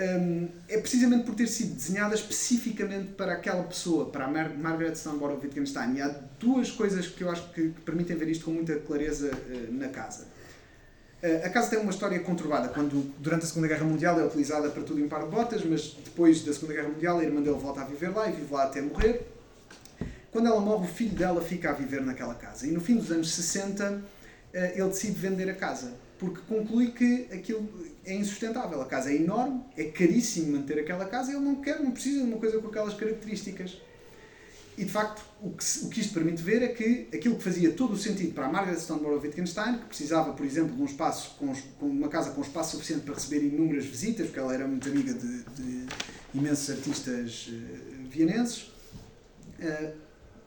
um, 0.00 0.48
é 0.68 0.78
precisamente 0.78 1.24
por 1.24 1.34
ter 1.34 1.46
sido 1.46 1.74
desenhada 1.74 2.14
especificamente 2.14 3.12
para 3.12 3.32
aquela 3.32 3.62
pessoa, 3.64 4.06
para 4.06 4.24
a 4.24 4.28
Mar 4.28 4.56
Margaret 4.56 4.94
Stoneborough 4.94 5.40
Wittgenstein. 5.42 5.96
E 5.96 6.02
há 6.02 6.08
duas 6.38 6.70
coisas 6.70 7.06
que 7.06 7.22
eu 7.22 7.30
acho 7.30 7.50
que, 7.52 7.70
que 7.70 7.80
permitem 7.82 8.16
ver 8.16 8.28
isto 8.28 8.44
com 8.44 8.52
muita 8.52 8.76
clareza 8.76 9.30
uh, 9.30 9.72
na 9.72 9.88
casa. 9.88 10.26
Uh, 11.22 11.44
a 11.46 11.50
casa 11.50 11.70
tem 11.70 11.78
uma 11.78 11.90
história 11.90 12.18
conturbada. 12.20 12.68
Quando, 12.68 13.12
durante 13.18 13.44
a 13.44 13.46
Segunda 13.46 13.68
Guerra 13.68 13.84
Mundial, 13.84 14.18
é 14.18 14.24
utilizada 14.24 14.70
para 14.70 14.82
tudo 14.82 15.00
em 15.00 15.08
par 15.08 15.22
de 15.22 15.30
botas, 15.30 15.62
mas 15.64 15.96
depois 16.04 16.42
da 16.42 16.52
Segunda 16.52 16.74
Guerra 16.74 16.88
Mundial, 16.88 17.18
a 17.18 17.24
irmã 17.24 17.42
dele 17.42 17.58
volta 17.58 17.82
a 17.82 17.84
viver 17.84 18.08
lá 18.08 18.28
e 18.28 18.32
vive 18.32 18.52
lá 18.52 18.64
até 18.64 18.80
morrer. 18.80 19.26
Quando 20.32 20.46
ela 20.46 20.60
morre, 20.60 20.86
o 20.86 20.88
filho 20.88 21.14
dela 21.14 21.42
fica 21.42 21.70
a 21.70 21.72
viver 21.72 22.00
naquela 22.02 22.34
casa. 22.34 22.66
E 22.66 22.70
no 22.70 22.80
fim 22.80 22.96
dos 22.96 23.10
anos 23.10 23.32
60, 23.34 23.92
uh, 23.92 24.02
ele 24.54 24.88
decide 24.88 25.18
vender 25.18 25.50
a 25.50 25.54
casa 25.54 25.92
porque 26.20 26.40
conclui 26.46 26.90
que 26.92 27.28
aquilo 27.32 27.66
é 28.04 28.14
insustentável. 28.14 28.80
A 28.82 28.84
casa 28.84 29.10
é 29.10 29.16
enorme, 29.16 29.64
é 29.74 29.84
caríssimo 29.84 30.52
manter 30.52 30.78
aquela 30.78 31.06
casa 31.06 31.32
e 31.32 31.34
ele 31.34 31.44
não 31.44 31.56
quer, 31.56 31.80
não 31.80 31.90
precisa 31.90 32.20
de 32.20 32.26
uma 32.26 32.38
coisa 32.38 32.58
com 32.58 32.68
aquelas 32.68 32.92
características. 32.92 33.80
E 34.76 34.84
de 34.84 34.90
facto, 34.90 35.22
o 35.42 35.52
que, 35.88 36.00
isto 36.00 36.12
permite 36.12 36.42
ver 36.42 36.62
é 36.62 36.68
que 36.68 37.08
aquilo 37.14 37.36
que 37.36 37.42
fazia 37.42 37.72
todo 37.72 37.94
o 37.94 37.96
sentido 37.96 38.34
para 38.34 38.46
a 38.46 38.52
Margaret 38.52 38.78
Stoneborough 38.78 39.22
Wittgenstein, 39.22 39.78
que 39.78 39.86
precisava, 39.86 40.32
por 40.34 40.44
exemplo, 40.44 40.76
de 40.76 40.82
um 40.82 40.84
espaço 40.84 41.34
com, 41.38 41.54
com, 41.78 41.86
uma 41.86 42.08
casa 42.08 42.30
com 42.32 42.42
espaço 42.42 42.72
suficiente 42.72 43.04
para 43.04 43.14
receber 43.14 43.46
inúmeras 43.46 43.86
visitas, 43.86 44.26
porque 44.26 44.38
ela 44.38 44.52
era 44.52 44.68
muito 44.68 44.86
amiga 44.88 45.14
de, 45.14 45.42
de 45.44 45.86
imensos 46.34 46.68
artistas 46.68 47.48
uh, 47.48 48.08
vienenses, 48.10 48.70
uh, 49.60 49.92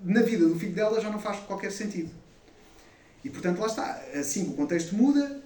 na 0.04 0.22
vida 0.22 0.48
do 0.48 0.60
filho 0.60 0.74
dela 0.74 1.02
já 1.02 1.10
não 1.10 1.20
faz 1.20 1.40
qualquer 1.40 1.72
sentido. 1.72 2.12
E 3.24 3.30
portanto, 3.30 3.60
lá 3.60 3.68
está. 3.68 4.04
Assim 4.14 4.46
que 4.46 4.52
o 4.52 4.54
contexto 4.54 4.96
muda, 4.96 5.43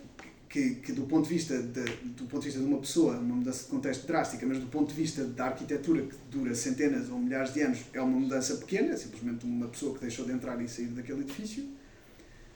que, 0.50 0.76
que, 0.76 0.92
do 0.92 1.04
ponto 1.04 1.28
de 1.28 1.34
vista 1.34 1.62
de, 1.62 1.84
do 1.84 2.26
ponto 2.26 2.40
de 2.40 2.46
vista 2.46 2.60
de 2.60 2.66
uma 2.66 2.80
pessoa, 2.80 3.18
uma 3.18 3.36
mudança 3.36 3.64
de 3.64 3.70
contexto 3.70 4.08
drástica, 4.08 4.46
mas 4.46 4.60
do 4.60 4.68
ponto 4.68 4.90
de 4.90 4.94
vista 4.94 5.24
da 5.26 5.46
arquitetura 5.46 6.02
que 6.04 6.16
dura 6.32 6.56
centenas 6.56 7.10
ou 7.10 7.20
milhares 7.20 7.54
de 7.54 7.62
anos, 7.62 7.80
é 7.94 8.02
uma 8.02 8.20
mudança 8.20 8.56
pequena, 8.56 8.94
é 8.94 8.98
simplesmente 8.98 9.46
uma 9.46 9.68
pessoa 9.68 9.94
que 9.96 10.02
deixou 10.02 10.26
de 10.26 10.32
entrar 10.32 10.62
e 10.62 10.68
sair 10.68 10.88
daquele 10.88 11.22
edifício. 11.22 11.68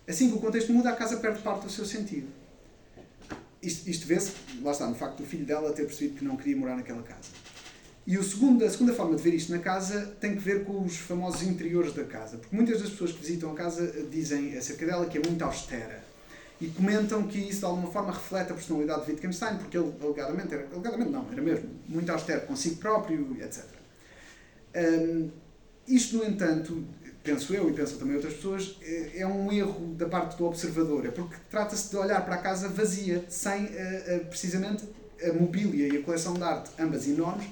Assim 0.08 0.30
que 0.30 0.38
o 0.38 0.40
contexto 0.40 0.72
muda, 0.74 0.90
a 0.90 0.96
casa 0.96 1.18
perde 1.18 1.42
parte 1.42 1.66
do 1.66 1.72
seu 1.72 1.86
sentido. 1.86 2.28
Isto, 3.62 3.90
isto 3.90 4.08
vê-se, 4.08 4.32
lá 4.62 4.72
está, 4.72 4.88
no 4.88 4.96
facto 4.96 5.18
do 5.18 5.26
filho 5.26 5.46
dela 5.46 5.72
ter 5.74 5.86
percebido 5.86 6.18
que 6.18 6.26
não 6.26 6.36
queria 6.36 6.58
morar 6.58 6.76
naquela 6.76 7.04
casa. 7.04 7.30
E 8.08 8.18
o 8.18 8.24
segundo, 8.24 8.66
a 8.66 8.70
segunda 8.70 8.94
forma 8.94 9.16
de 9.16 9.22
ver 9.22 9.36
isto 9.36 9.52
na 9.52 9.60
casa 9.60 10.18
tem 10.20 10.36
que 10.36 10.42
ver 10.42 10.64
com 10.64 10.84
os 10.84 10.98
famosos 10.98 11.44
interiores 11.44 11.94
da 11.94 12.04
casa. 12.04 12.38
Porque 12.38 12.56
muitas 12.56 12.82
das 12.82 12.90
pessoas 12.90 13.12
que 13.12 13.20
visitam 13.20 13.52
a 13.52 13.54
casa 13.54 14.06
dizem 14.10 14.58
acerca 14.58 14.86
dela 14.88 15.06
que 15.06 15.20
é 15.20 15.22
muito 15.22 15.44
austera 15.44 16.11
e 16.62 16.68
comentam 16.68 17.24
que 17.24 17.40
isso 17.40 17.60
de 17.60 17.66
alguma 17.66 17.90
forma 17.90 18.14
reflete 18.14 18.52
a 18.52 18.54
personalidade 18.54 19.06
de 19.06 19.12
Wittgenstein, 19.12 19.58
porque 19.58 19.76
ele 19.76 19.92
alegadamente, 20.00 20.54
era, 20.54 20.68
alegadamente 20.72 21.10
não, 21.10 21.28
era 21.32 21.42
mesmo 21.42 21.70
muito 21.88 22.12
austero 22.12 22.42
consigo 22.42 22.76
próprio, 22.76 23.36
etc. 23.42 23.66
Um, 24.76 25.30
isto, 25.88 26.18
no 26.18 26.24
entanto, 26.24 26.86
penso 27.24 27.52
eu 27.56 27.68
e 27.68 27.74
penso 27.74 27.98
também 27.98 28.16
outras 28.16 28.36
pessoas, 28.36 28.78
é, 28.84 29.22
é 29.22 29.28
um 29.28 29.52
erro 29.52 29.96
da 29.96 30.06
parte 30.06 30.38
do 30.38 30.46
observador, 30.46 31.04
é 31.08 31.10
porque 31.10 31.36
trata-se 31.50 31.90
de 31.90 31.98
olhar 31.98 32.24
para 32.24 32.36
a 32.36 32.38
casa 32.38 32.70
vazia, 32.70 33.26
sem 33.28 33.66
uh, 33.66 33.68
uh, 33.68 34.26
precisamente 34.30 34.84
a 35.24 35.34
mobília 35.34 35.88
e 35.88 35.98
a 35.98 36.04
coleção 36.04 36.36
de 36.36 36.44
arte, 36.44 36.70
ambas 36.80 37.08
enormes, 37.08 37.48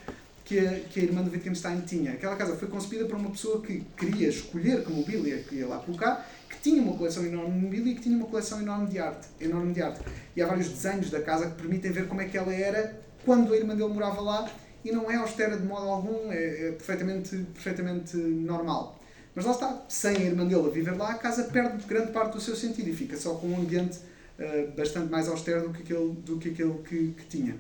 que 0.46 0.60
a, 0.60 0.80
que 0.82 1.00
a 1.00 1.04
irmã 1.04 1.24
de 1.24 1.32
Wittgenstein 1.32 1.82
tinha. 1.82 2.14
Aquela 2.14 2.36
casa 2.36 2.56
foi 2.56 2.68
concebida 2.68 3.06
por 3.06 3.16
uma 3.16 3.32
pessoa 3.32 3.60
que 3.62 3.84
queria 3.98 4.30
escolher 4.30 4.84
que 4.84 4.92
mobília 4.92 5.44
queria 5.44 5.68
lá 5.68 5.80
colocar 5.80 6.28
tinha 6.62 6.82
uma 6.82 6.96
coleção 6.98 7.26
enorme 7.26 7.52
de 7.52 7.66
mobília 7.66 7.92
e 7.92 7.96
que 7.96 8.02
tinha 8.02 8.18
uma 8.18 8.28
coleção 8.28 8.62
enorme 8.62 8.88
de 8.88 9.00
arte. 9.00 9.28
Enorme 9.40 9.74
de 9.74 9.82
arte. 9.82 10.02
E 10.36 10.42
há 10.42 10.48
vários 10.48 10.70
desenhos 10.70 11.10
da 11.10 11.22
casa 11.22 11.50
que 11.50 11.56
permitem 11.56 11.92
ver 11.92 12.08
como 12.08 12.22
é 12.22 12.26
que 12.26 12.38
ela 12.38 12.54
era 12.54 13.00
quando 13.26 13.54
a 13.54 13.58
irmã 13.58 13.76
dele 13.76 13.94
morava 13.94 14.22
lá 14.22 14.50
e 14.84 14.92
não 14.92 15.10
é 15.12 15.16
austera 15.16 15.58
de 15.58 15.66
modo 15.66 15.88
algum, 15.88 16.32
é, 16.32 16.68
é 16.68 16.72
perfeitamente, 16.72 17.36
perfeitamente 17.54 18.18
normal. 18.18 19.00
Mas 19.36 19.46
lá 19.46 19.52
está, 19.52 19.86
sem 19.88 20.16
a 20.18 20.22
irmã 20.22 20.46
dele 20.46 20.68
a 20.68 20.70
viver 20.70 20.98
lá, 20.98 21.12
a 21.12 21.18
casa 21.18 21.44
perde 21.46 21.86
grande 21.86 22.12
parte 22.12 22.34
do 22.34 22.42
seu 22.42 22.56
sentido 22.56 22.90
e 22.90 22.94
fica 22.94 23.16
só 23.16 23.36
com 23.36 23.48
um 23.48 23.60
ambiente 23.60 23.98
uh, 23.98 24.72
bastante 24.76 25.12
mais 25.12 25.28
austero 25.28 25.68
do 25.68 25.74
que 25.74 25.84
aquele, 25.84 26.14
do 26.14 26.38
que, 26.38 26.50
aquele 26.50 26.74
que, 26.80 27.14
que 27.14 27.26
tinha. 27.26 27.58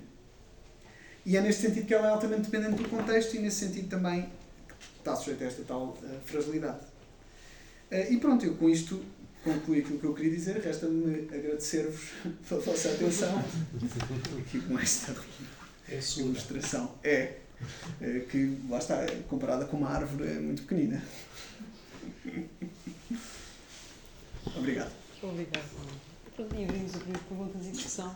E 1.25 1.37
é 1.37 1.41
neste 1.41 1.61
sentido 1.61 1.85
que 1.85 1.93
ela 1.93 2.07
é 2.07 2.09
altamente 2.11 2.49
dependente 2.49 2.81
do 2.81 2.89
contexto 2.89 3.35
e 3.35 3.39
nesse 3.39 3.65
sentido 3.65 3.89
também 3.89 4.29
está 4.97 5.15
sujeita 5.15 5.43
a 5.43 5.47
esta 5.47 5.63
tal 5.63 5.97
uh, 6.01 6.19
fragilidade. 6.25 6.88
Uh, 7.91 8.13
e 8.13 8.17
pronto, 8.17 8.45
eu 8.45 8.55
com 8.55 8.69
isto 8.69 9.03
concluí 9.43 9.79
aquilo 9.79 9.99
que 9.99 10.05
eu 10.05 10.13
queria 10.13 10.31
dizer. 10.31 10.57
Resta-me 10.57 11.27
agradecer-vos 11.33 12.11
pela 12.47 12.61
vossa 12.61 12.89
atenção 12.89 13.43
aqui 14.39 14.61
com 14.61 14.77
esta 14.77 15.15
é 15.89 15.99
ilustração. 16.17 16.93
É, 17.03 17.37
é, 17.99 18.19
que, 18.29 18.57
lá 18.69 18.77
está, 18.77 19.05
comparada 19.27 19.65
com 19.65 19.77
uma 19.77 19.89
árvore, 19.89 20.29
é 20.29 20.39
muito 20.39 20.61
pequenina. 20.63 21.03
Obrigado. 24.55 24.91
Obrigado. 25.21 25.65
Pronto, 26.35 26.55
e 26.55 26.63
abrimos 26.63 26.95
a 26.95 26.99
perguntas 26.99 27.65
e 27.65 27.71
discussão. 27.71 28.15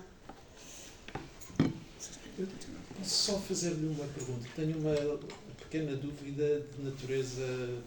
Posso 2.98 3.10
só 3.10 3.40
fazer-lhe 3.40 3.88
uma 3.88 4.06
pergunta? 4.06 4.48
Tenho 4.56 4.78
uma 4.78 5.20
pequena 5.58 5.96
dúvida 5.96 6.62
de 6.76 6.84
natureza 6.84 7.82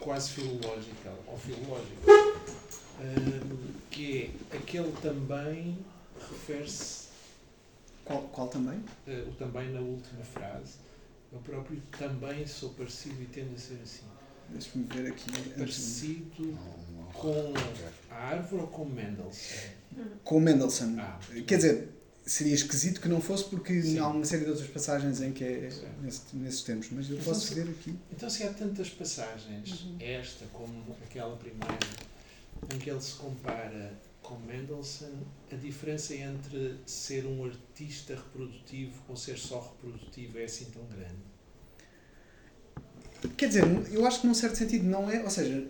quase 0.00 0.30
filológica 0.30 1.12
ou 1.26 1.36
filológica, 1.38 2.10
hum, 3.00 3.58
que 3.90 4.30
é 4.50 4.56
aquele 4.56 4.92
também 5.02 5.78
refere-se 6.30 7.08
Qual, 8.04 8.22
qual 8.32 8.48
também? 8.48 8.78
uh, 9.06 9.28
o 9.28 9.32
também 9.34 9.70
na 9.70 9.80
última 9.80 10.24
frase. 10.24 10.74
Eu 11.32 11.38
próprio 11.40 11.80
também 11.96 12.46
sou 12.46 12.70
parecido 12.70 13.22
e 13.22 13.26
tendo 13.26 13.54
a 13.54 13.58
ser 13.58 13.78
assim. 13.84 14.04
Deixa-me 14.48 14.84
ver 14.84 15.12
aqui. 15.12 15.30
Parecido 15.56 16.58
com 17.12 17.52
a 18.10 18.14
árvore 18.16 18.62
ou 18.62 18.68
com 18.68 18.84
Mendelssohn? 18.84 19.70
Com 20.24 20.40
Mendelssohn. 20.40 20.98
Ah, 20.98 21.20
Quer 21.46 21.56
dizer, 21.56 21.88
seria 22.30 22.54
esquisito 22.54 23.00
que 23.00 23.08
não 23.08 23.20
fosse, 23.20 23.44
porque 23.44 23.82
Sim. 23.82 23.98
há 23.98 24.06
uma 24.08 24.24
série 24.24 24.44
de 24.44 24.50
outras 24.50 24.68
passagens 24.68 25.20
em 25.20 25.32
que 25.32 25.42
é 25.42 25.68
nesse- 26.00 26.22
nesses 26.34 26.62
termos, 26.62 26.88
mas 26.92 27.10
eu 27.10 27.16
Mas 27.16 27.24
posso 27.24 27.54
não 27.56 27.64
ver 27.64 27.70
aqui. 27.72 27.94
Então, 28.12 28.30
se 28.30 28.44
há 28.44 28.52
tantas 28.52 28.88
passagens, 28.88 29.82
Uhum. 29.82 29.96
esta 29.98 30.44
como 30.52 30.96
aquela 31.04 31.36
primeira, 31.36 31.78
em 32.72 32.78
que 32.78 32.88
ele 32.88 33.00
se 33.00 33.14
compara 33.14 33.92
com 34.22 34.36
Mendelssohn, 34.38 35.10
a 35.50 35.56
diferença 35.56 36.14
entre 36.14 36.76
ser 36.86 37.26
um 37.26 37.44
artista 37.44 38.14
reprodutivo 38.14 38.92
ou 39.08 39.16
ser 39.16 39.36
só 39.36 39.60
reprodutivo 39.60 40.38
é 40.38 40.44
assim 40.44 40.66
tão 40.66 40.84
grande? 40.84 41.30
Quer 43.36 43.48
dizer, 43.48 43.64
eu 43.92 44.06
acho 44.06 44.20
que 44.20 44.26
num 44.26 44.34
certo 44.34 44.56
sentido 44.56 44.84
não 44.86 45.10
é, 45.10 45.22
ou 45.22 45.30
seja, 45.30 45.66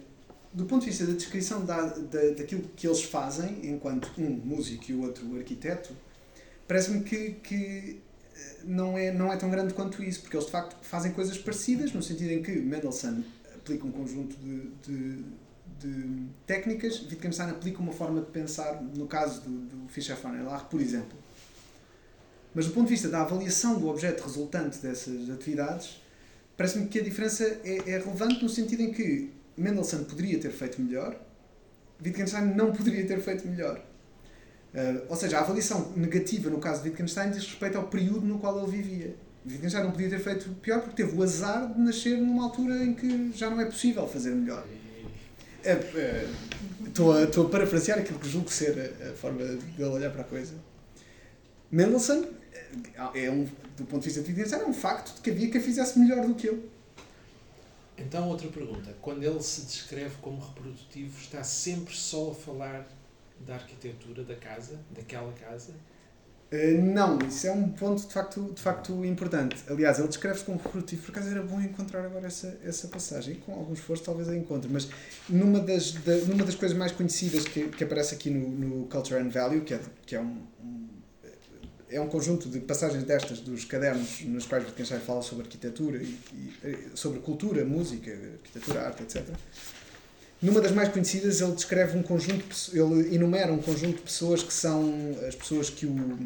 do 0.52 0.66
ponto 0.66 0.82
de 0.84 0.90
vista 0.90 1.06
da 1.06 1.12
descrição 1.14 1.64
da, 1.64 1.86
da, 1.86 2.30
daquilo 2.36 2.62
que 2.76 2.86
eles 2.86 3.02
fazem, 3.02 3.66
enquanto 3.70 4.10
um 4.18 4.28
músico 4.30 4.90
e 4.90 4.94
o 4.94 5.02
outro 5.02 5.36
arquiteto, 5.38 5.96
parece-me 6.70 7.02
que, 7.02 7.32
que 7.42 8.00
eh, 8.32 8.56
não, 8.62 8.96
é, 8.96 9.10
não 9.10 9.32
é 9.32 9.36
tão 9.36 9.50
grande 9.50 9.74
quanto 9.74 10.04
isso, 10.04 10.20
porque 10.20 10.36
eles 10.36 10.46
de 10.46 10.52
facto 10.52 10.76
fazem 10.82 11.10
coisas 11.10 11.36
parecidas, 11.36 11.92
no 11.92 12.00
sentido 12.00 12.30
em 12.30 12.44
que 12.44 12.52
Mendelssohn 12.52 13.24
aplica 13.56 13.84
um 13.84 13.90
conjunto 13.90 14.36
de, 14.36 14.70
de, 14.86 15.24
de 15.80 16.26
técnicas, 16.46 17.02
Wittgenstein 17.10 17.50
aplica 17.50 17.80
uma 17.80 17.90
forma 17.90 18.20
de 18.20 18.28
pensar, 18.28 18.80
no 18.80 19.08
caso 19.08 19.40
do, 19.40 19.50
do 19.50 19.88
Fischer 19.88 20.14
von 20.14 20.32
Erlach, 20.32 20.66
por 20.66 20.80
exemplo. 20.80 21.18
Mas 22.54 22.66
do 22.66 22.72
ponto 22.72 22.84
de 22.84 22.92
vista 22.92 23.08
da 23.08 23.22
avaliação 23.22 23.80
do 23.80 23.88
objeto 23.88 24.22
resultante 24.22 24.78
dessas 24.78 25.28
atividades, 25.28 26.00
parece-me 26.56 26.86
que 26.86 27.00
a 27.00 27.02
diferença 27.02 27.42
é, 27.64 27.78
é 27.78 27.98
relevante 27.98 28.40
no 28.44 28.48
sentido 28.48 28.84
em 28.84 28.92
que 28.92 29.32
Mendelssohn 29.56 30.04
poderia 30.04 30.38
ter 30.38 30.52
feito 30.52 30.80
melhor, 30.80 31.20
Wittgenstein 32.00 32.54
não 32.54 32.70
poderia 32.70 33.04
ter 33.04 33.20
feito 33.20 33.48
melhor. 33.48 33.89
Uh, 34.74 35.02
ou 35.08 35.16
seja, 35.16 35.38
a 35.38 35.40
avaliação 35.40 35.92
negativa 35.96 36.48
no 36.48 36.58
caso 36.58 36.82
de 36.82 36.90
Wittgenstein 36.90 37.30
diz 37.30 37.44
respeito 37.44 37.76
ao 37.76 37.84
período 37.84 38.20
no 38.20 38.38
qual 38.38 38.58
ele 38.62 38.70
vivia. 38.70 39.16
Wittgenstein 39.44 39.84
não 39.84 39.90
podia 39.90 40.10
ter 40.10 40.20
feito 40.20 40.48
pior 40.62 40.80
porque 40.80 41.02
teve 41.02 41.16
o 41.16 41.22
azar 41.22 41.72
de 41.72 41.80
nascer 41.80 42.18
numa 42.18 42.44
altura 42.44 42.84
em 42.84 42.94
que 42.94 43.32
já 43.34 43.50
não 43.50 43.60
é 43.60 43.64
possível 43.64 44.06
fazer 44.06 44.30
melhor. 44.30 44.64
É, 45.64 45.72
é, 45.72 46.28
Estou 46.86 47.12
a, 47.12 47.22
estou 47.22 47.46
a 47.46 47.50
parafrasear 47.50 47.98
aquilo 47.98 48.18
que 48.18 48.28
julgo 48.28 48.50
ser 48.50 48.94
a, 49.00 49.10
a 49.10 49.12
forma 49.14 49.42
ele 49.42 49.84
olhar 49.84 50.10
para 50.10 50.22
a 50.22 50.24
coisa. 50.24 50.54
Mendelssohn 51.70 52.24
é, 53.14 53.30
um, 53.30 53.44
do 53.76 53.84
ponto 53.84 54.02
de 54.02 54.08
vista 54.08 54.22
de 54.22 54.28
Wittgenstein, 54.28 54.62
é 54.62 54.66
um 54.66 54.72
facto 54.72 55.14
de 55.16 55.20
que 55.20 55.30
havia 55.30 55.50
quem 55.50 55.60
fizesse 55.60 55.98
melhor 55.98 56.26
do 56.26 56.34
que 56.34 56.48
ele. 56.48 56.68
Então, 57.98 58.28
outra 58.28 58.48
pergunta. 58.48 58.94
Quando 59.00 59.22
ele 59.22 59.42
se 59.42 59.62
descreve 59.62 60.14
como 60.22 60.40
reprodutivo, 60.40 61.18
está 61.20 61.42
sempre 61.42 61.94
só 61.94 62.30
a 62.30 62.34
falar 62.34 62.86
da 63.46 63.54
arquitetura 63.54 64.24
da 64.24 64.34
casa, 64.36 64.78
daquela 64.90 65.32
casa? 65.32 65.72
Uh, 66.52 66.82
não, 66.82 67.16
isso 67.20 67.46
é 67.46 67.52
um 67.52 67.68
ponto 67.68 68.06
de 68.06 68.12
facto, 68.12 68.52
de 68.52 68.60
facto 68.60 69.04
importante. 69.04 69.56
Aliás, 69.68 69.98
ele 69.98 70.08
descreve-se 70.08 70.44
como 70.44 70.58
reprodutivo, 70.58 71.02
por 71.02 71.12
acaso 71.12 71.30
era 71.30 71.42
bom 71.42 71.60
encontrar 71.60 72.04
agora 72.04 72.26
essa, 72.26 72.58
essa 72.64 72.88
passagem, 72.88 73.36
com 73.36 73.52
algum 73.52 73.72
esforço 73.72 74.02
talvez 74.02 74.28
a 74.28 74.36
encontre, 74.36 74.68
mas 74.70 74.88
numa 75.28 75.60
das, 75.60 75.92
da, 75.92 76.16
numa 76.16 76.44
das 76.44 76.56
coisas 76.56 76.76
mais 76.76 76.90
conhecidas 76.90 77.44
que, 77.44 77.68
que 77.68 77.84
aparece 77.84 78.16
aqui 78.16 78.30
no, 78.30 78.48
no 78.50 78.86
Culture 78.86 79.20
and 79.20 79.28
Value, 79.28 79.60
que 79.60 79.74
é, 79.74 79.80
que 80.04 80.16
é 80.16 80.20
um, 80.20 80.42
um 80.60 80.90
é 81.90 82.00
um 82.00 82.08
conjunto 82.08 82.48
de 82.48 82.60
passagens 82.60 83.02
destas 83.02 83.40
dos 83.40 83.64
cadernos 83.64 84.22
nos 84.22 84.46
quais 84.46 84.64
Wittgenstein 84.64 85.00
fala 85.00 85.22
sobre 85.22 85.44
arquitetura 85.44 85.98
e, 85.98 86.18
e 86.64 86.90
sobre 86.94 87.18
cultura, 87.20 87.64
música, 87.64 88.10
arquitetura, 88.10 88.86
arte, 88.86 89.02
etc. 89.02 89.24
Numa 90.42 90.60
das 90.60 90.72
mais 90.72 90.88
conhecidas, 90.88 91.40
ele 91.42 91.52
descreve 91.52 91.98
um 91.98 92.02
conjunto, 92.02 92.56
ele 92.72 93.14
enumera 93.14 93.52
um 93.52 93.60
conjunto 93.60 93.96
de 93.96 94.02
pessoas 94.02 94.42
que 94.42 94.52
são 94.52 95.14
as 95.28 95.34
pessoas 95.34 95.68
que, 95.68 95.84
o, 95.84 96.18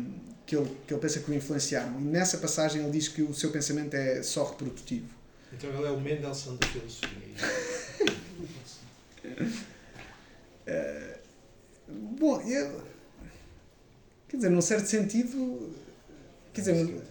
que, 0.46 0.54
ele, 0.54 0.70
que 0.86 0.94
ele 0.94 1.00
pensa 1.00 1.18
que 1.18 1.30
o 1.30 1.34
influenciaram. 1.34 2.00
E 2.00 2.04
nessa 2.04 2.38
passagem 2.38 2.82
ele 2.82 2.92
diz 2.92 3.08
que 3.08 3.22
o 3.22 3.34
seu 3.34 3.50
pensamento 3.50 3.94
é 3.94 4.22
só 4.22 4.44
reprodutivo. 4.44 5.08
Então 5.52 5.68
ele 5.70 5.86
é 5.86 5.90
o 5.90 6.00
Mendelssohn 6.00 6.56
da 6.56 6.66
filosofia. 6.68 7.08
Uh, 10.68 11.18
bom, 12.18 12.40
eu, 12.42 12.82
quer 14.28 14.36
dizer, 14.36 14.50
num 14.50 14.60
certo 14.60 14.86
sentido, 14.86 15.74
quer 16.52 16.60
dizer, 16.60 17.02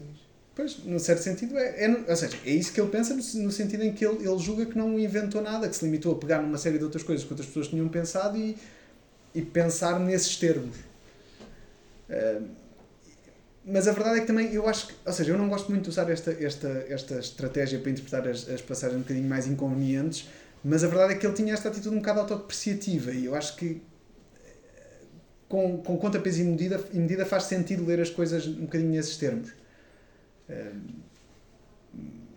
Pois, 0.55 0.77
num 0.85 0.99
certo 0.99 1.23
sentido, 1.23 1.57
é, 1.57 1.85
é, 1.85 2.05
ou 2.07 2.15
seja, 2.15 2.37
é 2.45 2.51
isso 2.51 2.71
que 2.71 2.79
ele 2.79 2.89
pensa 2.89 3.15
no, 3.15 3.43
no, 3.43 3.51
sentido 3.51 3.83
em 3.83 3.91
que 3.91 4.05
ele, 4.05 4.27
ele 4.27 4.37
julga 4.37 4.67
que 4.67 4.77
não 4.77 4.99
inventou 4.99 5.41
nada, 5.41 5.67
que 5.67 5.75
se 5.75 5.83
limitou 5.83 6.13
a 6.13 6.15
pegar 6.15 6.41
numa 6.41 6.59
série 6.59 6.77
de 6.77 6.83
outras 6.83 7.01
coisas 7.01 7.25
que 7.25 7.31
outras 7.31 7.47
pessoas 7.47 7.69
tinham 7.69 7.87
pensado 7.89 8.37
e, 8.37 8.55
e 9.33 9.41
pensar 9.41 9.99
nesses 9.99 10.37
termos. 10.37 10.75
Uh, 12.07 12.47
mas 13.65 13.87
a 13.87 13.93
verdade 13.93 14.17
é 14.17 14.21
que 14.21 14.27
também 14.27 14.53
eu 14.53 14.67
acho 14.67 14.87
que, 14.87 14.93
ou 15.03 15.13
seja, 15.13 15.31
eu 15.31 15.37
não 15.37 15.49
gosto 15.49 15.71
muito 15.71 15.85
de 15.85 15.89
usar 15.89 16.07
esta, 16.11 16.31
esta, 16.31 16.85
esta 16.87 17.19
estratégia 17.19 17.79
para 17.79 17.89
interpretar 17.89 18.27
as, 18.27 18.47
as 18.47 18.61
passagens 18.61 18.99
um 18.99 19.01
bocadinho 19.01 19.27
mais 19.27 19.47
inconvenientes, 19.47 20.29
mas 20.63 20.83
a 20.83 20.87
verdade 20.87 21.13
é 21.13 21.15
que 21.15 21.25
ele 21.25 21.33
tinha 21.33 21.53
esta 21.53 21.69
atitude 21.69 21.95
um 21.95 21.99
bocado 21.99 22.19
autodepreciativa 22.19 23.11
e 23.11 23.25
eu 23.25 23.33
acho 23.33 23.55
que 23.55 23.81
com, 25.47 25.77
com 25.77 25.97
conta, 25.97 26.19
peso 26.19 26.41
e 26.41 26.43
medida, 26.43 26.83
e 26.91 26.99
medida 26.99 27.25
faz 27.25 27.43
sentido 27.43 27.85
ler 27.85 27.99
as 27.99 28.09
coisas 28.09 28.45
um 28.47 28.61
bocadinho 28.61 28.91
nesses 28.91 29.17
termos. 29.17 29.62
Um, 30.49 31.03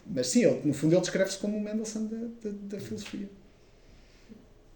mas 0.07 0.29
sim, 0.29 0.45
ele, 0.45 0.63
no 0.65 0.75
fundo 0.75 0.95
ele 0.95 1.01
descreve-se 1.01 1.39
como 1.39 1.57
o 1.57 1.61
Mendelssohn 1.61 2.07
da, 2.07 2.17
da, 2.17 2.57
da, 2.77 2.81
filosofia. 2.81 3.29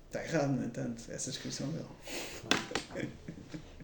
Está 0.07 0.25
errado, 0.25 0.53
no 0.53 0.65
entanto, 0.65 1.05
essa 1.09 1.31
descrição 1.31 1.69
dele. 1.69 1.87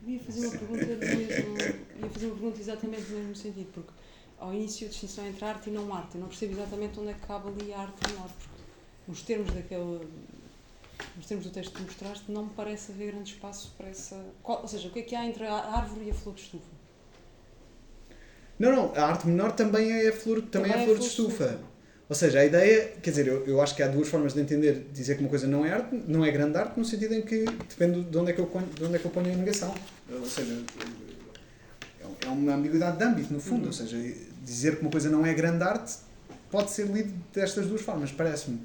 Eu 0.03 0.11
ia 0.11 0.20
fazer 0.20 0.47
uma 0.47 0.59
pergunta 0.59 0.86
do 0.86 0.99
mesmo, 0.99 1.59
ia 2.03 2.11
fazer 2.11 2.26
uma 2.26 2.34
pergunta 2.34 2.61
exatamente 2.61 3.11
no 3.11 3.18
mesmo 3.18 3.36
sentido, 3.36 3.70
porque 3.72 3.92
ao 4.38 4.53
início 4.53 4.86
a 4.86 4.90
distinção 4.90 5.26
entre 5.26 5.44
arte 5.44 5.70
e 5.70 5.72
não 5.72 5.94
arte, 5.94 6.16
eu 6.16 6.20
não 6.20 6.28
percebo 6.28 6.55
exatamente 6.55 6.99
onde 6.99 7.11
é 7.11 7.14
que 7.14 7.26
cabe 7.26 7.49
ali 7.49 7.72
a 7.72 7.80
arte 7.80 8.01
e 8.09 8.12
não 8.12 8.22
arte, 8.24 8.34
porque 8.38 8.62
nos 9.07 9.22
termos 9.22 9.53
daquele 9.53 10.09
nos 11.16 11.26
termos 11.26 11.47
do 11.47 11.53
texto 11.53 11.72
que 11.72 11.82
mostraste, 11.82 12.30
não 12.30 12.44
me 12.44 12.51
parece 12.55 12.92
haver 12.92 13.12
grande 13.12 13.32
espaço 13.32 13.72
para 13.76 13.88
essa. 13.88 14.32
Qual, 14.42 14.62
ou 14.62 14.68
seja, 14.68 14.88
o 14.88 14.90
que 14.90 15.01
é 15.01 15.03
que 15.03 15.14
há 15.14 15.24
entre 15.24 15.47
a 15.47 15.55
árvore 15.55 16.07
e 16.07 16.11
a 16.11 16.14
flor 16.14 16.34
de 16.34 16.42
estufa? 16.42 16.76
Não, 18.59 18.75
não, 18.75 18.93
a 18.95 19.07
arte 19.07 19.27
menor 19.27 19.53
também 19.53 19.91
é 19.91 20.09
a 20.09 20.13
flor, 20.13 20.43
também, 20.43 20.71
também 20.71 20.73
é 20.73 20.75
a 20.75 20.79
flor, 20.79 20.83
é 20.83 20.87
flor 20.87 20.99
de 20.99 21.05
estufa. 21.07 21.45
estufa. 21.45 21.77
Ou 22.09 22.15
seja, 22.15 22.39
a 22.39 22.45
ideia, 22.45 22.93
quer 23.03 23.11
dizer, 23.11 23.27
eu, 23.27 23.45
eu 23.47 23.61
acho 23.61 23.75
que 23.75 23.83
há 23.83 23.89
duas 23.89 24.09
formas 24.09 24.33
de 24.33 24.41
entender, 24.41 24.87
dizer 24.93 25.17
que 25.17 25.23
uma 25.23 25.29
coisa 25.29 25.47
não 25.47 25.67
é 25.67 25.73
arte, 25.73 26.01
não 26.07 26.25
é 26.25 26.31
grande 26.31 26.57
arte, 26.57 26.79
no 26.79 26.85
sentido 26.85 27.15
em 27.15 27.23
que 27.23 27.45
depende 27.69 28.03
de 28.05 28.17
onde 28.17 28.31
é 28.31 28.33
que 28.33 28.41
eu 28.41 28.47
ponho, 28.47 28.67
de 28.67 28.85
onde 28.85 28.95
é 28.95 28.99
que 28.99 29.05
eu 29.05 29.11
ponho 29.11 29.33
a 29.33 29.37
negação. 29.37 29.75
Ou 30.09 30.25
seja, 30.25 30.57
é 32.25 32.29
uma 32.29 32.55
ambiguidade 32.55 32.97
de 32.99 33.05
âmbito, 33.05 33.33
no 33.33 33.41
fundo. 33.41 33.63
Uhum. 33.63 33.67
Ou 33.67 33.73
seja, 33.73 33.97
dizer 34.43 34.77
que 34.77 34.83
uma 34.83 34.91
coisa 34.91 35.11
não 35.11 35.27
é 35.27 35.35
grande 35.35 35.65
arte 35.65 35.97
pode 36.49 36.71
ser 36.71 36.87
lido 36.87 37.13
destas 37.33 37.67
duas 37.67 37.83
formas, 37.83 38.13
parece-me. 38.13 38.61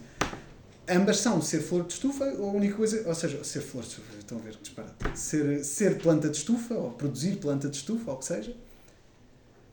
Ambas 0.88 1.18
são 1.18 1.42
ser 1.42 1.62
flor 1.62 1.86
de 1.86 1.94
estufa, 1.94 2.26
ou 2.38 2.52
a 2.52 2.54
única 2.54 2.76
coisa, 2.76 3.08
ou 3.08 3.16
seja, 3.16 3.44
ser 3.44 3.62
flor 3.62 3.84
de 3.84 3.90
estufa, 3.90 4.18
estão 4.20 4.38
a 4.38 4.42
ver 4.42 4.56
que 4.56 4.62
disparate. 4.62 5.20
Ser, 5.20 5.64
ser 5.64 5.98
planta 5.98 6.30
de 6.30 6.38
estufa, 6.38 6.76
ou 6.76 6.92
produzir 6.92 7.38
planta 7.38 7.70
de 7.70 7.78
estufa, 7.78 8.12
ou 8.12 8.18
o 8.18 8.20
que 8.20 8.26
seja. 8.26 8.56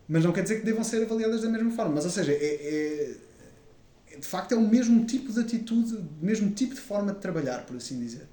Mas 0.09 0.25
não 0.25 0.33
quer 0.33 0.43
dizer 0.43 0.61
que 0.61 0.65
devam 0.65 0.83
ser 0.83 1.03
avaliadas 1.03 1.43
da 1.43 1.49
mesma 1.49 1.71
forma. 1.71 1.97
Mas, 1.97 2.05
ou 2.05 2.11
seja, 2.11 2.33
é, 2.33 2.37
é, 2.37 4.17
de 4.19 4.27
facto 4.27 4.53
é 4.53 4.57
o 4.57 4.61
mesmo 4.61 5.05
tipo 5.05 5.33
de 5.33 5.41
atitude, 5.41 5.97
o 5.97 6.25
mesmo 6.25 6.51
tipo 6.51 6.75
de 6.75 6.81
forma 6.81 7.13
de 7.13 7.21
trabalhar, 7.21 7.67
por 7.67 7.77
assim 7.77 7.99
dizer. 7.99 8.27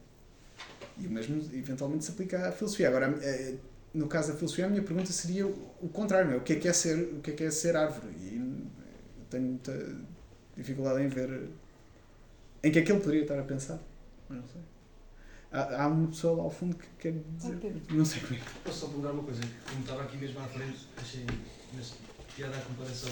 E 0.98 1.06
o 1.08 1.12
mesmo, 1.12 1.38
eventualmente, 1.54 2.06
se 2.06 2.12
aplica 2.12 2.48
à 2.48 2.52
filosofia. 2.52 2.88
Agora, 2.88 3.14
no 3.94 4.08
caso 4.08 4.32
da 4.32 4.38
filosofia, 4.38 4.68
a 4.68 4.70
minha 4.70 4.84
pergunta 4.84 5.12
seria 5.12 5.46
o 5.46 5.90
contrário: 5.92 6.38
o 6.38 6.42
que 6.42 6.54
é 6.54 6.56
que 6.56 6.68
é 6.68 6.74
ser, 6.74 6.98
o 6.98 7.20
que 7.20 7.32
é, 7.32 7.34
que 7.34 7.44
é 7.44 7.52
ser 7.52 7.76
árvore? 7.76 8.08
E 8.22 8.66
tenho 9.30 9.44
muita 9.44 9.98
dificuldade 10.56 11.04
em 11.04 11.10
ver 11.10 11.50
em 12.64 12.72
que 12.72 12.80
é 12.80 12.82
que 12.82 12.92
ele 12.92 13.00
poderia 13.00 13.24
estar 13.24 13.38
a 13.38 13.44
pensar. 13.44 13.80
Mas 14.30 14.40
não 14.40 14.48
sei. 14.48 14.62
Há, 15.52 15.84
há 15.84 15.88
uma 15.88 16.08
pessoa 16.08 16.38
lá 16.38 16.44
ao 16.44 16.50
fundo 16.50 16.76
que 16.76 16.88
quer 16.98 17.14
dizer. 17.38 17.56
Okay. 17.56 17.74
Não 17.92 18.06
sei 18.06 18.22
como 18.22 18.40
é. 18.40 18.44
Posso 18.64 18.80
só 18.80 18.88
perguntar 18.88 19.12
uma 19.12 19.24
coisa? 19.24 19.42
Como 19.70 19.82
estava 19.82 20.04
aqui 20.04 20.18
mesmo 20.18 20.40
à 20.40 20.48
frente, 20.48 20.88
achei 20.98 21.26
piada 22.36 22.58
a 22.58 22.62
comparação, 22.62 23.12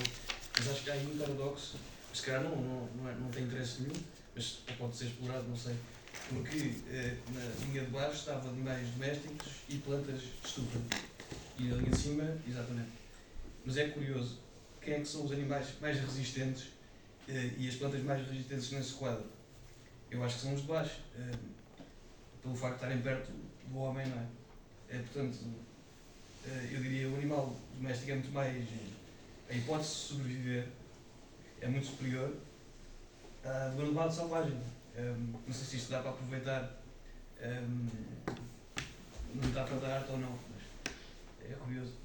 mas 0.57 0.70
acho 0.70 0.84
que 0.84 0.89
há 0.91 0.93
aí 0.93 1.05
um 1.05 1.18
paradoxo, 1.18 1.78
se 2.14 2.22
calhar 2.24 2.43
não, 2.43 2.55
não, 2.55 2.86
não, 2.95 3.09
é, 3.09 3.16
não 3.16 3.30
tem 3.30 3.43
interesse 3.43 3.82
nenhum, 3.82 3.93
mas 4.36 4.59
pode 4.78 4.95
ser 4.95 5.05
explorado, 5.05 5.47
não 5.47 5.55
sei. 5.55 5.76
Porque 6.30 6.74
eh, 6.89 7.18
na 7.34 7.66
linha 7.66 7.84
de 7.84 7.91
baixo 7.91 8.20
estava 8.20 8.49
animais 8.49 8.88
domésticos 8.89 9.47
e 9.70 9.78
plantas 9.78 10.22
de 10.22 10.32
estufa. 10.43 10.80
E 11.59 11.64
na 11.64 11.76
linha 11.76 11.91
de 11.91 11.97
cima, 11.97 12.38
exatamente. 12.47 12.91
Mas 13.66 13.78
é 13.78 13.89
curioso, 13.89 14.39
quem 14.82 14.95
é 14.95 14.99
que 14.99 15.07
são 15.07 15.26
os 15.26 15.32
animais 15.32 15.68
mais 15.82 15.99
resistentes 15.99 16.68
eh, 17.28 17.51
e 17.57 17.68
as 17.68 17.76
plantas 17.76 18.01
mais 18.03 18.26
resistentes 18.28 18.72
nesse 18.72 18.93
quadro? 18.93 19.26
Eu 20.09 20.24
acho 20.24 20.36
que 20.36 20.41
são 20.41 20.53
os 20.53 20.61
de 20.61 20.68
baixo. 20.68 20.99
eh, 21.16 21.38
pelo 22.43 22.55
facto 22.55 22.80
de 22.80 22.84
estarem 22.84 23.01
perto 23.01 23.32
do 23.68 23.78
homem, 23.78 24.05
não 24.07 24.18
é? 24.18 24.26
É, 24.89 24.99
portanto, 24.99 25.39
eu 26.46 26.82
diria 26.82 27.10
o 27.10 27.16
animal 27.16 27.56
doméstico 27.76 28.12
é 28.12 28.16
muito 28.16 28.32
mais. 28.32 28.68
A 29.50 29.54
hipótese 29.54 29.89
de 29.89 29.96
sobreviver 29.96 30.68
é 31.62 31.68
muito 31.68 31.86
superior 31.88 32.34
à 33.44 33.70
do 33.70 33.82
animal 33.82 34.12
selvagem. 34.12 34.58
Ehm, 34.96 35.34
não 35.46 35.54
sei 35.54 35.66
se 35.66 35.78
isto 35.78 35.91
dá 35.91 36.02
para 36.02 36.12
aproveitar. 36.12 36.84
ehm, 37.39 37.88
não 39.34 39.52
dá 39.52 39.64
para 39.64 39.78
dar 39.78 39.98
arte 39.98 40.12
ou 40.12 40.18
não, 40.20 40.32
mas 40.32 41.50
é 41.52 41.54
curioso. 41.56 42.03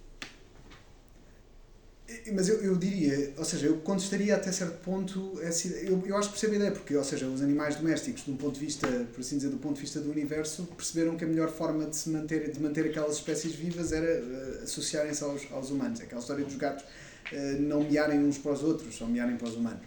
Mas 2.32 2.48
eu, 2.48 2.62
eu 2.62 2.74
diria, 2.74 3.34
ou 3.36 3.44
seja, 3.44 3.66
eu 3.66 3.76
contestaria 3.78 4.34
até 4.34 4.50
certo 4.50 4.78
ponto 4.80 5.38
essa. 5.42 5.68
Eu, 5.68 6.02
eu 6.06 6.16
acho 6.16 6.28
que 6.28 6.34
percebo 6.34 6.54
a 6.54 6.56
ideia, 6.56 6.72
porque, 6.72 6.96
ou 6.96 7.04
seja, 7.04 7.26
os 7.26 7.42
animais 7.42 7.76
domésticos, 7.76 8.24
de 8.24 8.30
um 8.30 8.36
ponto 8.36 8.54
de 8.54 8.64
vista, 8.64 8.86
por 9.12 9.20
assim 9.20 9.36
dizer, 9.36 9.50
do 9.50 9.58
ponto 9.58 9.74
de 9.74 9.82
vista 9.82 10.00
do 10.00 10.10
universo, 10.10 10.64
perceberam 10.74 11.16
que 11.18 11.24
a 11.24 11.26
melhor 11.26 11.50
forma 11.50 11.84
de 11.84 11.94
se 11.94 12.08
manter, 12.08 12.50
de 12.50 12.60
manter 12.60 12.86
aquelas 12.86 13.16
espécies 13.16 13.54
vivas 13.54 13.92
era 13.92 14.06
eh, 14.06 14.60
associarem-se 14.62 15.22
aos, 15.22 15.52
aos 15.52 15.70
humanos. 15.70 16.00
É 16.00 16.04
aquela 16.04 16.20
história 16.20 16.44
dos 16.44 16.56
gatos 16.56 16.84
eh, 17.30 17.56
não 17.60 17.84
miarem 17.84 18.20
uns 18.20 18.38
para 18.38 18.52
os 18.52 18.62
outros, 18.62 18.94
só 18.94 19.04
miarem 19.04 19.36
para 19.36 19.48
os 19.48 19.54
humanos. 19.54 19.82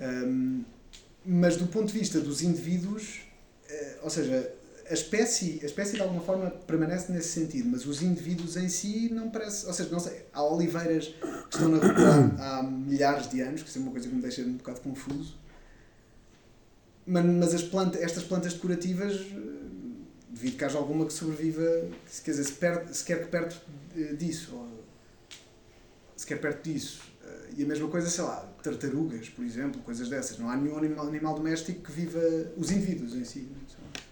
Ahm, 0.00 0.62
mas 1.26 1.58
do 1.58 1.66
ponto 1.66 1.92
de 1.92 1.98
vista 1.98 2.20
dos 2.20 2.40
indivíduos, 2.40 3.20
eh, 3.68 3.98
ou 4.02 4.08
seja, 4.08 4.50
a 4.90 4.92
espécie, 4.92 5.60
a 5.62 5.66
espécie 5.66 5.94
de 5.94 6.02
alguma 6.02 6.20
forma 6.20 6.50
permanece 6.50 7.12
nesse 7.12 7.28
sentido, 7.28 7.68
mas 7.70 7.86
os 7.86 8.02
indivíduos 8.02 8.56
em 8.56 8.68
si 8.68 9.08
não 9.12 9.30
parece, 9.30 9.64
ou 9.66 9.72
seja, 9.72 9.88
não 9.90 10.00
sei, 10.00 10.24
há 10.32 10.42
oliveiras 10.42 11.06
que 11.08 11.54
estão 11.54 11.68
na 11.68 11.78
rua 11.78 12.34
há, 12.38 12.58
há 12.58 12.62
milhares 12.64 13.30
de 13.30 13.40
anos, 13.40 13.62
que 13.62 13.78
é 13.78 13.80
uma 13.80 13.92
coisa 13.92 14.08
que 14.08 14.14
me 14.14 14.20
deixa 14.20 14.42
um 14.42 14.54
bocado 14.54 14.80
confuso. 14.80 15.38
Mas, 17.06 17.24
mas 17.24 17.54
as 17.54 17.62
plantas, 17.62 18.00
estas 18.02 18.24
plantas 18.24 18.52
decorativas, 18.54 19.14
devido 20.28 20.56
que 20.56 20.64
haja 20.64 20.78
alguma 20.78 21.06
que 21.06 21.12
sobreviva, 21.12 21.62
que, 22.06 22.22
quer 22.22 22.30
dizer, 22.32 22.44
se, 22.44 22.52
perde, 22.52 22.96
se 22.96 23.04
quer 23.04 23.22
que 23.22 23.28
perto 23.28 23.60
eh, 23.96 24.14
disso, 24.14 24.54
ou 24.54 24.68
se 26.16 26.26
quer 26.26 26.40
perto 26.40 26.64
disso. 26.68 27.00
Eh, 27.24 27.54
E 27.58 27.62
a 27.64 27.66
mesma 27.66 27.88
coisa, 27.88 28.08
sei 28.08 28.24
lá, 28.24 28.36
tartarugas, 28.62 29.28
por 29.28 29.44
exemplo, 29.44 29.80
coisas 29.82 30.08
dessas. 30.08 30.38
Não 30.38 30.48
há 30.50 30.56
nenhum 30.56 30.76
animal, 30.76 31.06
animal 31.06 31.34
doméstico 31.34 31.80
que 31.82 31.92
viva, 31.92 32.20
os 32.56 32.70
indivíduos 32.70 33.14
em 33.14 33.24
si. 33.24 33.48
não 33.50 33.86
é? 33.86 34.09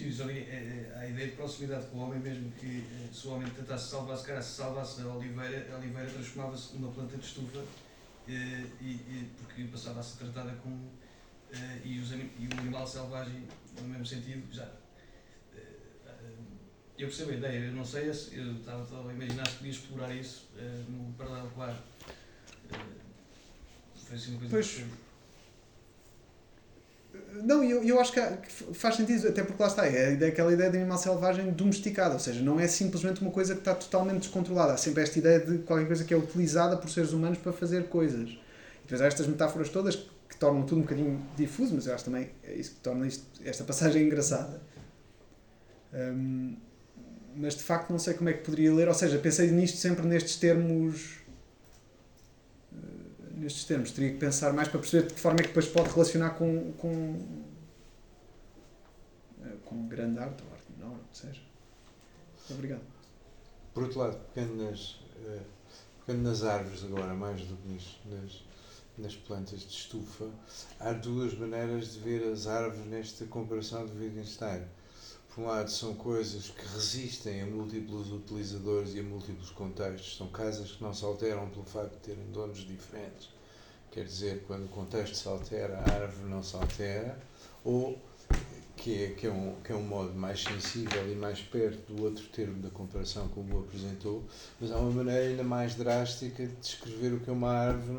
Sim, 0.00 0.24
a 0.96 1.06
ideia 1.06 1.28
de 1.28 1.36
proximidade 1.36 1.86
com 1.88 1.98
o 1.98 2.00
homem, 2.00 2.20
mesmo 2.20 2.50
que 2.52 2.66
eh, 2.66 3.12
se 3.12 3.26
o 3.26 3.32
homem 3.32 3.50
tentasse 3.50 3.90
salvar, 3.90 4.16
se 4.16 4.26
calhar 4.26 4.42
se 4.42 4.56
salvasse 4.56 5.02
a 5.02 5.06
oliveira, 5.06 5.74
a 5.74 5.78
oliveira 5.78 6.08
transformava-se 6.08 6.74
numa 6.74 6.90
planta 6.90 7.18
de 7.18 7.24
estufa 7.26 7.58
eh, 8.26 8.64
e, 8.80 8.86
e- 8.92 9.34
porque 9.36 9.64
passava 9.64 10.00
a 10.00 10.02
ser 10.02 10.24
tratada 10.24 10.52
como. 10.62 10.90
eh, 11.52 11.80
e, 11.84 11.98
os, 11.98 12.12
e 12.12 12.48
o 12.48 12.58
animal 12.60 12.86
selvagem, 12.86 13.46
no 13.78 13.88
mesmo 13.88 14.06
sentido, 14.06 14.50
já. 14.50 14.66
eu 16.96 17.06
percebo 17.08 17.30
a 17.32 17.34
ideia, 17.34 17.58
eu 17.66 17.72
não 17.72 17.84
sei, 17.84 18.12
se- 18.14 18.36
eu 18.36 18.56
estava, 18.56 19.10
a 19.10 19.12
imaginar 19.12 19.46
se 19.46 19.56
podia 19.56 19.70
explorar 19.72 20.14
isso 20.14 20.48
no 20.88 21.12
paralelo 21.14 21.50
com 21.50 21.62
a 21.62 21.66
arte. 21.66 21.82
Eh, 22.70 22.74
foi 24.06 24.16
assim 24.16 24.30
uma 24.30 24.38
coisa 24.38 24.54
Pois. 24.54 24.74
que- 24.74 25.09
Não, 27.42 27.64
eu, 27.64 27.82
eu 27.82 28.00
acho 28.00 28.12
que, 28.12 28.20
que 28.20 28.74
faz 28.74 28.96
sentido, 28.96 29.28
até 29.28 29.42
porque 29.42 29.62
lá 29.62 29.68
está, 29.68 29.86
é 29.86 30.12
aquela 30.26 30.52
ideia 30.52 30.70
de 30.70 30.76
animal 30.76 30.98
selvagem 30.98 31.50
domesticado, 31.52 32.14
ou 32.14 32.20
seja, 32.20 32.40
não 32.42 32.60
é 32.60 32.68
simplesmente 32.68 33.20
uma 33.22 33.30
coisa 33.30 33.54
que 33.54 33.60
está 33.60 33.74
totalmente 33.74 34.20
descontrolada. 34.20 34.74
Há 34.74 34.76
sempre 34.76 35.02
esta 35.02 35.18
ideia 35.18 35.40
de 35.40 35.58
qualquer 35.58 35.86
coisa 35.86 36.04
que 36.04 36.12
é 36.12 36.16
utilizada 36.16 36.76
por 36.76 36.90
seres 36.90 37.12
humanos 37.12 37.38
para 37.38 37.52
fazer 37.52 37.88
coisas. 37.88 38.30
E 38.30 38.82
depois 38.82 39.00
há 39.00 39.06
estas 39.06 39.26
metáforas 39.26 39.68
todas 39.70 39.96
que 39.96 40.36
tornam 40.38 40.62
tudo 40.62 40.78
um 40.78 40.82
bocadinho 40.82 41.26
difuso, 41.36 41.74
mas 41.74 41.86
eu 41.86 41.94
acho 41.94 42.04
também 42.04 42.30
é 42.44 42.54
isso 42.54 42.72
que 42.72 42.80
torna 42.80 43.06
isto, 43.06 43.24
esta 43.44 43.64
passagem 43.64 44.04
engraçada. 44.06 44.60
Hum, 45.92 46.56
mas 47.36 47.54
de 47.54 47.62
facto 47.62 47.90
não 47.90 47.98
sei 47.98 48.14
como 48.14 48.28
é 48.28 48.32
que 48.32 48.44
poderia 48.44 48.74
ler, 48.74 48.88
ou 48.88 48.94
seja, 48.94 49.18
pensei 49.18 49.50
nisto 49.50 49.78
sempre 49.78 50.06
nestes 50.06 50.36
termos 50.36 51.19
nestes 53.40 53.64
termos. 53.64 53.90
Teria 53.90 54.12
que 54.12 54.18
pensar 54.18 54.52
mais 54.52 54.68
para 54.68 54.78
perceber 54.78 55.08
de 55.08 55.14
que 55.14 55.20
forma 55.20 55.40
é 55.40 55.42
que 55.42 55.48
depois 55.48 55.66
pode 55.66 55.90
relacionar 55.90 56.30
com, 56.30 56.72
com, 56.72 57.18
eh, 59.42 59.56
com 59.64 59.88
grande 59.88 60.18
arte 60.18 60.42
ou 60.44 60.52
arte 60.52 60.66
menor, 60.76 60.92
ou 60.96 61.14
seja. 61.14 61.40
Obrigado. 62.50 62.82
Por 63.72 63.84
outro 63.84 64.00
lado, 64.00 64.18
pegando 64.34 64.64
nas, 64.64 65.00
eh, 65.24 66.12
nas 66.12 66.42
árvores 66.42 66.84
agora, 66.84 67.14
mais 67.14 67.40
do 67.42 67.56
que 67.56 67.68
nas, 67.68 68.44
nas, 68.98 69.16
plantas 69.16 69.60
de 69.60 69.72
estufa, 69.72 70.28
há 70.78 70.92
duas 70.92 71.34
maneiras 71.34 71.92
de 71.92 72.00
ver 72.00 72.32
as 72.32 72.46
árvores 72.46 72.84
nesta 72.86 73.24
comparação 73.26 73.86
de 73.86 73.92
Wittgenstein. 73.92 74.62
Por 75.34 75.42
um 75.42 75.46
lado, 75.46 75.70
são 75.70 75.94
coisas 75.94 76.48
que 76.48 76.66
resistem 76.66 77.42
a 77.42 77.46
múltiplos 77.46 78.10
utilizadores 78.10 78.94
e 78.94 79.00
a 79.00 79.02
múltiplos 79.02 79.50
contextos. 79.50 80.16
São 80.16 80.26
casas 80.28 80.72
que 80.72 80.82
não 80.82 80.92
se 80.92 81.04
alteram 81.04 81.48
pelo 81.50 81.64
facto 81.64 81.92
de 81.92 81.98
terem 81.98 82.30
donos 82.32 82.58
diferentes. 82.58 83.28
Quer 83.92 84.04
dizer, 84.04 84.44
quando 84.46 84.64
o 84.64 84.68
contexto 84.68 85.14
se 85.14 85.28
altera, 85.28 85.78
a 85.78 85.92
árvore 85.92 86.28
não 86.28 86.42
se 86.42 86.56
altera. 86.56 87.16
Ou 87.64 87.96
que 88.76 89.04
é, 89.04 89.08
que, 89.10 89.26
é 89.26 89.30
um, 89.30 89.54
que 89.62 89.72
é 89.72 89.74
um 89.74 89.82
modo 89.82 90.14
mais 90.14 90.42
sensível 90.42 91.12
e 91.12 91.14
mais 91.14 91.40
perto 91.40 91.92
do 91.92 92.02
outro 92.02 92.24
termo 92.28 92.62
da 92.62 92.70
comparação 92.70 93.28
como 93.28 93.56
o 93.56 93.60
apresentou, 93.60 94.24
mas 94.58 94.72
há 94.72 94.78
uma 94.78 94.90
maneira 94.90 95.28
ainda 95.28 95.44
mais 95.44 95.74
drástica 95.74 96.46
de 96.46 96.56
descrever 96.56 97.12
o 97.12 97.20
que 97.20 97.28
é 97.28 97.32
uma 97.32 97.52
árvore 97.52 97.98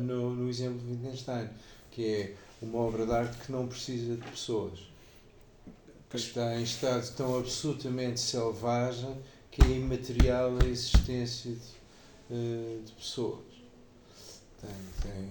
no, 0.00 0.34
no 0.34 0.50
exemplo 0.50 0.80
de 0.80 0.92
Wittgenstein, 0.92 1.48
que 1.92 2.04
é 2.04 2.34
uma 2.60 2.78
obra 2.80 3.06
de 3.06 3.12
arte 3.12 3.38
que 3.46 3.52
não 3.52 3.68
precisa 3.68 4.16
de 4.16 4.28
pessoas, 4.28 4.91
que 6.12 6.18
está 6.18 6.54
em 6.60 6.62
estado 6.62 7.10
tão 7.16 7.38
absolutamente 7.38 8.20
selvagem 8.20 9.16
que 9.50 9.62
é 9.62 9.70
imaterial 9.78 10.58
a 10.62 10.66
existência 10.66 11.52
de, 11.52 11.58
eh, 12.30 12.80
de 12.84 12.92
pessoas. 12.92 13.40
Tem, 14.60 14.70
tem, 15.02 15.28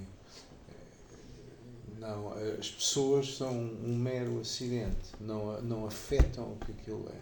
não, 2.00 2.34
as 2.34 2.72
pessoas 2.72 3.38
são 3.38 3.56
um 3.56 3.96
mero 3.96 4.40
acidente, 4.40 5.14
não, 5.20 5.62
não 5.62 5.86
afetam 5.86 6.46
o 6.46 6.58
que 6.66 6.72
aquilo 6.72 7.08
é. 7.10 7.22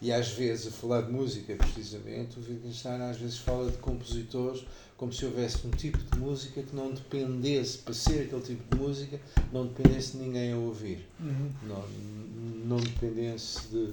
E 0.00 0.12
às 0.12 0.28
vezes, 0.28 0.68
a 0.68 0.70
falar 0.70 1.02
de 1.02 1.10
música, 1.10 1.56
precisamente, 1.56 2.38
o 2.38 2.42
Wittgenstein 2.42 3.02
às 3.02 3.16
vezes 3.16 3.38
fala 3.38 3.68
de 3.68 3.78
compositores 3.78 4.64
como 4.96 5.12
se 5.12 5.24
houvesse 5.24 5.66
um 5.66 5.70
tipo 5.70 5.96
de 5.96 6.18
música 6.18 6.62
que 6.62 6.76
não 6.76 6.92
dependesse, 6.92 7.78
para 7.78 7.94
ser 7.94 8.24
aquele 8.24 8.42
tipo 8.42 8.76
de 8.76 8.82
música, 8.82 9.18
não 9.50 9.66
dependesse 9.66 10.12
de 10.12 10.18
ninguém 10.18 10.52
a 10.52 10.58
ouvir. 10.58 11.08
Não, 11.62 11.84
não 12.70 12.76
dependesse 12.76 13.66
de. 13.68 13.92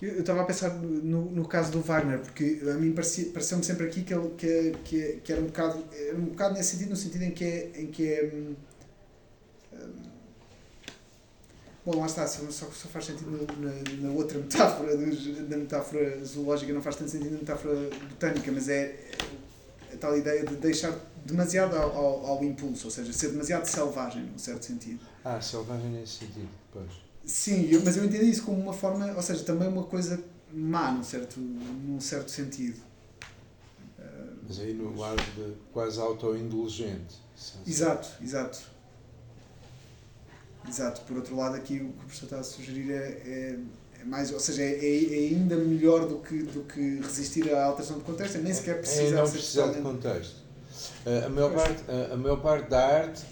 Eu 0.00 0.20
estava 0.20 0.42
a 0.42 0.44
pensar 0.44 0.70
no, 0.74 1.30
no 1.30 1.48
caso 1.48 1.72
do 1.72 1.80
Wagner, 1.80 2.20
porque 2.20 2.60
a 2.70 2.74
mim 2.74 2.92
parecia- 2.92 3.30
pareceu-me 3.32 3.64
sempre 3.64 3.86
aqui 3.86 4.02
que, 4.02 4.12
ele, 4.12 4.28
que, 4.36 4.72
que, 4.84 5.20
que 5.24 5.32
era 5.32 5.40
um 5.40 5.46
bocado, 5.46 5.82
era 5.92 6.16
um 6.16 6.26
bocado 6.26 6.54
nesse 6.54 6.72
sentido, 6.72 6.90
no 6.90 6.96
sentido 6.96 7.22
em 7.22 7.30
que 7.30 7.44
é. 7.44 7.72
Em 7.80 7.86
que 7.86 8.12
é 8.12 8.30
hum, 8.34 8.54
hum, 9.72 9.92
bom, 11.86 12.00
lá 12.00 12.06
está, 12.06 12.26
só, 12.26 12.48
só, 12.50 12.66
faz 12.66 13.06
sentido 13.06 13.30
na, 13.30 14.08
na 14.08 14.14
outra 14.14 14.38
metáfora, 14.38 14.94
na 14.94 15.56
metáfora 15.56 16.22
zoológica, 16.24 16.72
não 16.72 16.82
faz 16.82 16.96
tanto 16.96 17.10
sentido 17.10 17.32
na 17.32 17.38
metáfora 17.38 17.74
botânica, 18.08 18.52
mas 18.52 18.68
é, 18.68 18.94
é 19.90 19.94
a 19.94 19.96
tal 19.96 20.18
ideia 20.18 20.44
de 20.44 20.56
deixar 20.56 20.94
demasiado 21.24 21.76
ao, 21.76 21.96
ao, 21.96 22.26
ao 22.26 22.44
impulso, 22.44 22.86
ou 22.86 22.90
seja, 22.90 23.12
ser 23.12 23.30
demasiado 23.30 23.64
selvagem, 23.66 24.24
num 24.24 24.38
certo 24.38 24.66
sentido. 24.66 25.13
Ah, 25.24 25.40
selvagem 25.40 25.88
nesse 25.90 26.18
sentido, 26.18 26.48
pois. 26.72 26.90
Sim, 27.24 27.66
eu- 27.70 27.82
mas 27.82 27.96
eu 27.96 28.04
entendi 28.04 28.30
isso 28.30 28.42
como 28.44 28.60
uma 28.60 28.72
forma, 28.74 29.10
ou 29.14 29.22
seja, 29.22 29.42
também 29.44 29.66
uma 29.68 29.84
coisa 29.84 30.22
má, 30.52 30.92
num 30.92 31.02
certo, 31.02 31.40
num 31.40 31.98
certo 32.00 32.30
sentido. 32.30 32.78
Ah, 33.98 34.02
Mas 34.46 34.60
aí 34.60 34.74
no 34.74 34.94
lado 34.98 35.22
de 35.34 35.54
quase 35.72 35.98
autoindulgente. 35.98 37.16
exato, 37.66 38.08
exato. 38.22 38.58
Exato. 40.68 41.02
Por 41.02 41.16
outro 41.18 41.36
lado, 41.36 41.56
aqui 41.56 41.74
o 41.76 41.78
que 41.80 41.84
o 41.84 41.92
professor 41.92 42.24
está 42.26 42.38
a 42.40 42.42
sugerir 42.42 42.90
é, 42.90 42.94
é, 43.26 43.58
é 44.00 44.04
mais, 44.04 44.32
ou 44.32 44.40
seja, 44.40 44.62
é, 44.62 44.74
é 44.78 45.28
ainda 45.30 45.56
melhor 45.56 46.06
do 46.08 46.16
que, 46.20 46.42
do 46.42 46.62
que 46.64 47.00
resistir 47.00 47.52
à 47.54 47.64
alteração 47.66 47.98
de 47.98 48.04
contexto, 48.04 48.36
é 48.38 48.40
nem 48.40 48.52
sequer 48.52 48.76
É 48.76 48.78
precisar 48.78 49.16
não 49.16 49.26
ser 49.26 49.32
precisar 49.32 49.66
de 49.68 49.80
contexto. 49.82 50.36
Uh, 51.06 51.26
a, 51.26 51.28
maior 51.28 51.52
parte, 51.54 51.82
a, 51.90 52.14
a 52.14 52.16
maior 52.16 52.36
parte 52.40 52.70
da 52.70 52.86
arte, 52.86 53.22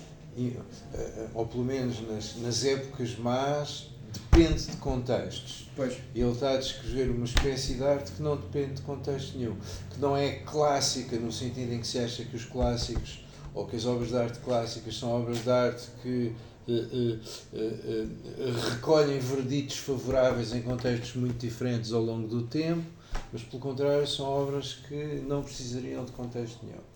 ou 1.34 1.46
pelo 1.46 1.64
menos 1.64 2.00
nas, 2.08 2.36
nas 2.36 2.64
épocas 2.64 3.16
más, 3.18 3.90
depende 4.12 4.66
de 4.66 4.76
contextos. 4.76 5.70
Pois, 5.74 5.98
E 6.14 6.20
ele 6.20 6.32
está 6.32 6.52
a 6.52 6.56
descrever 6.56 7.10
uma 7.10 7.24
espécie 7.24 7.74
de 7.74 7.84
arte 7.84 8.12
que 8.12 8.22
não 8.22 8.36
depende 8.36 8.74
de 8.74 8.82
contexto 8.82 9.38
nenhum, 9.38 9.56
que 9.90 10.00
não 10.00 10.16
é 10.16 10.30
clássica 10.40 11.16
no 11.16 11.32
sentido 11.32 11.72
em 11.72 11.80
que 11.80 11.86
se 11.86 11.98
acha 11.98 12.24
que 12.24 12.36
os 12.36 12.44
clássicos 12.44 13.24
ou 13.54 13.66
que 13.66 13.76
as 13.76 13.84
obras 13.84 14.08
de 14.08 14.16
arte 14.16 14.38
clássicas 14.40 14.96
são 14.98 15.10
obras 15.10 15.42
de 15.42 15.50
arte 15.50 15.88
que 16.02 16.32
eh, 16.68 16.72
eh, 16.72 17.18
eh, 17.54 18.06
eh, 18.38 18.70
recolhem 18.70 19.18
verditos 19.18 19.78
favoráveis 19.78 20.54
em 20.54 20.62
contextos 20.62 21.16
muito 21.16 21.38
diferentes 21.38 21.92
ao 21.92 22.02
longo 22.02 22.28
do 22.28 22.42
tempo, 22.42 22.86
mas 23.32 23.42
pelo 23.42 23.60
contrário 23.60 24.06
são 24.06 24.26
obras 24.26 24.74
que 24.88 25.22
não 25.26 25.42
precisariam 25.42 26.04
de 26.04 26.12
contexto 26.12 26.64
nenhum. 26.64 26.91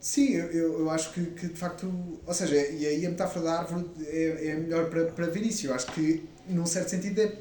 Sim, 0.00 0.32
eu, 0.34 0.80
eu, 0.80 0.90
acho 0.90 1.12
que, 1.12 1.24
que 1.26 1.48
de 1.48 1.54
facto. 1.56 1.92
Ou 2.24 2.34
seja, 2.34 2.54
e 2.56 2.86
aí 2.86 3.04
a 3.04 3.10
metáfora 3.10 3.44
da 3.44 3.58
árvore 3.60 3.84
é, 4.06 4.48
é 4.48 4.54
melhor 4.54 4.88
para, 4.88 5.06
para 5.06 5.26
ver 5.26 5.42
isso. 5.42 5.66
Eu 5.66 5.74
acho 5.74 5.86
que, 5.92 6.22
num 6.48 6.66
certo 6.66 6.90
sentido, 6.90 7.20
é 7.20 7.32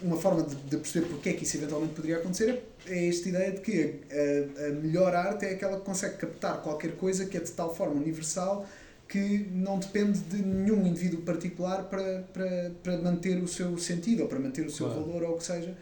uma 0.00 0.16
forma 0.16 0.42
de, 0.42 0.54
de 0.54 0.76
perceber 0.78 1.06
porque 1.06 1.28
é 1.28 1.32
que 1.34 1.44
isso 1.44 1.56
eventualmente 1.56 1.94
poderia 1.94 2.16
acontecer. 2.16 2.62
É 2.86 3.08
esta 3.08 3.28
ideia 3.28 3.52
de 3.52 3.60
que 3.60 4.00
a, 4.10 4.66
a 4.66 4.70
melhor 4.70 5.14
arte 5.14 5.44
é 5.44 5.50
aquela 5.50 5.78
que 5.78 5.84
consegue 5.84 6.16
captar 6.16 6.62
qualquer 6.62 6.96
coisa 6.96 7.26
que 7.26 7.36
é 7.36 7.40
de 7.40 7.50
tal 7.52 7.74
forma 7.74 7.94
universal 7.94 8.66
que 9.08 9.46
não 9.52 9.78
depende 9.78 10.20
de 10.20 10.42
nenhum 10.42 10.86
indivíduo 10.86 11.20
particular 11.20 11.84
para, 11.84 12.22
para, 12.32 12.72
para 12.82 12.96
manter 12.96 13.42
o 13.42 13.46
seu 13.46 13.76
sentido 13.76 14.22
ou 14.22 14.28
para 14.28 14.38
manter 14.38 14.64
o 14.64 14.70
seu 14.70 14.86
Claro. 14.86 15.02
valor 15.02 15.22
ou 15.24 15.34
o 15.34 15.38
que 15.38 15.44
seja. 15.44 15.76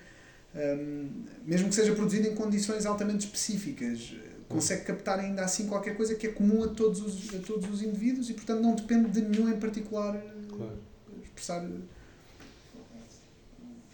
Um, 0.53 1.09
mesmo 1.47 1.69
que 1.69 1.77
seja 1.77 1.95
produzido 1.95 2.27
em 2.27 2.35
condições 2.35 2.85
altamente 2.85 3.27
específicas, 3.27 4.13
consegue 4.51 4.85
captar 4.85 5.19
ainda 5.21 5.43
assim 5.45 5.67
qualquer 5.69 5.97
coisa 5.97 6.15
que 6.17 6.27
é 6.27 6.33
comum 6.33 6.65
a 6.65 6.69
todos 6.69 7.01
os, 7.01 7.35
a 7.35 7.39
todos 7.39 7.71
os 7.71 7.83
indivíduos 7.83 8.29
e, 8.29 8.35
portanto, 8.35 8.61
não 8.61 8.75
depende 8.75 9.09
de 9.11 9.23
nenhum 9.23 9.49
em 9.49 9.59
particular 9.59 10.15
eh, 10.17 10.33
Claro. 10.49 10.79
expressar, 11.23 11.67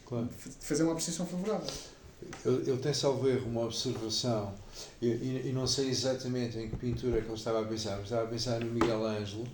Claro. 0.04 0.28
f- 0.36 0.50
fazer 0.60 0.82
uma 0.84 0.92
apreciação 0.92 1.26
favorável. 1.26 1.66
Eu, 2.44 2.62
eu 2.64 2.78
tenho 2.78 2.94
salvo 2.94 3.28
erro 3.28 3.46
uma 3.48 3.62
observação, 3.64 4.54
e, 5.02 5.06
e, 5.06 5.42
e 5.48 5.52
não 5.52 5.66
sei 5.66 5.88
exatamente 5.88 6.58
em 6.58 6.70
que 6.70 6.76
pintura 6.76 7.18
é 7.18 7.20
que 7.20 7.26
ele 7.26 7.34
estava 7.34 7.60
a 7.60 7.64
pensar, 7.64 7.96
mas 7.96 8.04
estava 8.04 8.24
a 8.24 8.26
pensar 8.26 8.60
no 8.60 8.70
Miguel 8.72 9.04
Ângelo. 9.04 9.46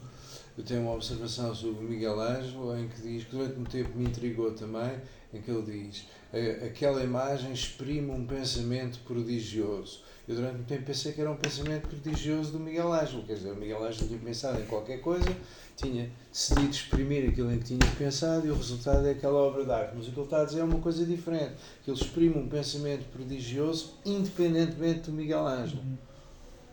Eu 0.57 0.62
tenho 0.64 0.82
uma 0.82 0.92
observação 0.92 1.55
sobre 1.55 1.84
o 1.84 1.88
Miguel 1.88 2.20
Ângelo 2.20 2.76
em 2.78 2.88
que 2.88 3.00
diz, 3.00 3.24
que 3.24 3.30
durante 3.30 3.59
um 3.59 3.64
tempo 3.64 3.96
me 3.98 4.05
intrigou 4.05 4.53
também, 4.53 4.92
em 5.33 5.41
que 5.41 5.51
ele 5.51 5.62
diz 5.62 6.07
"A- 6.33 6.66
aquela 6.66 7.03
imagem 7.03 7.53
exprime 7.53 8.11
um 8.11 8.26
pensamento 8.26 8.99
prodigioso. 9.01 10.03
Eu 10.28 10.37
durante 10.37 10.61
um 10.61 10.64
tempo 10.64 10.85
pensei 10.85 11.12
que 11.12 11.20
era 11.20 11.30
um 11.30 11.37
pensamento 11.37 11.89
prodigioso 11.89 12.53
do 12.53 12.61
Miguel 12.61 12.93
Ângelo, 12.93 13.24
quer 13.24 13.35
dizer, 13.35 13.51
o 13.51 13.57
Miguel 13.57 13.85
Ângelo 13.85 14.07
tinha 14.07 14.20
pensado 14.20 14.61
em 14.61 14.66
qualquer 14.66 15.01
coisa, 15.01 15.37
tinha 15.76 16.11
decidido 16.30 16.70
exprimir 16.70 17.28
aquilo 17.28 17.53
em 17.53 17.59
que 17.59 17.64
tinha 17.64 17.93
pensado 17.99 18.47
e 18.47 18.51
o 18.51 18.55
resultado 18.55 19.05
é 19.07 19.11
aquela 19.11 19.39
obra 19.39 19.64
de 19.64 19.72
arte. 19.72 19.95
Mas 19.97 20.07
o 20.07 20.12
que 20.12 20.18
ele 20.18 20.26
está 20.26 20.43
a 20.43 20.45
dizer 20.45 20.61
é 20.61 20.64
uma 20.64 20.78
coisa 20.78 21.05
diferente, 21.05 21.55
que 21.85 21.91
ele 21.91 21.99
exprime 22.01 22.39
um 22.39 22.49
pensamento 22.49 23.05
prodigioso 23.11 23.95
independentemente 24.05 25.11
do 25.11 25.12
Miguel 25.12 25.45
Ângelo. 25.47 25.83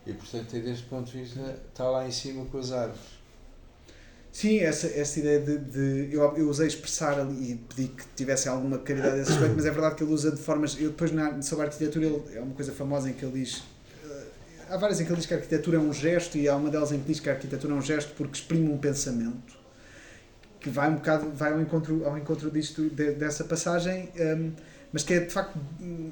E 0.06 0.14
portanto, 0.14 0.56
é 0.56 0.60
deste 0.60 0.86
ponto 0.86 1.12
de 1.12 1.20
vista, 1.20 1.60
está 1.70 1.90
lá 1.90 2.08
em 2.08 2.12
cima 2.12 2.46
com 2.46 2.58
as 2.60 2.72
árvores. 2.72 3.19
Sim, 4.32 4.60
essa, 4.60 4.88
essa 4.88 5.20
ideia 5.20 5.40
de. 5.40 5.58
de 5.58 6.14
eu, 6.14 6.22
eu 6.38 6.50
usei 6.50 6.68
expressar 6.68 7.20
ali 7.20 7.52
e 7.54 7.56
pedi 7.56 7.88
que 7.90 8.04
tivesse 8.16 8.48
alguma 8.48 8.78
caridade 8.80 9.18
a 9.20 9.22
esse 9.22 9.32
respeito, 9.32 9.56
mas 9.56 9.66
é 9.66 9.72
verdade 9.72 9.96
que 9.96 10.04
ele 10.04 10.14
usa 10.14 10.32
de 10.32 10.38
formas. 10.42 10.76
Eu 10.80 10.90
depois, 10.92 11.12
na, 11.12 11.42
sobre 11.42 11.66
a 11.66 11.68
arquitetura, 11.68 12.06
ele, 12.06 12.24
é 12.36 12.40
uma 12.40 12.54
coisa 12.54 12.72
famosa 12.72 13.10
em 13.10 13.14
que 13.14 13.26
ele 13.26 13.40
diz. 13.44 13.64
eh, 14.04 14.26
há 14.70 14.78
várias 14.78 15.00
em 15.02 15.06
que 15.06 15.12
ele 15.12 15.18
diz 15.18 15.26
que 15.26 15.34
a 15.34 15.38
arquitetura 15.38 15.78
é 15.78 15.80
um 15.80 15.92
gesto 15.94 16.38
e 16.38 16.48
há 16.48 16.56
uma 16.56 16.70
delas 16.70 16.92
em 16.92 17.00
que 17.00 17.08
diz 17.08 17.20
que 17.20 17.30
a 17.30 17.34
arquitetura 17.34 17.74
é 17.74 17.78
um 17.78 17.82
gesto 17.82 18.14
porque 18.16 18.36
exprime 18.38 18.70
um 18.70 18.78
pensamento 18.78 19.58
que 20.60 20.70
vai 20.70 20.90
um 20.90 20.96
bocado 20.96 21.30
vai 21.32 21.52
ao 21.54 21.62
encontro, 21.62 22.06
ao 22.06 22.18
encontro 22.18 22.52
disto, 22.52 22.90
de- 22.90 23.12
dessa 23.14 23.44
passagem, 23.44 24.10
hum, 24.20 24.52
mas 24.92 25.04
que 25.04 25.14
é 25.14 25.20
de 25.22 25.32
facto 25.32 25.58
hum, 25.82 26.12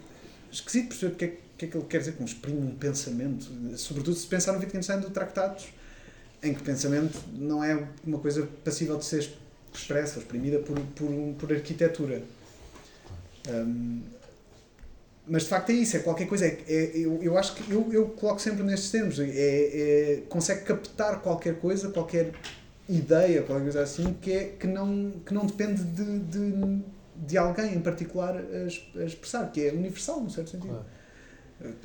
esquisito 0.51 0.89
perceber 0.89 1.13
o 1.13 1.15
que 1.15 1.25
é, 1.25 1.27
que 1.57 1.65
é 1.65 1.67
que 1.67 1.77
ele 1.77 1.85
quer 1.85 1.99
dizer 1.99 2.13
com 2.13 2.23
exprime 2.23 2.59
um 2.59 2.75
pensamento, 2.75 3.45
sobretudo 3.77 4.15
se 4.15 4.27
pensar 4.27 4.53
no 4.53 4.59
Wittgenstein 4.59 4.99
do 5.01 5.09
Tractatus, 5.09 5.67
em 6.43 6.53
que 6.53 6.61
pensamento 6.63 7.17
não 7.33 7.63
é 7.63 7.87
uma 8.05 8.19
coisa 8.19 8.47
passível 8.63 8.97
de 8.97 9.05
ser 9.05 9.29
expressa 9.73 10.19
exprimida 10.19 10.59
por, 10.59 10.79
por, 10.95 11.09
um- 11.09 11.33
por 11.33 11.51
arquitetura. 11.51 12.21
Hum, 13.49 14.01
mas 15.29 15.43
de 15.43 15.49
facto 15.49 15.69
é 15.71 15.73
isso, 15.73 15.97
é 15.97 15.99
qualquer 15.99 16.27
coisa. 16.27 16.45
É, 16.45 16.63
é- 16.67 16.91
eu, 16.97 17.21
eu 17.21 17.37
acho 17.37 17.55
que 17.55 17.71
eu, 17.71 17.91
eu 17.91 18.07
coloco 18.09 18.39
sempre 18.41 18.63
nestes 18.63 18.91
termos. 18.91 19.19
É, 19.19 19.25
é- 19.29 20.23
consegue 20.29 20.61
captar 20.63 21.21
qualquer 21.21 21.55
coisa, 21.59 21.89
qualquer 21.89 22.31
ideia, 22.87 23.41
qualquer 23.43 23.63
coisa 23.63 23.81
assim, 23.81 24.13
que, 24.21 24.31
é, 24.31 24.43
que, 24.59 24.65
não, 24.67 25.11
que 25.25 25.33
não 25.33 25.45
depende 25.45 25.83
de, 25.83 26.19
de, 26.19 26.81
de 27.15 27.37
alguém 27.37 27.73
em 27.73 27.81
particular 27.81 28.35
a, 28.37 28.99
a 29.01 29.05
expressar, 29.05 29.51
que 29.51 29.65
é 29.67 29.71
universal, 29.73 30.21
num 30.21 30.29
certo 30.29 30.51
sentido. 30.51 30.69
Claro. 30.69 30.85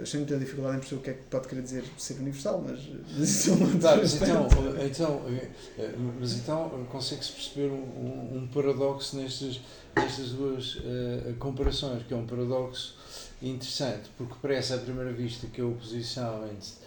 Achei 0.01 0.21
muita 0.21 0.37
dificuldade 0.39 0.77
em 0.77 0.81
perceber 0.81 1.01
o 1.01 1.03
que 1.05 1.11
é 1.11 1.15
que 1.15 1.23
pode 1.31 1.49
querer 1.49 1.63
dizer 1.63 1.85
ser 1.97 2.15
universal, 2.15 2.63
mas, 2.67 2.79
mas 3.17 3.29
isso 3.29 3.53
é 3.53 3.79
Tá, 3.81 3.97
mas 3.97 4.15
então, 4.15 4.49
então, 4.85 5.23
eh, 5.29 5.49
eh, 5.79 5.95
mas 6.21 6.33
então 6.35 6.87
consegue-se 6.91 7.33
perceber 7.33 7.69
um, 7.73 8.37
um, 8.37 8.49
paradoxo 8.53 9.17
nestas, 9.17 9.61
nestas 9.97 10.31
duas 10.31 10.79
eh, 10.85 11.33
comparações, 11.39 12.03
que 12.07 12.13
é 12.13 12.17
um 12.17 12.27
paradoxo 12.27 12.97
interessante, 13.41 14.11
porque 14.19 14.35
parece 14.43 14.75
à 14.75 14.79
primeira 14.79 15.13
vista 15.13 15.47
que 15.47 15.61
a 15.61 15.65
oposição 15.67 16.45
entre 16.47 16.83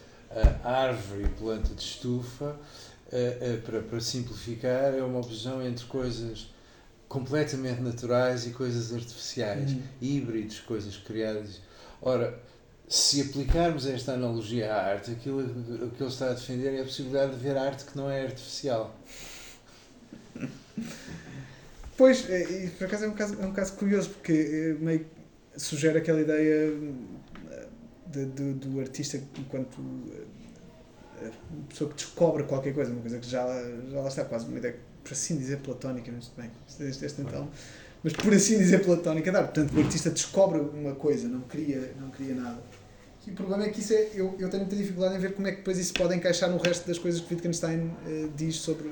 a 0.64 0.70
árvore 0.70 1.24
e 1.24 1.30
planta 1.30 1.74
de 1.74 1.82
estufa, 1.82 2.56
eh, 3.12 3.38
eh, 3.40 3.58
para, 3.64 3.82
para 3.82 4.00
simplificar, 4.02 4.94
é 4.94 5.02
uma 5.02 5.20
oposição 5.20 5.66
entre 5.66 5.86
coisas 5.86 6.48
completamente 7.08 7.82
naturais 7.82 8.46
e 8.46 8.50
coisas 8.50 8.94
artificiais 8.94 9.72
Uhum. 9.72 9.82
híbridos, 10.02 10.60
coisas 10.60 10.98
criadas. 10.98 11.62
Ora, 12.02 12.38
se 12.88 13.22
aplicarmos 13.22 13.86
esta 13.88 14.14
analogia 14.14 14.74
à 14.74 14.86
arte, 14.92 15.12
aquilo 15.12 15.44
que 15.92 16.04
ele 16.04 16.10
está 16.10 16.30
a 16.32 16.34
defender 16.34 16.74
é 16.76 16.82
a 16.82 16.84
possibilidade 16.84 17.34
de 17.34 17.40
ver 17.40 17.58
arte 17.58 17.86
que 17.86 17.98
não 17.98 18.10
é 18.10 18.24
artificial. 18.24 18.96
Pois, 21.98 22.30
é, 22.30 22.66
e 22.66 22.70
por 22.72 22.86
acaso 22.88 23.06
é 23.06 23.08
um 23.08 23.14
caso, 23.14 23.38
é 23.42 23.46
um 23.46 23.54
caso 23.54 23.74
curioso, 23.74 24.10
porque 24.10 24.34
é, 24.34 24.84
meio 24.84 25.00
que 25.00 25.62
sugere 25.62 25.98
aquela 25.98 26.20
ideia 26.20 26.74
eh, 27.52 27.68
de, 28.08 28.26
do, 28.26 28.54
do 28.54 28.80
artista 28.82 29.18
enquanto 29.40 29.78
eh, 31.22 31.32
uma 31.52 31.68
pessoa 31.68 31.90
que 31.90 31.96
descobre 31.96 32.44
qualquer 32.44 32.74
coisa, 32.74 32.92
uma 32.92 33.02
coisa 33.02 33.18
que 33.20 33.30
já, 33.30 33.44
lá- 33.46 33.62
já 33.92 34.00
lá 34.02 34.08
está 34.08 34.26
quase 34.26 34.46
uma 34.48 34.58
ideia, 34.58 34.76
por 35.04 35.14
assim 35.14 35.38
dizer, 35.38 35.58
platónica, 35.60 36.12
mas 36.14 36.30
bem, 36.38 36.52
este, 36.68 37.06
este 37.06 37.22
então, 37.22 37.50
mas 38.04 38.14
por 38.14 38.34
assim 38.34 38.58
dizer 38.58 38.84
platónica, 38.84 39.32
dá, 39.32 39.44
portanto 39.44 39.74
o 39.76 39.80
artista 39.80 40.10
descobre 40.10 40.60
uma 40.60 40.96
coisa, 40.96 41.28
não 41.28 41.42
cria, 41.42 41.94
não 42.00 42.10
cria 42.10 42.36
nada. 42.36 42.60
E 43.28 43.32
o 43.32 43.34
problema 43.34 43.64
é 43.66 43.70
que 43.70 43.80
isso 43.80 43.94
é, 43.94 44.10
eu, 44.14 44.36
eu 44.40 44.50
tenho 44.50 44.64
muita 44.64 44.76
dificuldade 44.76 45.16
em 45.16 45.20
ver 45.20 45.34
como 45.34 45.48
é 45.48 45.52
que 45.52 45.58
depois 45.58 45.78
isso 45.78 45.94
pode 45.94 46.16
encaixar 46.16 46.50
no 46.50 46.58
resto 46.58 46.88
das 46.88 47.00
coisas 47.00 47.22
que 47.22 47.34
Wittgenstein 47.34 47.92
eh, 48.06 48.28
diz 48.36 48.58
sobre, 48.58 48.90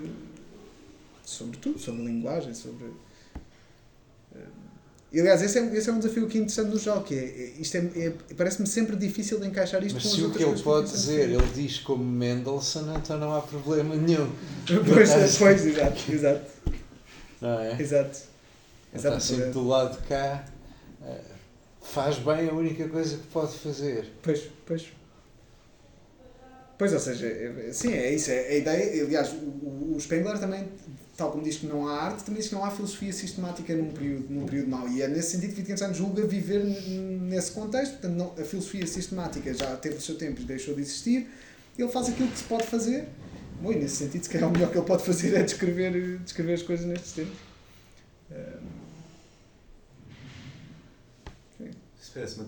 sobre 1.24 1.58
tudo, 1.58 1.78
sobre 1.80 2.04
linguagem, 2.04 2.54
sobre 2.54 2.92
e, 5.14 5.20
aliás, 5.20 5.44
esse 5.44 5.60
é, 5.60 5.76
esse 5.76 5.88
é 5.88 5.94
um 5.94 6.00
desafio 6.00 6.26
aqui 6.26 6.40
interessante 6.40 6.70
no 6.72 6.80
geral, 6.80 7.04
que 7.04 7.14
é, 7.14 7.20
é- 7.20 7.54
isto 7.62 7.78
é, 7.78 7.80
é- 7.98 8.14
parece-me 8.36 8.68
sempre 8.68 8.96
difícil 8.96 9.40
de 9.40 9.46
encaixar 9.46 9.84
isto 9.84 9.94
Mas 9.94 10.04
com 10.06 10.10
se 10.10 10.24
o 10.24 10.32
que 10.32 10.42
ele 10.44 10.60
pode 10.60 10.90
dizer, 10.90 11.30
ele 11.30 11.48
diz 11.54 11.78
como 11.78 12.04
Mendelssohn, 12.04 12.96
então 12.98 13.20
não 13.20 13.36
há 13.36 13.42
problema 13.42 13.96
nenhum. 13.96 14.28
pois, 14.66 15.38
pois, 15.38 15.66
exato, 15.68 16.12
exato, 16.12 16.52
Não 17.40 17.60
é? 17.60 17.80
exato. 17.80 18.18
Ele 18.92 18.98
está 18.98 19.10
Exato, 19.10 19.24
sempre 19.24 19.52
do 19.52 19.68
lado 19.68 20.02
de 20.02 20.08
cá, 20.08 20.46
faz 21.84 22.18
bem 22.18 22.50
a 22.50 22.54
única 22.54 22.88
coisa 22.90 23.18
que 23.18 23.28
pode 23.28 23.56
fazer. 23.58 24.12
Pois, 24.24 24.42
pois. 24.66 24.88
Pois, 26.78 26.92
ou 26.92 27.00
seja, 27.00 27.28
é- 27.28 27.68
é- 27.70 27.74
sim, 27.74 27.94
é 27.94 28.14
isso. 28.14 28.32
É 28.32 28.48
a 28.50 28.56
ideia, 28.58 29.04
aliás, 29.04 29.32
o, 29.32 29.94
o- 29.96 29.98
Spengler 30.00 30.40
também, 30.40 30.68
tal 31.16 31.32
como 31.32 31.44
diz 31.44 31.58
que 31.58 31.68
não 31.68 31.88
há 31.88 32.02
arte, 32.02 32.24
também 32.24 32.40
diz 32.42 32.50
que 32.50 32.56
não 32.56 32.66
há 32.66 32.72
filosofia 32.72 33.14
sistemática 33.14 33.76
num 33.76 33.92
período, 33.92 34.26
num 34.34 34.46
período 34.46 34.70
mau. 34.70 34.90
E 34.90 35.02
é 35.02 35.08
nesse 35.08 35.32
sentido 35.32 35.52
que 35.54 35.60
Wittgenstein 35.62 35.94
julga 35.94 36.26
viver 36.26 36.64
nesse 36.64 37.52
contexto. 37.52 37.92
Portanto, 37.94 38.14
não, 38.16 38.32
a 38.32 38.44
filosofia 38.46 38.88
sistemática 38.88 39.54
já 39.54 39.76
teve 39.78 39.98
o 39.98 40.02
seu 40.02 40.16
tempo 40.16 40.42
e 40.42 40.46
deixou 40.46 40.74
de 40.74 40.82
existir. 40.82 41.30
Ele 41.78 41.90
faz 41.90 42.10
aquilo 42.10 42.28
que 42.30 42.38
se 42.40 42.44
pode 42.46 42.66
fazer. 42.68 43.06
Bom, 43.62 43.72
e 43.72 43.76
nesse 43.76 43.98
sentido, 43.98 44.24
se 44.24 44.30
calhar 44.30 44.50
o 44.50 44.52
melhor 44.52 44.72
que 44.72 44.78
ele 44.78 44.86
pode 44.86 45.04
fazer 45.06 45.36
é 45.36 45.44
descrever, 45.44 46.18
descrever 46.20 46.54
as 46.56 46.64
coisas 46.64 46.86
nestes 46.86 47.12
termos. 47.14 47.38
Ahm, 48.32 48.74
Isso 52.02 52.03
parece 52.14 52.36
uma, 52.40 52.46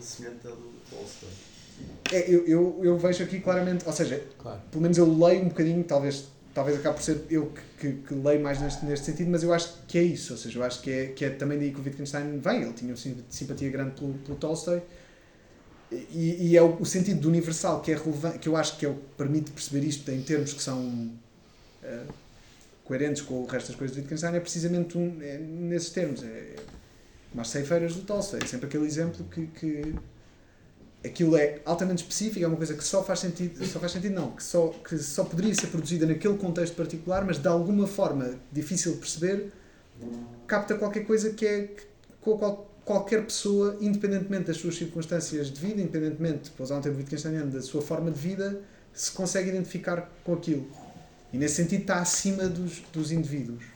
semelhante 0.00 0.46
à 0.46 0.50
do 0.50 0.72
Tolstói. 0.90 1.28
é, 2.12 2.30
eu, 2.30 2.46
eu, 2.46 2.80
eu 2.82 2.98
vejo 2.98 3.22
aqui 3.24 3.40
claramente, 3.40 3.84
ou 3.86 3.92
seja, 3.92 4.22
Claro. 4.38 4.60
pelo 4.70 4.82
menos 4.82 4.96
eu 4.98 5.06
leio 5.18 5.42
um 5.42 5.48
bocadinho, 5.48 5.82
talvez, 5.84 6.28
talvez 6.54 6.78
acabe 6.78 6.96
por 6.96 7.02
ser 7.02 7.24
eu 7.30 7.52
que, 7.78 7.92
que, 7.92 8.02
que 8.08 8.14
leio 8.14 8.40
mais 8.42 8.60
neste, 8.60 8.84
neste 8.86 9.06
sentido, 9.06 9.30
mas 9.30 9.42
eu 9.42 9.52
acho 9.52 9.74
que 9.88 9.98
é 9.98 10.02
isso, 10.02 10.32
ou 10.32 10.38
seja, 10.38 10.58
eu 10.58 10.62
acho 10.64 10.80
que 10.82 10.90
é, 10.90 11.06
que 11.08 11.24
é 11.24 11.30
também 11.30 11.58
daí 11.58 11.72
que 11.72 11.80
o 11.80 11.84
Wittgenstein 11.84 12.38
vem, 12.38 12.62
ele 12.62 12.72
tinha 12.72 12.90
uma 12.90 12.96
sim- 12.96 13.22
simpatia 13.28 13.70
grande 13.70 13.92
pelo, 13.98 14.14
pelo 14.14 14.36
Tolstói, 14.36 14.82
e, 15.90 16.48
e 16.50 16.56
é 16.56 16.62
o, 16.62 16.76
o 16.80 16.84
sentido 16.86 17.20
do 17.20 17.28
universal 17.28 17.80
que 17.80 17.92
é 17.92 17.96
relevante, 17.96 18.38
que 18.38 18.48
eu 18.48 18.56
acho 18.56 18.76
que 18.78 18.86
é 18.86 18.88
o 18.88 18.94
que 18.94 19.00
permite 19.16 19.50
perceber 19.52 19.86
isto 19.86 20.10
em 20.10 20.22
termos 20.22 20.52
que 20.52 20.62
são 20.62 21.12
eh, 21.82 22.02
coerentes 22.84 23.22
com 23.22 23.42
o 23.42 23.46
resto 23.46 23.68
das 23.68 23.76
coisas 23.76 23.94
do 23.96 24.00
Wittgenstein, 24.00 24.34
é 24.34 24.40
precisamente 24.40 24.98
um, 24.98 25.18
é 25.22 25.38
nesses 25.38 25.90
termos, 25.90 26.22
é, 26.24 26.56
é 27.34 27.36
como 27.36 27.42
as 27.42 27.48
ceifeiras 27.48 27.94
do 27.94 28.02
Tolstói, 28.02 28.40
é 28.42 28.46
sempre 28.46 28.66
aquele 28.66 28.86
exemplo 28.86 29.24
que, 29.24 29.46
que 29.48 29.94
aquilo 31.04 31.36
é 31.36 31.60
altamente 31.64 32.02
específico, 32.02 32.44
é 32.44 32.48
uma 32.48 32.56
coisa 32.56 32.74
que 32.74 32.84
só 32.84 33.02
faz 33.02 33.18
sentido, 33.18 33.64
só 33.66 33.80
faz 33.80 33.92
sentido 33.92 34.14
não, 34.14 34.30
que 34.30 34.42
só, 34.42 34.68
que 34.68 34.96
só 34.98 35.24
poderia 35.24 35.54
ser 35.54 35.66
produzida 35.66 36.06
naquele 36.06 36.38
contexto 36.38 36.74
particular, 36.76 37.24
mas 37.24 37.38
de 37.38 37.48
alguma 37.48 37.86
forma 37.86 38.38
difícil 38.52 38.92
de 38.92 38.98
perceber, 38.98 39.52
capta 40.46 40.76
qualquer 40.76 41.04
coisa 41.04 41.30
que 41.30 41.46
é 41.46 41.70
com 42.20 42.34
a 42.34 42.38
qual 42.38 42.70
qualquer 42.84 43.24
pessoa, 43.24 43.78
independentemente 43.80 44.44
das 44.44 44.58
suas 44.58 44.76
circunstâncias 44.76 45.50
de 45.50 45.58
vida, 45.58 45.80
independentemente, 45.80 46.50
para 46.50 46.64
usar 46.64 46.76
um 46.76 46.82
termo 46.82 46.98
wittgensteiniano, 46.98 47.50
da 47.50 47.62
sua 47.62 47.80
forma 47.80 48.10
de 48.10 48.20
vida, 48.20 48.60
se 48.92 49.10
consegue 49.10 49.48
identificar 49.48 50.12
com 50.22 50.34
aquilo. 50.34 50.68
E 51.32 51.38
nesse 51.38 51.54
sentido 51.54 51.80
está 51.80 52.00
acima 52.00 52.46
dos, 52.46 52.82
dos 52.92 53.10
indivíduos. 53.10 53.73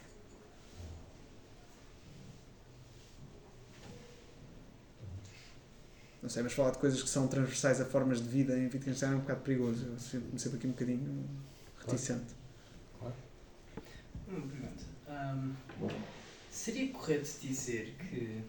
Não 6.29 6.33
sei, 6.35 6.43
mas 6.43 6.53
falar 6.53 6.72
de 6.72 6.79
coisas 6.79 7.03
que 7.03 7.09
são 7.09 7.26
transversais 7.26 7.81
a 7.81 7.87
formas 7.87 8.20
de 8.20 8.29
vida 8.29 8.55
em 8.55 8.64
Wittgenstein 8.64 9.12
é 9.12 9.14
um 9.14 9.20
bocado 9.20 9.41
perigoso. 9.41 9.87
Eu 9.87 9.99
sinto-me 9.99 10.39
sempre 10.39 10.59
aqui 10.59 10.66
um 10.66 10.72
bocadinho 10.72 11.26
reticente. 11.79 12.35
Uma 13.01 14.47
pergunta. 14.47 14.85
Ahm, 15.09 15.55
seria 16.51 16.93
correto 16.93 17.31
dizer 17.41 17.97
que, 17.97 18.43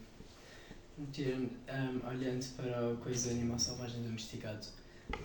ahm, 1.70 2.06
olhando 2.06 2.46
para 2.58 2.92
a 2.92 2.98
coisa 2.98 3.30
do 3.30 3.36
animal 3.36 3.58
selvagem 3.58 4.04
domesticado, 4.04 4.66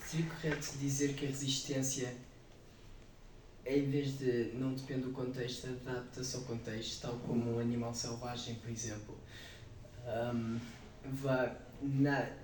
seria 0.08 0.26
correto 0.26 0.78
dizer 0.78 1.14
que 1.14 1.24
a 1.24 1.28
resistência, 1.30 2.14
em 3.66 3.90
vez 3.90 4.16
de 4.16 4.52
não 4.54 4.74
depende 4.74 5.02
do 5.02 5.10
contexto, 5.10 5.66
adapta-se 5.66 6.36
ao 6.36 6.42
contexto, 6.42 7.02
tal 7.02 7.18
como 7.18 7.56
um 7.56 7.58
animal 7.58 7.92
selvagem, 7.92 8.54
por 8.54 8.70
exemplo, 8.70 9.18
ahm, 10.06 10.60
vai, 11.04 11.64
na, 11.82 12.43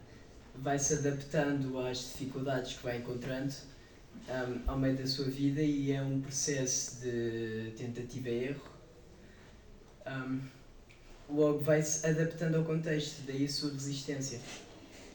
vai 0.62 0.78
se 0.78 0.94
adaptando 0.94 1.78
às 1.78 1.98
dificuldades 1.98 2.76
que 2.76 2.82
vai 2.82 2.98
encontrando 2.98 3.54
um, 4.28 4.70
ao 4.70 4.78
meio 4.78 4.96
da 4.96 5.06
sua 5.06 5.24
vida 5.24 5.62
e 5.62 5.92
é 5.92 6.02
um 6.02 6.20
processo 6.20 7.00
de 7.00 7.72
tentativa 7.76 8.28
e 8.28 8.44
erro. 8.44 8.70
Um, 10.06 10.40
logo 11.30 11.60
vai-se 11.60 12.06
adaptando 12.06 12.56
ao 12.56 12.64
contexto, 12.64 13.22
daí 13.26 13.46
a 13.46 13.48
sua 13.48 13.72
resistência. 13.72 14.40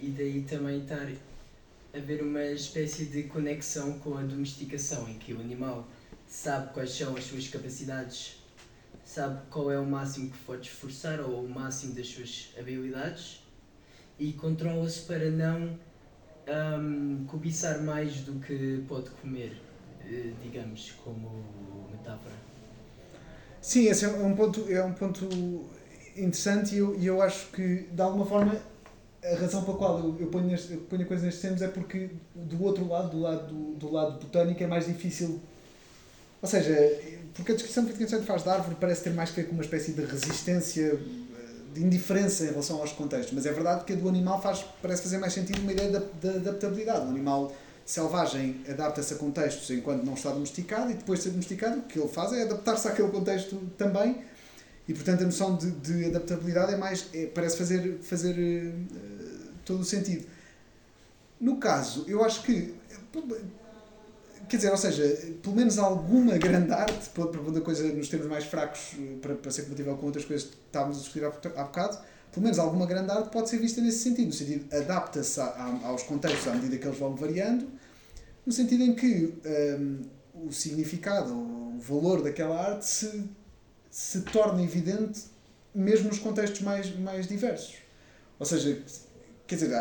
E 0.01 0.07
daí 0.07 0.43
também 0.43 0.81
estar 0.81 1.07
a 1.07 1.97
haver 1.97 2.23
uma 2.23 2.43
espécie 2.45 3.05
de 3.05 3.23
conexão 3.23 3.99
com 3.99 4.17
a 4.17 4.23
domesticação, 4.23 5.07
em 5.07 5.17
que 5.19 5.33
o 5.33 5.39
animal 5.39 5.87
sabe 6.27 6.73
quais 6.73 6.91
são 6.91 7.15
as 7.15 7.23
suas 7.23 7.47
capacidades, 7.47 8.37
sabe 9.05 9.45
qual 9.49 9.71
é 9.71 9.79
o 9.79 9.85
máximo 9.85 10.31
que 10.31 10.37
pode 10.39 10.67
esforçar 10.67 11.21
ou 11.21 11.45
o 11.45 11.49
máximo 11.49 11.93
das 11.93 12.07
suas 12.07 12.49
habilidades 12.57 13.44
e 14.19 14.33
controla-se 14.33 15.01
para 15.01 15.29
não 15.29 15.77
um, 16.47 17.25
cobiçar 17.25 17.81
mais 17.81 18.21
do 18.21 18.39
que 18.39 18.83
pode 18.87 19.09
comer, 19.21 19.61
eh, 20.05 20.31
digamos, 20.41 20.91
como 21.03 21.43
metáfora. 21.91 22.35
Sim, 23.61 23.87
esse 23.87 24.05
é 24.05 24.09
um 24.09 24.35
ponto, 24.35 24.71
é 24.71 24.83
um 24.83 24.93
ponto 24.93 25.27
interessante 26.15 26.75
e 26.75 26.77
eu, 26.77 27.01
eu 27.01 27.21
acho 27.21 27.47
que, 27.47 27.87
de 27.91 28.01
alguma 28.01 28.25
forma, 28.25 28.55
a 29.23 29.35
razão 29.35 29.63
pela 29.63 29.77
qual 29.77 29.99
eu, 29.99 30.17
eu, 30.19 30.27
ponho, 30.27 30.45
neste, 30.45 30.73
eu 30.73 30.81
ponho 30.81 31.01
a 31.01 31.05
coisa 31.05 31.25
nestes 31.25 31.41
termos 31.41 31.61
é 31.61 31.67
porque, 31.67 32.11
do 32.35 32.63
outro 32.63 32.87
lado, 32.87 33.09
do 33.09 33.19
lado, 33.19 33.53
do, 33.53 33.75
do 33.75 33.91
lado 33.91 34.19
botânico, 34.19 34.63
é 34.63 34.67
mais 34.67 34.85
difícil. 34.85 35.41
Ou 36.41 36.47
seja, 36.47 36.75
porque 37.33 37.51
a 37.51 37.55
descrição 37.55 37.85
que 37.85 37.91
Wittgenstein 37.91 38.21
faz 38.21 38.43
da 38.43 38.53
árvore 38.53 38.77
parece 38.79 39.03
ter 39.03 39.09
mais 39.09 39.31
que 39.31 39.41
ver 39.41 39.47
com 39.47 39.53
uma 39.53 39.63
espécie 39.63 39.93
de 39.93 40.05
resistência, 40.05 40.99
de 41.75 41.83
indiferença 41.83 42.45
em 42.45 42.47
relação 42.47 42.79
aos 42.79 42.93
contextos, 42.93 43.33
mas 43.33 43.45
é 43.45 43.51
verdade 43.51 43.83
que 43.83 43.91
a 43.91 43.95
do 43.97 44.07
animal 44.07 44.41
faz, 44.41 44.65
parece 44.81 45.03
fazer 45.03 45.17
mais 45.17 45.33
sentido 45.33 45.59
uma 45.59 45.73
ideia 45.73 45.91
de, 45.91 45.99
de 45.99 46.29
adaptabilidade. 46.29 47.05
O 47.05 47.09
animal 47.09 47.53
selvagem 47.85 48.61
adapta-se 48.69 49.13
a 49.13 49.17
contextos 49.17 49.69
enquanto 49.69 50.03
não 50.03 50.13
está 50.13 50.31
domesticado 50.31 50.89
e 50.89 50.93
depois 50.93 51.19
de 51.19 51.25
ser 51.25 51.31
domesticado, 51.31 51.79
o 51.79 51.81
que 51.83 51.99
ele 51.99 52.07
faz 52.07 52.31
é 52.31 52.43
adaptar-se 52.43 52.87
àquele 52.87 53.09
contexto 53.09 53.57
também 53.77 54.23
e 54.87 54.93
portanto 54.93 55.23
a 55.23 55.25
noção 55.25 55.57
de, 55.57 55.69
de 55.71 56.05
adaptabilidade 56.05 56.73
é 56.73 56.77
mais 56.77 57.07
é, 57.13 57.25
parece 57.25 57.57
fazer, 57.57 57.99
fazer 58.01 58.35
uh, 58.37 59.49
todo 59.65 59.81
o 59.81 59.85
sentido. 59.85 60.25
No 61.41 61.57
caso, 61.57 62.05
eu 62.07 62.23
acho 62.23 62.41
que 62.43 62.73
quer 64.47 64.57
dizer, 64.57 64.71
ou 64.71 64.77
seja, 64.77 65.03
pelo 65.41 65.55
menos 65.55 65.77
alguma 65.77 66.37
grande 66.37 66.71
arte, 66.71 67.09
para 67.09 67.27
pôr 67.27 67.61
coisa 67.61 67.83
nos 67.93 68.09
termos 68.09 68.27
mais 68.27 68.45
fracos, 68.45 68.95
para, 69.21 69.35
para 69.35 69.51
ser 69.51 69.63
compatível 69.63 69.95
com 69.97 70.05
outras 70.05 70.25
coisas 70.25 70.47
que 70.47 70.55
estávamos 70.55 70.97
a 70.97 70.99
discutir 71.01 71.25
há, 71.25 71.61
há 71.61 71.63
bocado, 71.63 71.97
pelo 72.31 72.43
menos 72.43 72.59
alguma 72.59 72.85
grande 72.85 73.11
arte 73.11 73.29
pode 73.29 73.49
ser 73.49 73.59
vista 73.59 73.81
nesse 73.81 73.99
sentido, 73.99 74.27
no 74.27 74.33
sentido 74.33 74.75
adapta-se 74.75 75.39
aos 75.39 76.03
contextos 76.03 76.47
à 76.47 76.53
medida 76.53 76.77
que 76.77 76.85
eles 76.85 76.99
vão 76.99 77.15
variando, 77.15 77.67
no 78.45 78.51
sentido 78.51 78.83
em 78.83 78.93
que 78.93 79.33
um, 79.79 80.01
o 80.47 80.51
significado, 80.51 81.33
o 81.33 81.79
valor 81.79 82.21
daquela 82.21 82.59
arte 82.59 82.85
se, 82.85 83.23
se 83.89 84.21
torna 84.21 84.61
evidente 84.61 85.23
mesmo 85.73 86.09
nos 86.09 86.19
contextos 86.19 86.61
mais, 86.61 86.93
mais 86.97 87.27
diversos. 87.27 87.75
Ou 88.39 88.45
seja, 88.45 88.81
quer 89.47 89.55
dizer, 89.55 89.71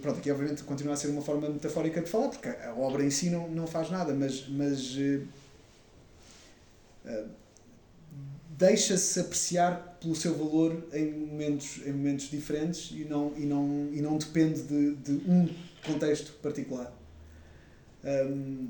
pronto, 0.00 0.18
aqui 0.18 0.30
obviamente 0.30 0.62
continua 0.64 0.94
a 0.94 0.96
ser 0.96 1.08
uma 1.08 1.22
forma 1.22 1.48
metafórica 1.48 2.00
de 2.00 2.08
falar, 2.08 2.28
porque 2.28 2.48
a 2.48 2.74
obra 2.74 3.04
em 3.04 3.10
si 3.10 3.30
não, 3.30 3.48
não 3.48 3.66
faz 3.66 3.90
nada, 3.90 4.14
mas, 4.14 4.48
mas 4.48 4.96
uh, 4.96 5.26
deixa-se 8.58 9.20
apreciar 9.20 9.98
pelo 10.00 10.16
seu 10.16 10.36
valor 10.36 10.84
em 10.92 11.12
momentos, 11.12 11.80
em 11.86 11.92
momentos 11.92 12.28
diferentes 12.28 12.90
e 12.90 13.04
não, 13.04 13.32
e 13.36 13.46
não, 13.46 13.88
e 13.92 14.02
não 14.02 14.18
depende 14.18 14.62
de, 14.62 14.94
de 14.96 15.12
um 15.30 15.48
contexto 15.86 16.32
particular. 16.42 16.92
Um, 18.04 18.68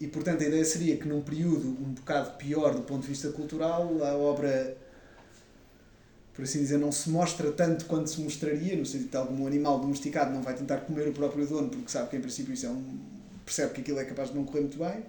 e 0.00 0.08
portanto 0.08 0.42
a 0.42 0.46
ideia 0.46 0.64
seria 0.64 0.96
que 0.96 1.06
num 1.06 1.22
período 1.22 1.68
um 1.68 1.94
bocado 1.94 2.36
pior 2.36 2.74
do 2.74 2.82
ponto 2.82 3.02
de 3.02 3.08
vista 3.08 3.30
cultural, 3.30 4.02
a 4.02 4.16
obra, 4.16 4.76
por 6.34 6.42
assim 6.42 6.58
dizer, 6.58 6.78
não 6.78 6.90
se 6.90 7.08
mostra 7.08 7.52
tanto 7.52 7.86
quanto 7.86 8.10
se 8.10 8.20
mostraria, 8.20 8.76
no 8.76 8.84
sentido 8.84 9.10
de 9.10 9.16
algum 9.16 9.46
animal 9.46 9.78
domesticado 9.78 10.32
não 10.32 10.42
vai 10.42 10.54
tentar 10.54 10.78
comer 10.78 11.08
o 11.08 11.12
próprio 11.12 11.46
dono 11.46 11.68
porque 11.68 11.88
sabe 11.88 12.10
que 12.10 12.16
em 12.16 12.20
princípio 12.20 12.52
isso 12.52 12.66
é 12.66 12.70
um, 12.70 12.98
percebe 13.44 13.72
que 13.72 13.80
aquilo 13.82 14.00
é 14.00 14.04
capaz 14.04 14.30
de 14.30 14.34
não 14.34 14.44
correr 14.44 14.60
muito 14.62 14.78
bem. 14.78 15.04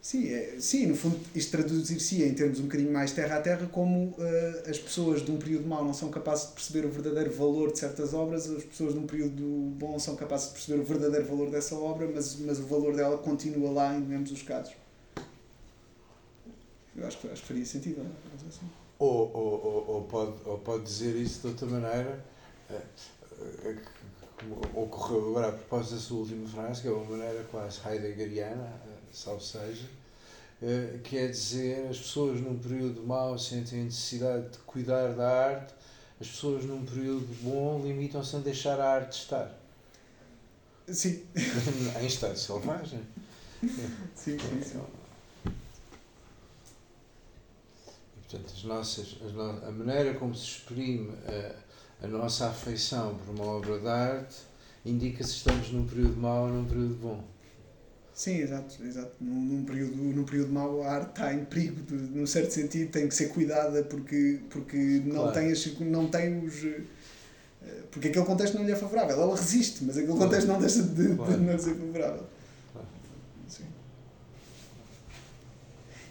Sim, 0.00 0.28
é, 0.32 0.56
sim, 0.58 0.86
no 0.86 0.96
fundo 0.96 1.16
isto 1.32 1.52
traduzir-se 1.52 2.24
em 2.24 2.34
termos 2.34 2.58
um 2.58 2.64
bocadinho 2.64 2.92
mais 2.92 3.12
terra 3.12 3.36
a 3.36 3.40
terra 3.40 3.68
como 3.70 4.06
uh, 4.06 4.68
as 4.68 4.76
pessoas 4.76 5.24
de 5.24 5.30
um 5.30 5.36
período 5.36 5.68
mau 5.68 5.84
não 5.84 5.94
são 5.94 6.10
capazes 6.10 6.48
de 6.48 6.54
perceber 6.54 6.84
o 6.86 6.90
verdadeiro 6.90 7.30
valor 7.30 7.70
de 7.70 7.78
certas 7.78 8.12
obras, 8.12 8.50
as 8.50 8.64
pessoas 8.64 8.94
de 8.94 8.98
um 8.98 9.06
período 9.06 9.42
bom 9.78 9.96
são 10.00 10.16
capazes 10.16 10.48
de 10.48 10.54
perceber 10.54 10.80
o 10.80 10.84
verdadeiro 10.84 11.24
valor 11.26 11.50
dessa 11.50 11.76
obra, 11.76 12.10
mas, 12.12 12.34
mas 12.40 12.58
o 12.58 12.64
valor 12.64 12.96
dela 12.96 13.16
continua 13.18 13.70
lá 13.70 13.94
em 13.94 14.14
ambos 14.14 14.32
os 14.32 14.42
casos. 14.42 14.72
Eu 16.96 17.06
acho 17.06 17.18
que, 17.18 17.28
acho 17.28 17.42
que 17.42 17.48
faria 17.48 17.64
sentido, 17.64 17.98
não 17.98 18.10
é? 18.10 18.48
Assim. 18.48 18.81
Ou, 19.02 19.32
ou, 19.34 19.64
ou, 19.64 19.90
ou, 19.96 20.02
pode, 20.04 20.32
ou 20.44 20.58
pode 20.58 20.84
dizer 20.84 21.16
isso 21.16 21.40
de 21.40 21.48
outra 21.48 21.66
maneira, 21.66 22.24
como 24.38 24.84
ocorreu 24.84 25.30
agora 25.30 25.48
a 25.48 25.52
propósito 25.52 25.94
da 25.94 26.00
sua 26.00 26.18
última 26.18 26.48
frase, 26.48 26.82
que 26.82 26.86
é 26.86 26.92
uma 26.92 27.04
maneira 27.16 27.42
quase 27.50 27.80
heideggeriana, 27.84 28.80
salvo 29.12 29.40
seja, 29.40 29.88
que 31.02 31.18
é 31.18 31.26
dizer 31.26 31.88
as 31.88 31.98
pessoas 31.98 32.40
num 32.40 32.56
período 32.56 33.02
mau 33.02 33.36
sentem 33.36 33.80
a 33.80 33.84
necessidade 33.86 34.50
de 34.50 34.58
cuidar 34.58 35.14
da 35.14 35.46
arte, 35.46 35.74
as 36.20 36.28
pessoas 36.28 36.64
num 36.64 36.86
período 36.86 37.26
bom 37.42 37.82
limitam-se 37.82 38.36
a 38.36 38.38
deixar 38.38 38.78
a 38.78 38.88
arte 38.88 39.18
estar. 39.18 39.52
Sim. 40.86 41.24
em 42.00 42.06
estado 42.06 42.36
selvagem. 42.36 43.00
Sim, 44.14 44.38
sim, 44.38 44.62
sim. 44.62 44.80
E, 48.16 48.21
portanto, 48.32 48.52
as 48.56 48.64
nossas, 48.64 49.16
as 49.24 49.32
no, 49.32 49.42
a 49.66 49.70
maneira 49.70 50.14
como 50.14 50.34
se 50.34 50.44
exprime 50.44 51.10
a, 51.26 52.04
a 52.04 52.08
nossa 52.08 52.48
afeição 52.48 53.14
por 53.14 53.34
uma 53.34 53.44
obra 53.52 53.78
de 53.78 53.86
arte 53.88 54.36
indica 54.84 55.22
se 55.22 55.36
estamos 55.36 55.70
num 55.70 55.86
período 55.86 56.16
mau 56.16 56.44
ou 56.46 56.48
num 56.50 56.64
período 56.64 56.94
bom. 56.96 57.24
Sim, 58.14 58.38
exato, 58.38 58.82
exato. 58.84 59.12
Num, 59.20 59.40
num, 59.40 59.64
período, 59.64 59.96
num 59.96 60.24
período 60.24 60.52
mau 60.52 60.82
a 60.82 60.92
arte 60.92 61.10
está 61.10 61.32
em 61.32 61.44
perigo, 61.44 61.82
de, 61.82 61.94
num 61.94 62.26
certo 62.26 62.50
sentido 62.50 62.90
tem 62.90 63.08
que 63.08 63.14
ser 63.14 63.28
cuidada 63.28 63.82
porque, 63.84 64.40
porque 64.50 64.76
não, 65.04 65.22
Claro. 65.22 65.32
tem 65.32 65.50
as, 65.52 65.78
não 65.80 66.08
tem 66.08 66.44
os. 66.44 66.64
eh, 66.64 66.82
Porque 67.90 68.08
aquele 68.08 68.24
contexto 68.26 68.54
não 68.58 68.64
lhe 68.64 68.72
é 68.72 68.76
favorável. 68.76 69.20
Ela 69.20 69.34
resiste, 69.36 69.84
mas 69.84 69.96
aquele 69.96 70.18
contexto 70.18 70.46
não 70.48 70.58
deixa 70.60 70.82
de, 70.82 71.08
de 71.08 71.14
Claro. 71.16 71.38
não 71.40 71.58
ser 71.58 71.74
favorável. 71.74 72.26
Claro. 72.72 72.88
Sim. 73.48 73.64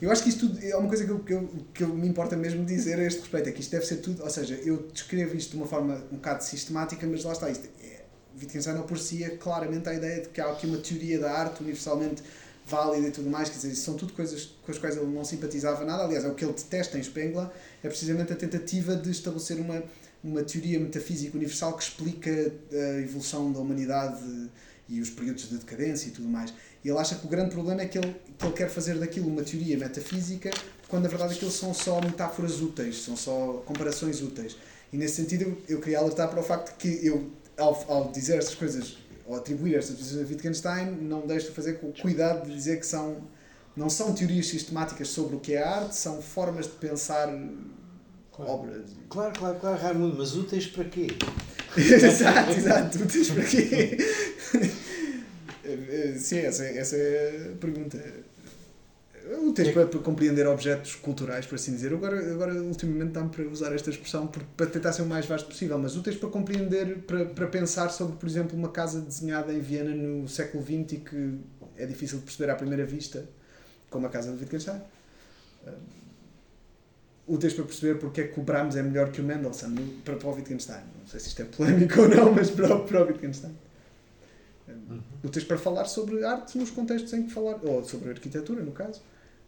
Eu 0.01 0.11
acho 0.11 0.23
que 0.23 0.29
isto 0.29 0.47
tudo 0.47 0.65
é 0.65 0.75
uma 0.75 0.87
coisa 0.87 1.05
que 1.05 1.11
eu, 1.11 1.19
que, 1.19 1.31
eu, 1.31 1.49
que 1.75 1.83
eu 1.83 1.89
me 1.89 2.07
importa 2.07 2.35
mesmo 2.35 2.65
dizer 2.65 2.97
a 2.97 3.03
este 3.03 3.19
respeito, 3.19 3.49
é 3.49 3.51
que 3.51 3.61
isto 3.61 3.69
deve 3.69 3.85
ser 3.85 3.97
tudo, 3.97 4.23
ou 4.23 4.29
seja, 4.31 4.55
eu 4.55 4.89
descrevo 4.91 5.37
isto 5.37 5.51
de 5.51 5.57
uma 5.57 5.67
forma 5.67 6.03
um 6.11 6.15
bocado 6.15 6.43
sistemática, 6.43 7.05
mas 7.05 7.23
lá 7.23 7.33
está, 7.33 7.51
isto 7.51 7.69
é, 7.83 8.01
Wittgenstein 8.35 8.79
opusia 8.79 9.37
claramente 9.37 9.87
a 9.87 9.93
ideia 9.93 10.21
de 10.21 10.29
que 10.29 10.41
há 10.41 10.51
aqui 10.51 10.65
uma 10.65 10.79
teoria 10.79 11.19
da 11.19 11.31
arte 11.31 11.61
universalmente 11.61 12.23
válida 12.65 13.09
e 13.09 13.11
tudo 13.11 13.29
mais, 13.29 13.49
quer 13.49 13.57
dizer, 13.57 13.75
são 13.75 13.93
tudo 13.93 14.13
coisas 14.13 14.55
com 14.65 14.71
as 14.71 14.79
quais 14.79 14.97
ele 14.97 15.05
não 15.05 15.23
simpatizava 15.23 15.85
nada, 15.85 16.03
aliás, 16.03 16.25
é 16.25 16.29
o 16.29 16.33
que 16.33 16.43
ele 16.43 16.53
detesta 16.53 16.97
em 16.97 17.03
Spengler, 17.03 17.47
é 17.83 17.87
precisamente 17.87 18.33
a 18.33 18.35
tentativa 18.35 18.95
de 18.95 19.11
estabelecer 19.11 19.59
uma, 19.59 19.83
uma 20.23 20.41
teoria 20.41 20.79
metafísica 20.79 21.37
universal 21.37 21.77
que 21.77 21.83
explica 21.83 22.51
a 22.71 23.01
evolução 23.01 23.51
da 23.51 23.59
humanidade 23.59 24.49
e 24.89 24.99
os 24.99 25.11
períodos 25.11 25.47
de 25.47 25.57
decadência 25.57 26.07
e 26.07 26.11
tudo 26.11 26.27
mais. 26.27 26.53
E 26.83 26.89
ele 26.89 26.97
acha 26.97 27.15
que 27.15 27.25
o 27.25 27.29
grande 27.29 27.51
problema 27.51 27.81
é 27.81 27.85
que 27.85 27.97
ele, 27.97 28.15
que 28.37 28.45
ele 28.45 28.53
quer 28.53 28.69
fazer 28.69 28.97
daquilo 28.97 29.27
uma 29.27 29.43
teoria 29.43 29.77
metafísica, 29.77 30.49
quando 30.87 31.03
na 31.03 31.09
verdade 31.09 31.35
aquilo 31.35 31.51
são 31.51 31.73
só 31.73 32.01
metáforas 32.01 32.59
úteis, 32.61 33.03
são 33.03 33.15
só 33.15 33.61
comparações 33.65 34.21
úteis. 34.21 34.57
E 34.91 34.97
nesse 34.97 35.15
sentido 35.15 35.43
eu, 35.43 35.57
eu 35.69 35.79
queria 35.79 35.99
alertar 35.99 36.27
para 36.29 36.39
o 36.39 36.43
facto 36.43 36.75
que 36.77 37.05
eu, 37.05 37.29
ao, 37.57 37.85
ao 37.87 38.11
dizer 38.11 38.37
estas 38.37 38.55
coisas, 38.55 38.97
ou 39.25 39.35
atribuir 39.35 39.75
estas 39.75 39.95
posições 39.95 40.25
a 40.25 40.29
Wittgenstein, 40.29 40.91
não 41.01 41.25
deixo 41.27 41.47
de 41.47 41.53
fazer 41.53 41.73
com 41.73 41.91
cuidado 41.93 42.47
de 42.47 42.53
dizer 42.55 42.79
que 42.79 42.85
são, 42.85 43.17
não 43.75 43.89
são 43.89 44.13
teorias 44.13 44.47
sistemáticas 44.47 45.07
sobre 45.09 45.35
o 45.35 45.39
que 45.39 45.53
é 45.53 45.63
arte, 45.63 45.95
são 45.95 46.21
formas 46.21 46.65
de 46.65 46.73
pensar 46.73 47.27
Claro. 48.31 48.51
obras. 48.51 48.89
Claro, 49.09 49.33
claro, 49.37 49.59
claro, 49.59 49.81
Raimundo, 49.81 50.15
mas 50.17 50.35
úteis 50.35 50.65
para 50.65 50.85
quê? 50.85 51.07
exato, 51.77 52.51
exato. 52.51 52.97
Tu 52.97 53.05
tens 53.05 53.29
para 53.29 53.43
quê? 53.43 53.97
Sim, 56.17 56.39
essa, 56.39 56.63
é- 56.65 56.77
essa 56.77 56.95
é 56.95 57.51
a 57.53 57.57
pergunta. 57.57 57.97
Úteis 59.47 59.69
para, 59.71 59.85
para 59.85 59.99
compreender 59.99 60.47
objetos 60.47 60.95
culturais, 60.95 61.45
por 61.45 61.55
assim 61.55 61.73
dizer. 61.73 61.93
Agora, 61.93 62.19
agora 62.33 62.53
ultimamente 62.55 63.11
dá-me 63.11 63.29
para 63.29 63.43
usar 63.47 63.73
esta 63.73 63.89
expressão 63.91 64.27
para 64.27 64.65
tentar 64.65 64.91
ser 64.93 65.03
o 65.03 65.05
mais 65.05 65.25
vasto 65.27 65.47
possível, 65.47 65.77
mas 65.77 65.95
úteis 65.95 66.15
para 66.17 66.29
compreender, 66.29 66.99
para, 67.03 67.25
para 67.25 67.47
pensar 67.47 67.89
sobre, 67.89 68.15
por 68.17 68.27
exemplo, 68.27 68.57
uma 68.57 68.69
casa 68.69 68.99
desenhada 68.99 69.53
em 69.53 69.59
Viena 69.59 69.93
no 69.93 70.27
século 70.27 70.63
XX 70.63 70.91
e 70.93 70.97
que 70.97 71.37
é 71.77 71.85
difícil 71.85 72.17
de 72.17 72.25
perceber 72.25 72.51
à 72.51 72.55
primeira 72.55 72.83
vista, 72.85 73.25
como 73.89 74.07
a 74.07 74.09
casa 74.09 74.31
de 74.31 74.39
Wittgenstein. 74.39 74.81
Úteis 77.27 77.53
para 77.53 77.63
perceber 77.65 77.95
porque 77.99 78.21
é 78.21 78.27
que 78.27 78.39
o 78.39 78.43
Brahms 78.43 78.75
é 78.75 78.83
melhor 78.83 79.11
que 79.11 79.21
o 79.21 79.23
Mendelssohn 79.23 79.75
para, 80.03 80.15
para 80.17 80.27
o 80.27 80.33
Wittgenstein. 80.35 80.83
Não 80.99 81.07
sei 81.07 81.19
se 81.19 81.27
isto 81.29 81.41
é 81.41 81.45
polémico 81.45 82.01
ou 82.01 82.09
não, 82.09 82.33
mas 82.33 82.49
para, 82.49 82.75
o- 82.75 82.83
para 82.85 83.03
o 83.03 83.07
Wittgenstein. 83.07 83.51
Uhum. 84.89 85.01
Úteis 85.23 85.45
para 85.45 85.57
falar 85.57 85.85
sobre 85.85 86.23
arte 86.23 86.57
nos 86.57 86.69
contextos 86.71 87.13
em 87.13 87.23
que 87.25 87.31
falar, 87.31 87.59
ou 87.63 87.83
sobre 87.83 88.09
arquitetura, 88.11 88.63
no 88.63 88.71
caso, 88.71 89.01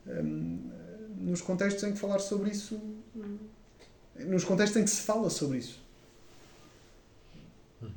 hum, 0.08 0.70
nos 1.18 1.42
contextos 1.42 1.84
em 1.84 1.94
que 1.94 2.00
falar 2.00 2.20
sobre 2.20 2.52
isso, 2.52 2.76
hum, 3.16 3.38
nos 4.20 4.44
contextos 4.44 4.82
em 4.82 4.84
que 4.84 4.90
se 4.90 5.02
fala 5.02 5.30
sobre 5.30 5.58
isso. 5.60 5.82
Uhum. 7.82 7.90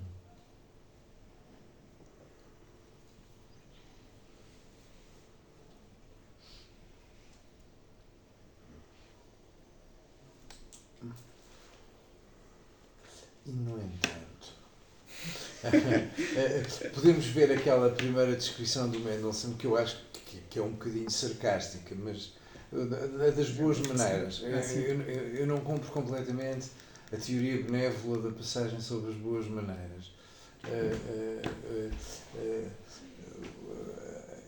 E, 13.46 13.50
no 13.52 13.78
entanto, 13.78 14.05
eh, 14.05 14.05
podemos 16.94 17.26
ver 17.26 17.50
aquela 17.52 17.90
primeira 17.90 18.34
descrição 18.36 18.88
do 18.88 18.98
Mendelssohn, 19.00 19.54
que 19.54 19.66
eu 19.66 19.76
acho 19.76 19.96
que, 20.12 20.38
que 20.50 20.58
é 20.58 20.62
um 20.62 20.70
bocadinho 20.70 21.10
sarcástica, 21.10 21.94
mas 21.98 22.32
da- 22.72 23.30
das 23.30 23.50
boas 23.50 23.78
maneiras. 23.80 24.42
Ah, 24.44 24.62
sim. 24.62 24.80
Eu, 24.80 25.00
eu- 25.02 25.34
eu 25.36 25.46
não 25.46 25.58
compro 25.60 25.90
completamente 25.90 26.66
a 27.12 27.16
teoria 27.16 27.62
benévola 27.62 28.22
da 28.22 28.30
passagem 28.36 28.80
sobre 28.80 29.12
as 29.12 29.16
boas 29.16 29.46
maneiras. 29.46 30.10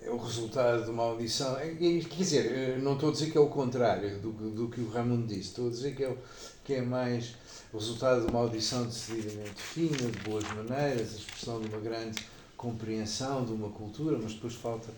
É 0.05 0.11
o 0.11 0.17
resultado 0.17 0.85
de 0.85 0.91
uma 0.91 1.03
audição. 1.05 1.57
É- 1.59 1.67
é- 1.69 2.01
Quer 2.01 2.17
dizer, 2.17 2.79
não 2.79 2.95
estou 2.95 3.11
a 3.11 3.13
dizer 3.13 3.31
que 3.31 3.37
é 3.37 3.41
o 3.41 3.49
contrário 3.49 4.19
do, 4.21 4.33
que- 4.33 4.51
do 4.51 4.69
que 4.69 4.81
o 4.81 4.89
Raimundo 4.89 5.27
disse, 5.27 5.49
estou 5.51 5.67
a 5.69 5.71
dizer 5.71 5.95
que 5.95 6.05
é, 6.05 6.17
que 6.65 6.75
é 6.75 6.81
mais 6.83 7.35
o 7.73 7.79
resultado 7.79 8.25
de 8.25 8.31
uma 8.31 8.41
audição 8.41 8.85
decididamente 8.85 9.61
fina, 9.61 9.97
de 9.97 10.19
boas 10.21 10.45
maneiras, 10.55 11.13
a 11.13 11.17
expressão 11.17 11.61
de 11.61 11.69
uma 11.69 11.79
grande 11.79 12.25
compreensão 12.57 13.45
de 13.45 13.53
uma 13.53 13.69
cultura, 13.69 14.19
mas 14.21 14.35
depois 14.35 14.55
falta 14.55 14.89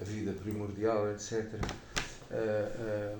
a 0.00 0.04
vida 0.04 0.32
primordial, 0.32 1.10
etc. 1.12 1.46
Ah, 2.30 3.16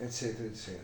ah, 0.00 0.04
etc, 0.04 0.40
etc. 0.40 0.78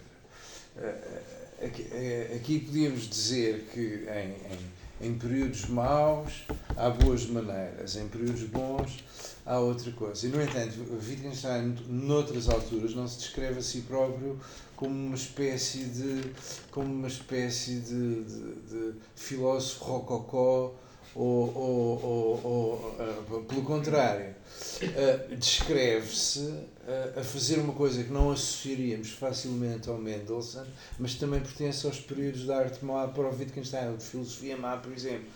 Ah, 0.78 1.64
aqui, 1.64 1.88
eh, 1.92 2.34
aqui 2.36 2.60
podíamos 2.60 3.08
dizer 3.08 3.68
que 3.72 4.06
em, 4.08 5.06
em, 5.06 5.08
em 5.08 5.18
períodos 5.18 5.66
maus 5.66 6.44
há 6.76 6.88
boas 6.88 7.26
maneiras, 7.26 7.96
em 7.96 8.08
períodos 8.08 8.44
bons 8.44 9.04
há 9.44 9.58
outra 9.58 9.90
coisa. 9.92 10.26
E, 10.26 10.30
no 10.30 10.40
entanto, 10.40 10.74
Wittgenstein, 11.06 11.76
noutras 11.88 12.48
alturas, 12.48 12.94
não 12.94 13.06
se 13.06 13.18
descreve 13.18 13.58
a 13.58 13.62
si 13.62 13.82
próprio 13.82 14.40
como 14.82 15.06
uma 15.06 15.14
espécie 15.14 15.84
de, 15.84 16.32
como 16.72 16.92
uma 16.92 17.06
espécie 17.06 17.78
de, 17.78 18.24
de, 18.24 18.54
de 18.62 18.94
filósofo 19.14 19.84
rococó 19.84 20.74
ou, 21.14 21.54
ou, 21.54 22.04
ou, 22.04 22.40
ou 22.44 22.96
ah, 22.98 23.40
pelo 23.46 23.62
contrário, 23.62 24.34
ah, 24.82 25.34
descreve-se 25.36 26.54
ah, 26.88 27.20
a 27.20 27.22
fazer 27.22 27.58
uma 27.58 27.74
coisa 27.74 28.02
que 28.02 28.10
não 28.10 28.30
associaríamos 28.30 29.10
facilmente 29.10 29.88
ao 29.90 29.98
Mendelssohn, 29.98 30.64
mas 30.98 31.14
também 31.14 31.40
pertence 31.40 31.86
aos 31.86 32.00
períodos 32.00 32.46
da 32.46 32.56
arte 32.56 32.84
má 32.84 33.06
para 33.08 33.28
o 33.28 33.38
Wittgenstein, 33.38 33.96
de 33.96 34.04
filosofia 34.04 34.56
má, 34.56 34.76
por 34.76 34.92
exemplo. 34.92 35.26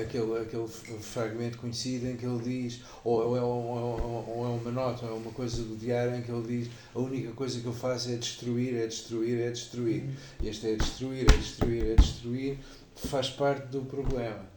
Aquele, 0.00 0.38
aquele 0.38 0.68
fragmento 0.68 1.58
conhecido 1.58 2.06
em 2.06 2.16
que 2.16 2.24
ele 2.24 2.42
diz, 2.44 2.80
ou, 3.02 3.36
é, 3.36 3.40
ou, 3.40 4.44
é 4.44 4.48
uma 4.60 4.70
nota, 4.70 5.04
ou 5.04 5.12
é 5.12 5.14
uma 5.14 5.32
coisa 5.32 5.62
do 5.64 5.74
diário 5.76 6.14
em 6.14 6.22
que 6.22 6.30
ele 6.30 6.46
diz 6.46 6.70
a 6.94 7.00
única 7.00 7.32
coisa 7.32 7.58
que 7.60 7.66
eu 7.66 7.72
faço 7.72 8.10
é 8.10 8.16
destruir, 8.16 8.76
é 8.76 8.86
destruir, 8.86 9.40
é 9.40 9.50
destruir. 9.50 10.04
E 10.40 10.48
este 10.48 10.68
é 10.68 10.76
destruir, 10.76 11.22
é 11.22 11.36
destruir, 11.36 11.90
é 11.90 11.94
destruir, 11.96 12.58
faz 12.94 13.30
parte 13.30 13.66
do 13.66 13.82
problema. 13.82 14.53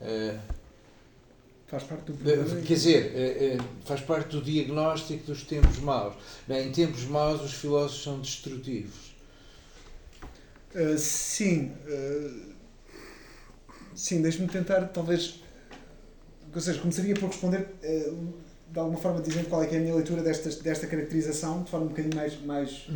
Ah, 0.00 0.38
Faz 1.68 1.82
parte 1.82 2.10
do 2.10 2.12
eh, 2.14 2.34
problema. 2.36 2.62
Quer 2.62 2.74
dizer, 2.74 3.60
faz 3.84 4.00
parte 4.00 4.30
do 4.30 4.42
diagnóstico 4.42 5.26
dos 5.26 5.42
tempos 5.42 5.78
maus. 5.78 6.14
Bem, 6.46 6.68
em 6.68 6.72
tempos 6.72 7.04
maus, 7.04 7.42
os 7.42 7.52
filósofos 7.52 8.02
são 8.02 8.20
destrutivos. 8.20 9.14
Uh, 10.74 10.96
sim. 10.96 11.72
uh, 11.86 12.54
sim, 13.94 14.22
deixe-me 14.22 14.48
tentar, 14.48 14.86
talvez. 14.88 15.40
Ou 16.54 16.60
seja, 16.60 16.80
começaria 16.80 17.14
por 17.14 17.26
responder 17.26 17.68
uh, 17.84 18.32
de 18.70 18.78
alguma 18.78 18.98
forma 18.98 19.20
dizendo 19.20 19.48
qual 19.50 19.62
é 19.62 19.74
é 19.74 19.76
a 19.76 19.80
minha 19.80 19.94
leitura 19.94 20.22
destas, 20.22 20.56
desta 20.56 20.86
caracterização, 20.86 21.62
de 21.62 21.70
forma 21.70 21.86
um 21.86 21.88
bocadinho 21.90 22.16
mais, 22.16 22.40
mais 22.42 22.86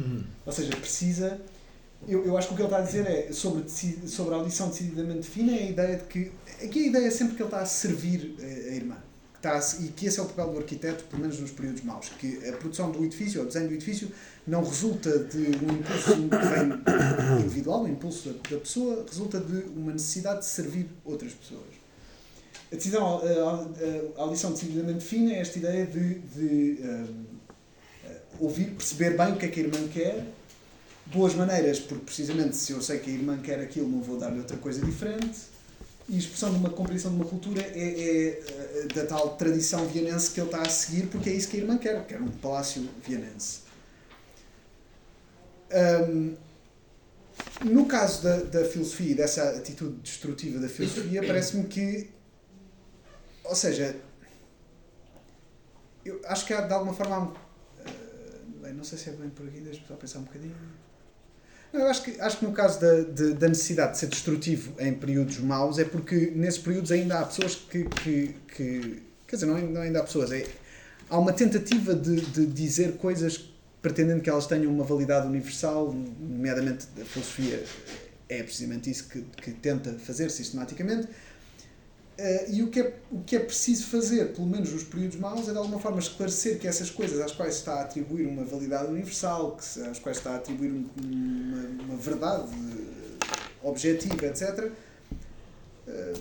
ou 0.47 0.53
seja, 0.53 0.75
precisa. 0.77 1.39
Eu, 2.09 2.25
eu 2.27 2.37
acho 2.37 2.49
que 2.49 2.55
o 2.55 2.57
que 2.57 2.63
ele 2.63 2.69
está 2.69 2.79
a 2.79 2.85
dizer 2.85 3.07
é 3.07 3.33
sobre, 3.33 3.65
sobre 4.09 4.35
a 4.35 4.39
audição 4.39 4.69
decididamente 4.69 5.27
fina, 5.27 5.53
é 5.53 5.63
a 5.63 5.71
ideia 5.71 5.97
de 5.97 6.05
que. 6.05 6.33
Aqui 6.63 6.85
a 6.85 6.87
ideia 6.89 7.07
é 7.07 7.11
sempre 7.11 7.37
que 7.37 7.43
ele 7.43 7.49
está 7.49 7.61
a 7.61 7.67
servir 7.67 8.37
a, 8.41 8.45
a 8.45 8.75
irmã. 8.75 8.97
Que 9.33 9.39
está 9.49 9.53
a- 9.59 9.83
e 9.85 9.89
que 9.89 10.07
esse 10.07 10.19
é 10.19 10.23
o 10.23 10.27
papel 10.27 10.53
do 10.53 10.59
arquiteto, 10.59 11.05
pelo 11.05 11.23
menos 11.23 11.39
nos 11.39 11.51
períodos 11.53 11.83
maus. 11.83 12.09
Que 12.11 12.49
a 12.49 12.53
produção 12.53 12.91
do 12.91 13.05
edifício, 13.05 13.43
o 13.43 13.47
desenho 13.47 13.69
do 13.69 13.75
edifício, 13.75 14.11
não 14.47 14.65
resulta 14.65 15.17
de 15.21 15.39
um 15.39 15.73
impulso 15.75 16.13
que 16.17 17.37
vem 17.37 17.41
individual, 17.41 17.85
um 17.85 17.89
impulso 17.89 18.31
da, 18.31 18.51
da 18.51 18.59
pessoa, 18.61 19.05
resulta 19.09 19.39
de 19.41 19.63
uma 19.77 19.93
necessidade 19.93 20.41
de 20.41 20.47
servir 20.47 20.89
outras 21.05 21.33
pessoas. 21.33 21.63
A 22.73 22.75
decisão, 22.77 23.19
a, 23.19 24.19
a- 24.19 24.21
a 24.21 24.23
audição 24.23 24.53
decididamente 24.53 25.05
fina 25.05 25.33
é 25.33 25.39
esta 25.41 25.59
ideia 25.59 25.87
de, 25.87 26.15
de 26.21 26.81
hum, 26.83 27.25
eh, 28.05 28.21
ouvir, 28.41 28.71
perceber 28.71 29.17
bem 29.17 29.33
o 29.33 29.37
que 29.37 29.47
é 29.47 29.49
que 29.49 29.61
a 29.61 29.63
irmã 29.65 29.89
quer, 29.89 30.27
boas 31.07 31.35
maneiras, 31.35 31.79
porque 31.79 32.05
precisamente 32.05 32.57
se 32.57 32.73
eu 32.73 32.81
sei 32.81 32.99
que 32.99 33.11
a 33.11 33.15
irmã 33.15 33.39
quer 33.39 33.61
aquilo, 33.61 33.89
não 33.89 34.03
vou 34.03 34.19
dar-lhe 34.19 34.39
outra 34.39 34.57
coisa 34.57 34.85
diferente. 34.85 35.53
E 36.09 36.17
a 36.17 36.19
expressão 36.19 36.51
de 36.51 36.57
uma 36.57 36.71
compreensão 36.71 37.11
de 37.11 37.17
uma 37.17 37.25
cultura 37.25 37.63
é, 37.63 37.67
é, 37.67 38.29
eh, 38.85 38.89
da 38.95 39.07
tal 39.07 39.37
tradição 39.37 39.87
vienense 39.87 40.31
que 40.31 40.41
ele 40.41 40.49
está 40.49 40.61
a 40.61 40.69
seguir, 40.69 41.07
porque 41.07 41.31
é 41.31 41.33
isso 41.33 41.49
que 41.49 41.57
a 41.57 41.61
irmã 41.61 41.79
quer, 41.79 42.05
quer 42.07 42.21
um 42.21 42.29
palácio 42.29 42.89
vienense. 43.07 43.61
Hum, 45.73 46.37
no 47.65 47.87
caso 47.87 48.23
da, 48.23 48.43
da 48.43 48.65
filosofia 48.65 49.13
e 49.13 49.15
dessa 49.15 49.51
atitude 49.51 49.97
destrutiva 50.01 50.59
da 50.59 50.69
filosofia, 50.69 51.23
parece-me 51.27 51.65
que. 51.67 52.11
Ou 53.45 53.55
seja, 53.55 53.97
eu 56.05 56.21
acho 56.27 56.47
que 56.47 56.53
há, 56.53 56.63
de 56.63 56.75
alguma 56.75 56.93
forma. 56.93 57.19
um- 57.19 57.33
bem, 58.61 58.73
não 58.73 58.85
sei 58.85 58.99
se 58.99 59.11
é 59.11 59.13
bem 59.13 59.31
por 59.31 59.47
aqui, 59.47 59.61
deixa-me 59.61 59.87
só 59.87 59.95
pensar 59.95 60.19
um 60.19 60.25
bocadinho. 60.25 60.55
Eu 61.73 61.87
acho 61.87 62.03
que, 62.03 62.21
acho 62.21 62.39
que 62.39 62.45
no 62.45 62.53
caso 62.53 62.81
da, 62.81 63.01
de- 63.01 63.33
da 63.35 63.49
necessidade 63.49 63.93
de 63.93 63.99
ser 63.99 64.07
destrutivo 64.09 64.75
em 64.79 64.93
períodos 64.93 65.39
maus 65.39 65.79
é 65.79 65.85
porque 65.85 66.31
nesses 66.35 66.61
períodos 66.61 66.93
ainda 66.93 67.19
há 67.21 67.25
pessoas 67.25 67.55
que. 67.55 67.85
que, 67.85 68.35
que 68.55 69.03
quer 69.27 69.37
dizer, 69.37 69.47
não, 69.47 69.59
não 69.59 69.81
ainda 69.81 70.01
há 70.01 70.03
pessoas, 70.03 70.31
é, 70.33 70.47
há 71.09 71.19
uma 71.19 71.33
tentativa 71.33 71.95
de, 71.95 72.21
de 72.21 72.45
dizer 72.47 72.93
coisas 72.99 73.49
pretendendo 73.81 74.21
que 74.21 74.29
elas 74.31 74.47
tenham 74.47 74.71
uma 74.71 74.85
validade 74.85 75.27
universal, 75.27 75.93
nomeadamente 76.21 76.87
a 77.01 77.05
filosofia 77.05 77.65
é 78.29 78.43
precisamente 78.43 78.89
isso 78.91 79.09
que, 79.09 79.23
que 79.23 79.51
tenta 79.53 79.93
fazer 79.95 80.31
sistematicamente. 80.31 81.09
Eh, 82.25 82.47
e 82.51 82.63
o 82.63 82.69
que, 82.71 82.79
é, 82.79 82.95
o 83.11 83.21
que 83.25 83.35
é 83.35 83.41
preciso 83.41 83.87
fazer, 83.89 84.33
pelo 84.33 84.47
menos 84.47 84.73
nos 84.73 84.85
períodos 84.85 85.19
maus, 85.19 85.49
é 85.49 85.51
de 85.53 85.59
alguma 85.59 85.81
forma 85.81 85.99
esclarecer 85.99 86.57
que 86.61 86.69
essas 86.69 86.89
coisas 86.89 87.19
às 87.21 87.33
quais 87.33 87.57
está 87.57 87.75
a 87.75 87.83
atribuir 87.83 88.27
uma 88.29 88.45
validade 88.45 88.93
universal, 88.93 89.57
que 89.57 89.81
às 89.83 89.99
quais 89.99 90.19
está 90.19 90.31
a 90.31 90.37
atribuir 90.37 90.71
um- 90.71 90.89
uma, 91.03 91.85
uma 91.85 91.97
verdade 91.97 92.45
objetiva, 93.61 94.27
etc., 94.27 94.71
eh, 95.89 96.13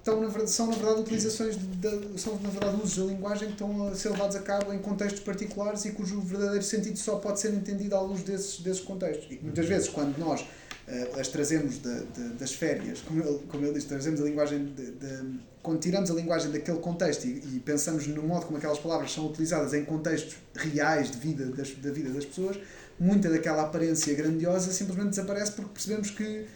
estão, 0.00 0.20
na 0.20 0.28
verdade, 0.28 0.50
são 0.50 0.66
na 0.66 0.74
verdade 0.74 1.00
utilizações 1.02 1.56
de, 1.56 1.66
de- 1.66 2.20
são 2.20 2.34
na 2.40 2.48
verdade 2.50 2.76
usos 2.82 2.96
da 2.96 3.04
linguagem 3.12 3.46
que 3.48 3.52
estão 3.54 3.88
a 3.88 3.94
ser 3.94 4.10
levados 4.10 4.34
a 4.36 4.40
cabo 4.40 4.72
em 4.72 4.78
contextos 4.78 5.20
particulares 5.20 5.84
e 5.84 5.92
cujo 5.92 6.20
verdadeiro 6.20 6.64
sentido 6.64 6.98
só 6.98 7.16
pode 7.16 7.38
ser 7.40 7.52
entendido 7.54 7.94
à 7.94 8.00
luz 8.00 8.22
desses, 8.22 8.60
desses 8.60 8.82
contextos. 8.82 9.26
E 9.30 9.38
muitas 9.42 9.66
vezes, 9.66 9.88
quando 9.88 10.16
nós 10.18 10.44
eh, 10.88 11.10
as 11.20 11.28
trazemos 11.28 11.78
de- 11.80 12.04
de- 12.06 12.28
das 12.38 12.52
férias, 12.52 13.00
como 13.00 13.22
ele, 13.22 13.38
como 13.48 13.64
ele 13.64 13.74
diz, 13.74 13.84
trazemos 13.84 14.20
a 14.20 14.24
linguagem 14.24 14.64
de, 14.74 14.90
de- 14.92 15.40
quando 15.62 15.78
tiramos 15.78 16.10
a 16.10 16.14
linguagem 16.14 16.50
daquele 16.50 16.78
contexto 16.78 17.26
e, 17.26 17.56
e 17.56 17.62
pensamos 17.64 18.06
no 18.06 18.22
modo 18.22 18.46
como 18.46 18.56
aquelas 18.58 18.78
palavras 18.78 19.12
são 19.12 19.26
utilizadas 19.26 19.72
em 19.74 19.84
contextos 19.84 20.36
reais 20.54 21.10
de 21.10 21.18
vida 21.18 21.44
das, 21.46 21.70
da 21.74 21.90
vida 21.92 22.08
das 22.10 22.24
pessoas, 22.24 22.58
muita 22.98 23.28
daquela 23.30 23.62
aparência 23.62 24.12
grandiosa 24.14 24.72
simplesmente 24.72 25.10
desaparece 25.10 25.52
porque 25.52 25.70
percebemos 25.74 26.10
que 26.10 26.46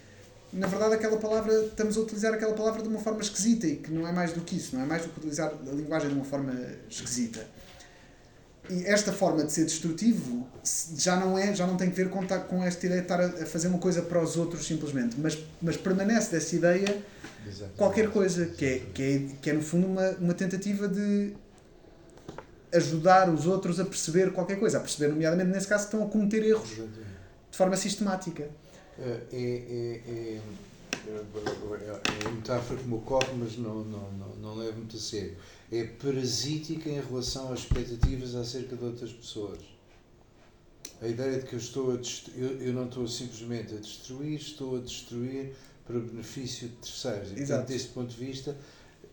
na 0.54 0.68
verdade 0.68 0.94
aquela 0.94 1.16
palavra 1.16 1.52
estamos 1.66 1.96
a 1.96 2.00
utilizar 2.00 2.32
aquela 2.32 2.54
palavra 2.54 2.80
de 2.80 2.88
uma 2.88 3.00
forma 3.00 3.20
esquisita 3.20 3.66
e 3.66 3.76
que 3.76 3.90
não 3.90 4.06
é 4.06 4.12
mais 4.12 4.32
do 4.32 4.40
que 4.40 4.56
isso, 4.56 4.76
não 4.76 4.82
é 4.82 4.86
mais 4.86 5.02
do 5.02 5.08
que 5.08 5.18
utilizar 5.18 5.50
a 5.52 5.70
linguagem 5.72 6.08
de 6.08 6.14
uma 6.14 6.24
forma 6.24 6.54
esquisita. 6.88 7.44
E 8.70 8.86
esta 8.86 9.12
forma 9.12 9.44
de 9.44 9.52
ser 9.52 9.64
destrutivo 9.64 10.46
já 10.96 11.16
não 11.16 11.36
é, 11.36 11.54
já 11.54 11.66
não 11.66 11.76
tem 11.76 11.90
que 11.90 11.96
ver 11.96 12.08
com, 12.08 12.26
com 12.26 12.64
esta 12.64 12.86
ideia 12.86 13.02
de 13.02 13.04
estar 13.04 13.20
a, 13.20 13.46
fazer 13.46 13.68
uma 13.68 13.78
coisa 13.78 14.00
para 14.00 14.22
os 14.22 14.36
outros 14.36 14.64
simplesmente, 14.66 15.16
mas, 15.18 15.36
mas 15.60 15.76
permanece 15.76 16.30
dessa 16.30 16.56
ideia 16.56 17.02
Exato. 17.46 17.72
qualquer 17.76 18.10
coisa, 18.10 18.46
que 18.46 18.64
é, 18.64 18.78
que 18.94 19.02
é, 19.02 19.36
que 19.42 19.50
é 19.50 19.52
no 19.52 19.60
fundo 19.60 19.86
uma, 19.86 20.10
uma 20.12 20.34
tentativa 20.34 20.88
de 20.88 21.34
ajudar 22.72 23.28
os 23.28 23.46
outros 23.46 23.78
a 23.78 23.84
perceber 23.84 24.32
qualquer 24.32 24.58
coisa, 24.58 24.78
a 24.78 24.80
perceber, 24.80 25.08
nomeadamente 25.08 25.50
nesse 25.50 25.66
caso, 25.66 25.88
que 25.88 25.94
estão 25.94 26.06
a 26.06 26.10
cometer 26.10 26.42
erros 26.42 26.70
Exatamente. 26.70 27.08
de 27.50 27.56
forma 27.56 27.76
sistemática. 27.76 28.48
É, 28.98 29.26
é, 29.32 29.36
é, 29.36 30.02
é, 30.06 30.40
é, 31.06 32.26
é 32.26 32.30
metáfora 32.30 32.78
que 32.80 32.86
me 32.86 32.94
ocorre, 32.94 33.32
mas 33.36 33.56
não, 33.56 33.84
não, 33.84 34.12
não, 34.12 34.36
não 34.36 34.56
levo 34.56 34.78
muito 34.78 34.96
a 34.96 35.00
sério. 35.00 35.36
É 35.72 35.84
parasítica 35.84 36.88
em 36.88 37.00
relação 37.00 37.52
às 37.52 37.60
expectativas 37.60 38.34
acerca 38.34 38.76
de 38.76 38.84
outras 38.84 39.12
pessoas. 39.12 39.58
A 41.02 41.08
ideia 41.08 41.40
de 41.40 41.46
que 41.46 41.54
eu 41.54 41.58
estou 41.58 41.90
a 41.92 42.00
eu, 42.36 42.60
eu 42.60 42.72
não 42.72 42.86
estou 42.86 43.06
simplesmente 43.08 43.74
a 43.74 43.78
destruir, 43.78 44.36
estou 44.40 44.76
a 44.76 44.80
destruir 44.80 45.52
para 45.86 45.98
benefício 45.98 46.68
de 46.68 46.76
terceiros. 46.76 47.30
E, 47.30 47.34
Exato. 47.34 47.46
portanto, 47.46 47.68
desse 47.68 47.88
ponto 47.88 48.08
de 48.08 48.24
vista, 48.24 48.56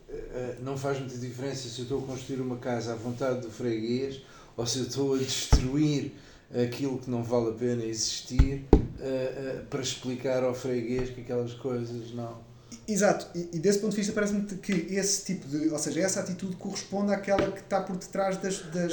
eh, 0.08 0.14
eh, 0.14 0.56
não 0.62 0.78
faz 0.78 0.98
muita 0.98 1.18
diferença 1.18 1.68
se 1.68 1.80
eu 1.80 1.82
estou 1.82 2.02
a 2.02 2.06
construir 2.06 2.40
uma 2.40 2.56
casa 2.56 2.92
à 2.92 2.96
vontade 2.96 3.40
do 3.40 3.50
freguês 3.50 4.22
ou 4.56 4.66
se 4.66 4.78
eu 4.78 4.84
estou 4.84 5.14
a 5.14 5.18
destruir 5.18 6.12
aquilo 6.54 6.98
que 6.98 7.10
não 7.10 7.22
vale 7.22 7.50
a 7.50 7.52
pena 7.52 7.84
existir 7.84 8.64
eh, 8.72 8.82
eh, 9.00 9.62
para 9.68 9.80
explicar 9.80 10.42
ao 10.42 10.54
freguês 10.54 11.10
que 11.10 11.22
aquelas 11.22 11.54
coisas 11.54 12.12
não. 12.12 12.52
Exato, 12.86 13.26
e, 13.34 13.48
e 13.52 13.58
desse 13.58 13.78
ponto 13.78 13.92
de 13.92 13.98
vista 13.98 14.12
parece-me 14.12 14.44
que 14.44 14.72
esse 14.72 15.24
tipo 15.24 15.46
de, 15.46 15.68
ou 15.68 15.78
seja, 15.78 16.00
essa 16.00 16.20
atitude 16.20 16.56
corresponde 16.56 17.12
àquela 17.12 17.50
que 17.50 17.60
está 17.60 17.80
por 17.80 17.96
detrás 17.96 18.36
das, 18.38 18.58
das 18.70 18.92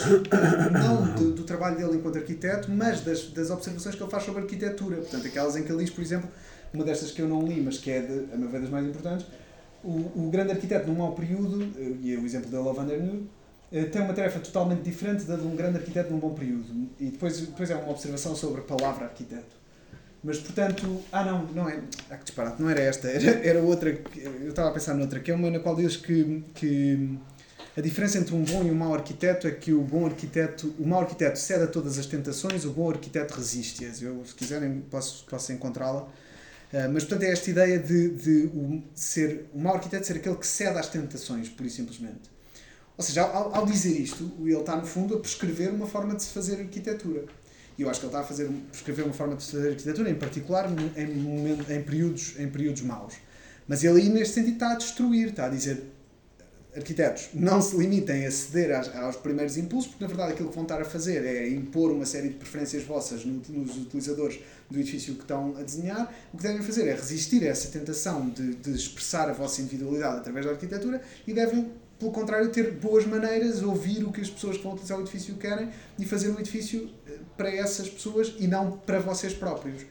não 0.71 1.15
do, 1.15 1.33
do 1.33 1.43
trabalho 1.43 1.77
dele 1.77 1.97
enquanto 1.97 2.17
arquiteto, 2.17 2.71
mas 2.71 3.01
das, 3.01 3.29
das 3.31 3.49
observações 3.49 3.95
que 3.95 4.03
ele 4.03 4.11
faz 4.11 4.23
sobre 4.23 4.41
arquitetura. 4.41 4.97
Portanto, 4.97 5.25
aquelas 5.25 5.55
em 5.55 5.63
que 5.63 5.71
ele 5.71 5.83
diz, 5.83 5.93
por 5.93 6.01
exemplo, 6.01 6.29
uma 6.73 6.83
destas 6.83 7.11
que 7.11 7.21
eu 7.21 7.27
não 7.27 7.45
li, 7.45 7.59
mas 7.61 7.77
que 7.77 7.89
é, 7.89 8.01
de, 8.01 8.33
a 8.33 8.37
meu 8.37 8.49
ver, 8.49 8.61
das 8.61 8.69
mais 8.69 8.85
importantes, 8.85 9.25
o, 9.83 10.27
o 10.27 10.29
grande 10.29 10.51
arquiteto 10.51 10.87
num 10.87 10.95
mau 10.95 11.13
período, 11.13 11.63
eh, 11.77 11.95
e 12.01 12.13
é 12.13 12.17
o 12.17 12.25
exemplo 12.25 12.49
dele, 12.49 12.71
Van 12.73 12.85
der 12.85 13.01
Nude, 13.01 13.23
eh, 13.23 13.38
tem 13.69 14.01
uma 14.01 14.13
tarefa 14.13 14.39
totalmente 14.39 14.81
diferente 14.81 15.23
da 15.25 15.35
de 15.35 15.45
um 15.45 15.55
grande 15.55 15.77
arquiteto 15.77 16.11
num 16.11 16.19
bom 16.19 16.33
período. 16.33 16.89
E 16.99 17.05
depois, 17.05 17.39
depois 17.39 17.69
é 17.69 17.75
uma 17.75 17.91
observação 17.91 18.35
sobre 18.35 18.61
a 18.61 18.63
palavra 18.63 19.05
arquiteto. 19.05 19.59
Mas, 20.23 20.39
portanto, 20.39 21.01
ah 21.11 21.23
não, 21.23 21.45
não 21.47 21.69
é, 21.69 21.81
ah, 22.09 22.17
que 22.17 22.25
disparate, 22.25 22.61
não 22.61 22.69
era 22.69 22.81
esta, 22.81 23.07
era, 23.09 23.29
era 23.47 23.59
outra, 23.61 23.89
eu 23.89 24.49
estava 24.49 24.69
a 24.69 24.71
pensar 24.71 24.93
noutra, 24.93 25.19
que 25.19 25.31
é 25.31 25.35
uma 25.35 25.49
na 25.49 25.59
qual 25.59 25.75
diz 25.75 25.95
que, 25.95 26.43
que 26.53 27.17
a 27.77 27.81
diferença 27.81 28.17
entre 28.17 28.35
um 28.35 28.43
bom 28.43 28.63
e 28.63 28.71
um 28.71 28.75
mau 28.75 28.93
arquiteto 28.93 29.47
é 29.47 29.51
que 29.51 29.71
o 29.71 29.81
bom 29.81 30.05
arquiteto, 30.05 30.73
o 30.77 30.85
mau 30.85 31.01
arquiteto 31.01 31.39
cede 31.39 31.63
a 31.63 31.67
todas 31.67 31.97
as 31.97 32.05
tentações, 32.05 32.65
o 32.65 32.71
bom 32.71 32.89
arquiteto 32.89 33.33
resiste-as. 33.35 34.01
Eu, 34.01 34.25
se 34.25 34.35
quiserem, 34.35 34.81
posso, 34.89 35.25
posso 35.25 35.53
encontrá-la. 35.53 36.05
Ah, 36.73 36.89
mas, 36.91 37.03
portanto, 37.05 37.23
é 37.23 37.31
esta 37.31 37.49
ideia 37.49 37.79
de, 37.79 38.09
de 38.09 38.45
o, 38.53 38.83
ser, 38.93 39.49
o 39.53 39.59
mau 39.59 39.75
arquiteto 39.75 40.05
ser 40.05 40.17
aquele 40.17 40.35
que 40.35 40.45
cede 40.45 40.77
às 40.77 40.89
tentações, 40.89 41.47
pura 41.47 41.67
e 41.67 41.71
simplesmente. 41.71 42.38
Ou 42.99 43.03
seja, 43.03 43.21
ao, 43.23 43.55
ao 43.55 43.65
dizer 43.65 43.97
isto, 43.97 44.29
ele 44.41 44.53
está, 44.57 44.75
no 44.75 44.85
fundo, 44.85 45.15
a 45.15 45.19
prescrever 45.19 45.69
uma 45.73 45.87
forma 45.87 46.13
de 46.15 46.23
se 46.23 46.29
fazer 46.33 46.59
arquitetura. 46.59 47.23
E 47.77 47.81
eu 47.81 47.89
acho 47.89 48.01
que 48.01 48.05
ele 48.05 48.09
está 48.13 48.19
a 48.19 48.27
fazer, 48.27 48.49
prescrever 48.69 49.05
uma 49.05 49.13
forma 49.13 49.37
de 49.37 49.43
se 49.43 49.53
fazer 49.53 49.69
arquitetura, 49.69 50.09
em 50.09 50.15
particular 50.15 50.69
em, 50.69 51.03
em, 51.77 51.81
períodos, 51.81 52.37
em 52.37 52.49
períodos 52.49 52.81
maus. 52.81 53.13
Mas 53.65 53.85
ele 53.85 54.01
aí, 54.01 54.09
neste 54.09 54.33
sentido, 54.33 54.55
está 54.55 54.73
a 54.73 54.75
destruir, 54.75 55.29
está 55.29 55.45
a 55.45 55.49
dizer 55.49 55.81
arquitetos 56.75 57.29
não 57.33 57.61
se 57.61 57.75
limitem 57.75 58.25
a 58.27 58.31
ceder 58.31 58.71
às- 58.77 58.93
aos 58.95 59.15
primeiros 59.15 59.57
impulsos, 59.57 59.89
porque 59.89 60.03
na 60.03 60.07
verdade 60.07 60.33
aquilo 60.33 60.49
que 60.49 60.55
vão 60.55 60.63
estar 60.63 60.79
a 60.79 60.85
fazer 60.85 61.25
é 61.25 61.49
impor 61.49 61.89
uma 61.91 62.05
série 62.05 62.29
de 62.29 62.35
preferências 62.35 62.83
vossas 62.83 63.25
no- 63.25 63.41
nos 63.49 63.75
utilizadores 63.77 64.39
do 64.69 64.79
edifício 64.79 65.15
que 65.15 65.21
estão 65.21 65.55
a 65.57 65.63
desenhar. 65.63 66.13
O 66.33 66.37
que 66.37 66.43
devem 66.43 66.61
fazer 66.61 66.87
é 66.87 66.93
resistir 66.93 67.43
a 67.43 67.47
essa 67.47 67.69
tentação 67.69 68.29
de, 68.29 68.55
de 68.55 68.71
expressar 68.75 69.29
a 69.29 69.33
vossa 69.33 69.61
individualidade 69.61 70.17
através 70.17 70.45
da 70.45 70.51
arquitetura 70.51 71.01
e 71.25 71.33
devem, 71.33 71.71
pelo 71.99 72.11
contrário, 72.11 72.49
ter 72.49 72.71
boas 72.71 73.05
maneiras, 73.05 73.61
ouvir 73.61 74.05
o 74.05 74.11
que 74.11 74.21
as 74.21 74.29
pessoas 74.29 74.55
que 74.57 74.63
vão 74.63 74.71
utilizar 74.71 74.97
o 74.97 75.01
edifício 75.01 75.35
querem 75.35 75.69
e 75.97 76.05
fazer 76.05 76.29
o 76.29 76.39
edifício 76.39 76.89
eh, 77.05 77.17
para 77.35 77.53
essas 77.53 77.89
pessoas 77.89 78.33
e 78.39 78.47
não 78.47 78.71
para 78.71 78.99
vocês 78.99 79.33
próprios. 79.33 79.85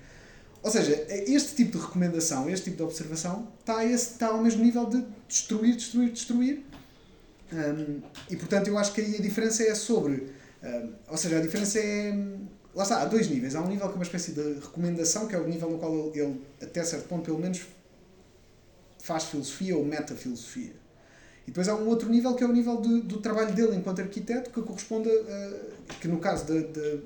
Ou 0.63 0.71
seja, 0.71 1.07
este 1.09 1.55
tipo 1.55 1.79
de 1.79 1.85
recomendação, 1.85 2.49
este 2.49 2.65
tipo 2.65 2.79
de 2.79 2.83
observação, 2.83 3.53
está, 3.61 3.85
esse, 3.85 4.13
está 4.13 4.29
ao 4.29 4.43
mesmo 4.43 4.65
nível 4.65 4.87
de 4.87 5.05
destruir, 5.29 5.77
destruir, 5.77 6.11
destruir. 6.11 6.65
Hum, 7.53 8.01
e 8.29 8.37
portanto, 8.37 8.69
eu 8.69 8.79
acho 8.79 8.93
que 8.93 9.01
aí 9.03 9.17
a 9.17 9.21
diferença 9.21 9.63
é 9.63 9.75
sobre. 9.75 10.33
hum, 10.63 10.93
ou 11.09 11.17
seja, 11.17 11.39
a 11.39 11.41
diferença 11.41 11.79
é. 11.79 12.13
Lá 12.75 12.83
está, 12.85 13.03
há 13.03 13.05
dois 13.05 13.29
níveis. 13.29 13.55
Há 13.55 13.61
um 13.61 13.69
nível 13.69 13.87
que 13.87 13.93
é 13.93 13.97
uma 13.97 14.05
espécie 14.05 14.33
de 14.33 14.55
recomendação, 14.55 15.27
que 15.29 15.35
é 15.35 15.39
o 15.39 15.47
nível 15.47 15.71
no 15.71 15.79
qual 15.79 16.13
ele, 16.15 16.41
até 16.61 16.83
certo 16.85 17.07
ponto, 17.09 17.25
pelo 17.25 17.39
menos, 17.39 17.67
faz 18.99 19.25
filosofia 19.25 19.77
ou 19.77 19.85
metafilosofia. 19.85 20.88
E 21.49 21.51
depois 21.51 21.67
há 21.67 21.75
um 21.75 21.89
outro 21.89 22.11
nível 22.11 22.35
que 22.35 22.45
é 22.45 22.47
o 22.47 22.53
nível 22.53 22.77
de- 22.79 23.01
do 23.01 23.21
trabalho 23.21 23.55
dele 23.55 23.75
enquanto 23.75 24.01
arquiteto, 24.03 24.51
que 24.51 24.61
corresponde 24.61 25.09
a. 25.09 25.95
que 25.99 26.07
no 26.07 26.19
caso 26.19 26.45
de, 26.45 26.63
de- 26.65 27.01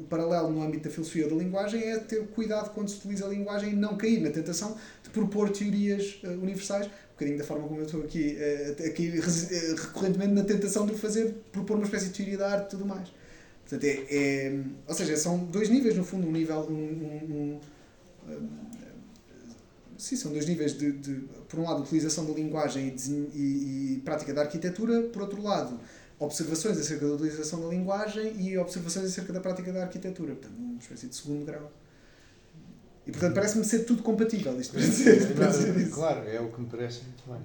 o 0.00 0.02
paralelo 0.10 0.50
no 0.50 0.64
âmbito 0.64 0.82
da 0.88 0.90
filosofia 0.90 1.28
da 1.28 1.36
linguagem 1.36 1.80
é 1.80 1.96
ter 1.96 2.26
cuidado 2.28 2.70
quando 2.74 2.88
se 2.88 2.96
utiliza 2.96 3.24
a 3.24 3.28
linguagem 3.28 3.70
e 3.72 3.76
não 3.76 3.96
cair 3.96 4.20
na 4.20 4.30
tentação 4.30 4.76
de 5.04 5.10
propor 5.10 5.48
teorias 5.50 6.18
eh, 6.24 6.28
universais, 6.30 6.86
um 6.86 6.90
bocadinho 7.12 7.38
da 7.38 7.44
forma 7.44 7.68
como 7.68 7.80
eu 7.80 7.86
estou 7.86 8.02
aqui, 8.02 8.36
eh, 8.36 8.74
aqui 8.84 9.12
eh, 9.16 9.74
recorrentemente 9.80 10.32
na 10.32 10.42
tentação 10.42 10.84
de 10.84 10.94
fazer, 10.94 11.36
propor 11.52 11.76
uma 11.76 11.84
espécie 11.84 12.06
de 12.06 12.14
teoria 12.14 12.38
da 12.38 12.50
arte 12.50 12.66
e 12.66 12.70
tudo 12.70 12.84
mais. 12.84 13.08
Portanto, 13.62 13.84
é, 13.84 14.04
é- 14.10 14.60
ou 14.88 14.94
seja, 14.94 15.16
são 15.16 15.38
dois 15.38 15.68
níveis, 15.68 15.96
no 15.96 16.02
fundo, 16.04 16.26
um 16.26 16.32
nível. 16.32 16.66
Um- 16.68 16.74
um, 16.74 17.60
um, 18.28 18.40
sim, 19.98 20.16
são 20.16 20.32
dois 20.32 20.46
níveis 20.46 20.76
de, 20.76 20.92
de, 20.92 21.14
por 21.48 21.60
um 21.60 21.64
lado, 21.64 21.82
utilização 21.82 22.24
da 22.26 22.32
linguagem 22.32 22.88
e, 22.88 22.90
desenho- 22.90 23.30
e- 23.34 23.94
e 23.94 24.02
prática 24.04 24.32
da 24.34 24.42
arquitetura, 24.42 25.02
por 25.04 25.22
outro 25.22 25.42
lado, 25.42 25.78
observações 26.18 26.78
acerca 26.78 27.06
da 27.06 27.12
utilização 27.14 27.60
da 27.60 27.68
linguagem 27.68 28.40
e 28.40 28.56
observações 28.58 29.06
acerca 29.06 29.32
da 29.32 29.40
prática 29.40 29.72
da 29.72 29.82
arquitetura. 29.82 30.34
Portanto, 30.34 30.56
uma 30.58 30.78
espécie 30.78 31.06
de 31.08 31.14
segundo 31.16 31.44
grau. 31.44 31.70
E, 33.06 33.10
portanto, 33.12 33.34
parece-me 33.34 33.64
ser 33.64 33.80
tudo 33.84 34.02
compatível 34.02 34.58
isto 34.60 34.72
para 34.72 34.80
dizer, 34.80 35.76
isso. 35.76 35.94
Claro, 35.94 36.28
é 36.28 36.40
o 36.40 36.50
que 36.50 36.60
me 36.60 36.66
parece 36.66 37.02
muito 37.04 37.22
bem. 37.30 37.40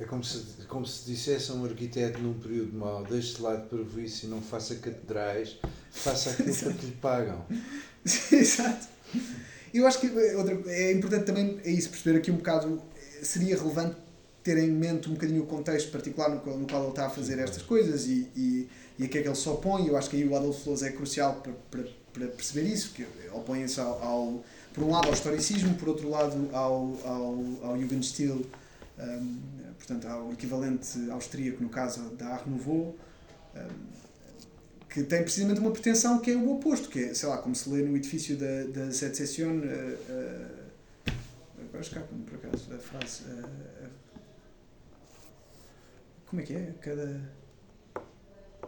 É 0.00 0.04
como 0.04 0.22
se, 0.22 0.38
como 0.68 0.86
se 0.86 1.10
dissesse 1.10 1.50
a 1.50 1.54
um 1.54 1.64
arquiteto 1.64 2.20
num 2.20 2.34
período 2.38 2.72
mau, 2.78 3.02
deixe 3.04 3.34
de 3.34 3.42
lado 3.42 3.68
para 3.68 4.00
isso 4.00 4.26
e 4.26 4.28
não 4.28 4.40
faça 4.40 4.76
catedrais, 4.76 5.56
faça 5.90 6.30
aquilo 6.30 6.74
que 6.74 6.86
lhe 6.86 6.92
pagam. 6.92 7.44
Exato. 8.32 8.88
Eu 9.72 9.86
acho 9.86 10.00
que 10.00 10.06
é 10.06 10.36
outra, 10.36 10.60
é 10.72 10.92
importante 10.92 11.24
também 11.24 11.60
é 11.64 11.70
isso, 11.70 11.90
perceber 11.90 12.18
aqui 12.18 12.30
um 12.30 12.36
bocado, 12.36 12.82
eh, 12.96 13.24
seria 13.24 13.56
relevante 13.56 13.96
ter 14.42 14.56
em 14.58 14.70
mente 14.70 15.08
um 15.10 15.12
bocadinho 15.12 15.42
o 15.42 15.46
contexto 15.46 15.90
particular 15.90 16.30
no 16.30 16.40
qual, 16.40 16.56
no 16.56 16.66
qual 16.66 16.82
ele 16.82 16.90
está 16.90 17.06
a 17.06 17.10
fazer 17.10 17.38
estas 17.38 17.62
coisas 17.62 18.06
e, 18.06 18.30
e, 18.34 18.68
e 18.98 19.04
a 19.04 19.08
que 19.08 19.18
é 19.18 19.22
que 19.22 19.28
ele 19.28 19.34
se 19.34 19.48
opõe. 19.48 19.86
Eu 19.86 19.96
acho 19.96 20.08
que 20.08 20.16
aí 20.16 20.26
o 20.26 20.34
Adolfo 20.34 20.64
Flores 20.64 20.82
é 20.82 20.90
crucial 20.90 21.34
para, 21.42 21.52
para, 21.70 21.84
para 22.12 22.26
perceber 22.28 22.66
isso, 22.66 22.92
que 22.94 23.06
opõe-se 23.32 23.78
ao, 23.78 24.02
ao, 24.02 24.44
por 24.72 24.84
um 24.84 24.90
lado 24.90 25.08
ao 25.08 25.12
historicismo, 25.12 25.74
por 25.74 25.88
outro 25.88 26.08
lado 26.08 26.48
ao, 26.52 26.98
ao, 27.04 27.44
ao 27.62 27.78
Jugendstil, 27.78 28.46
um, 28.98 29.38
portanto 29.76 30.06
ao 30.06 30.32
equivalente 30.32 31.10
austríaco 31.10 31.62
no 31.62 31.68
caso 31.68 32.00
da 32.16 32.28
Art 32.28 32.46
Nouveau, 32.46 32.96
um, 33.54 33.97
que 34.88 35.02
tem 35.02 35.22
precisamente 35.22 35.60
uma 35.60 35.70
pretensão 35.70 36.18
que 36.18 36.30
é 36.30 36.36
o 36.36 36.50
oposto, 36.50 36.88
que 36.88 37.04
é, 37.04 37.14
sei 37.14 37.28
lá, 37.28 37.38
como 37.38 37.54
se 37.54 37.68
lê 37.68 37.82
no 37.82 37.96
edifício 37.96 38.36
da, 38.36 38.64
da 38.64 38.92
Secession, 38.92 39.58
uh, 39.58 39.60
uh, 39.60 41.12
agora 41.60 41.80
escapa-me 41.82 42.24
por 42.24 42.36
acaso 42.36 42.74
a 42.74 42.78
frase, 42.78 43.22
uh, 43.24 43.88
como 46.26 46.42
é 46.42 46.44
que 46.44 46.54
é? 46.54 46.74
Cada... 46.80 47.20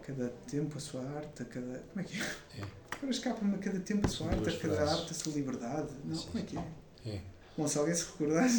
cada 0.01 0.29
tempo 0.49 0.77
a 0.77 0.79
sua 0.79 1.01
arte, 1.01 1.43
a 1.43 1.45
cada. 1.45 1.83
Como 1.91 2.01
é 2.01 2.03
que 2.03 2.19
é? 2.19 2.23
É. 2.59 2.63
Agora 2.91 3.11
escapa-me 3.11 3.55
a 3.55 3.57
cada 3.57 3.79
tempo 3.79 4.05
a 4.05 4.09
sua 4.09 4.29
São 4.29 4.37
arte, 4.37 4.49
a 4.49 4.59
cada 4.59 4.75
frases. 4.75 4.99
arte 4.99 5.11
a 5.11 5.13
sua 5.15 5.33
liberdade. 5.33 5.89
Não, 6.05 6.15
Sim, 6.15 6.27
como 6.27 6.39
é 6.39 6.41
que 6.43 6.57
é? 6.57 6.63
É. 7.05 7.21
Bom, 7.57 7.67
se 7.67 7.77
alguém 7.77 7.93
se 7.93 8.05
recordar, 8.05 8.49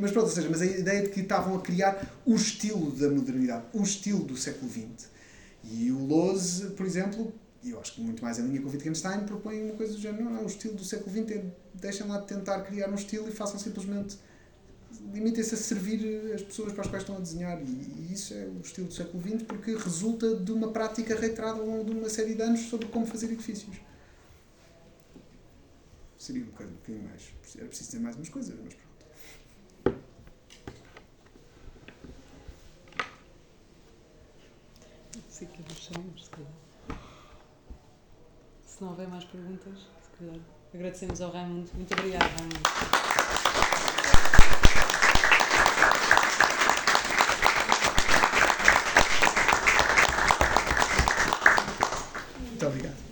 mas 0.00 0.10
pronto, 0.10 0.26
ou 0.26 0.32
seja, 0.32 0.48
mas 0.48 0.62
a 0.62 0.66
ideia 0.66 1.02
de 1.02 1.08
que 1.10 1.20
estavam 1.20 1.56
a 1.56 1.60
criar 1.60 2.12
o 2.24 2.34
estilo 2.34 2.90
da 2.92 3.08
modernidade, 3.08 3.64
o 3.72 3.82
estilo 3.82 4.24
do 4.24 4.36
século 4.36 4.70
XX. 4.70 5.11
E 5.64 5.90
o 5.92 6.04
Loz, 6.04 6.60
por 6.76 6.84
exemplo, 6.84 7.32
e 7.62 7.70
eu 7.70 7.80
acho 7.80 7.94
que 7.94 8.00
muito 8.00 8.22
mais 8.22 8.38
em 8.38 8.46
linha 8.46 8.60
com 8.60 8.68
o 8.68 8.70
Wittgenstein, 8.72 9.20
propõe 9.24 9.62
uma 9.62 9.74
coisa 9.74 9.92
do 9.92 10.00
género, 10.00 10.24
não, 10.24 10.32
não, 10.32 10.42
o 10.42 10.46
estilo 10.46 10.74
do 10.74 10.84
século 10.84 11.10
XX 11.10 11.30
é, 11.36 11.44
deixem 11.74 12.06
lá 12.06 12.18
de 12.18 12.26
tentar 12.26 12.60
criar 12.62 12.90
um 12.90 12.94
estilo 12.94 13.28
e 13.28 13.32
façam 13.32 13.58
simplesmente, 13.58 14.18
limitem-se 15.12 15.54
a 15.54 15.56
servir 15.56 16.32
as 16.34 16.42
pessoas 16.42 16.72
para 16.72 16.82
as 16.82 16.88
quais 16.88 17.02
estão 17.02 17.16
a 17.16 17.20
desenhar. 17.20 17.62
E, 17.62 17.64
e 17.64 18.12
isso 18.12 18.34
é 18.34 18.46
o 18.46 18.60
estilo 18.60 18.88
do 18.88 18.94
século 18.94 19.22
XX 19.22 19.42
porque 19.44 19.76
resulta 19.76 20.34
de 20.34 20.50
uma 20.50 20.72
prática 20.72 21.14
reiterada 21.14 21.60
ao 21.60 21.66
longo 21.66 21.84
de 21.84 21.92
uma 21.92 22.08
série 22.08 22.34
de 22.34 22.42
anos 22.42 22.60
sobre 22.62 22.88
como 22.88 23.06
fazer 23.06 23.26
edifícios. 23.26 23.76
Seria 26.18 26.42
um 26.42 26.46
bocadinho, 26.46 26.74
um 26.74 26.78
bocadinho 26.78 27.08
mais. 27.08 27.22
Era 27.56 27.66
preciso 27.66 27.90
dizer 27.90 28.02
mais 28.02 28.16
umas 28.16 28.28
coisas, 28.28 28.56
mas 28.62 28.74
sei 35.32 35.48
que 35.48 35.62
deixamos, 35.62 36.24
se 36.24 36.30
calhar. 36.30 36.52
Se 38.66 38.82
não 38.82 38.90
houver 38.90 39.08
mais 39.08 39.24
perguntas, 39.24 39.78
se 40.02 40.10
calhar. 40.18 40.36
Agradecemos 40.74 41.22
ao 41.22 41.30
Raimundo. 41.30 41.70
Muito 41.74 41.92
obrigada, 41.94 42.26
Raimundo. 42.26 42.60
Muito 52.40 52.66
obrigado. 52.66 53.11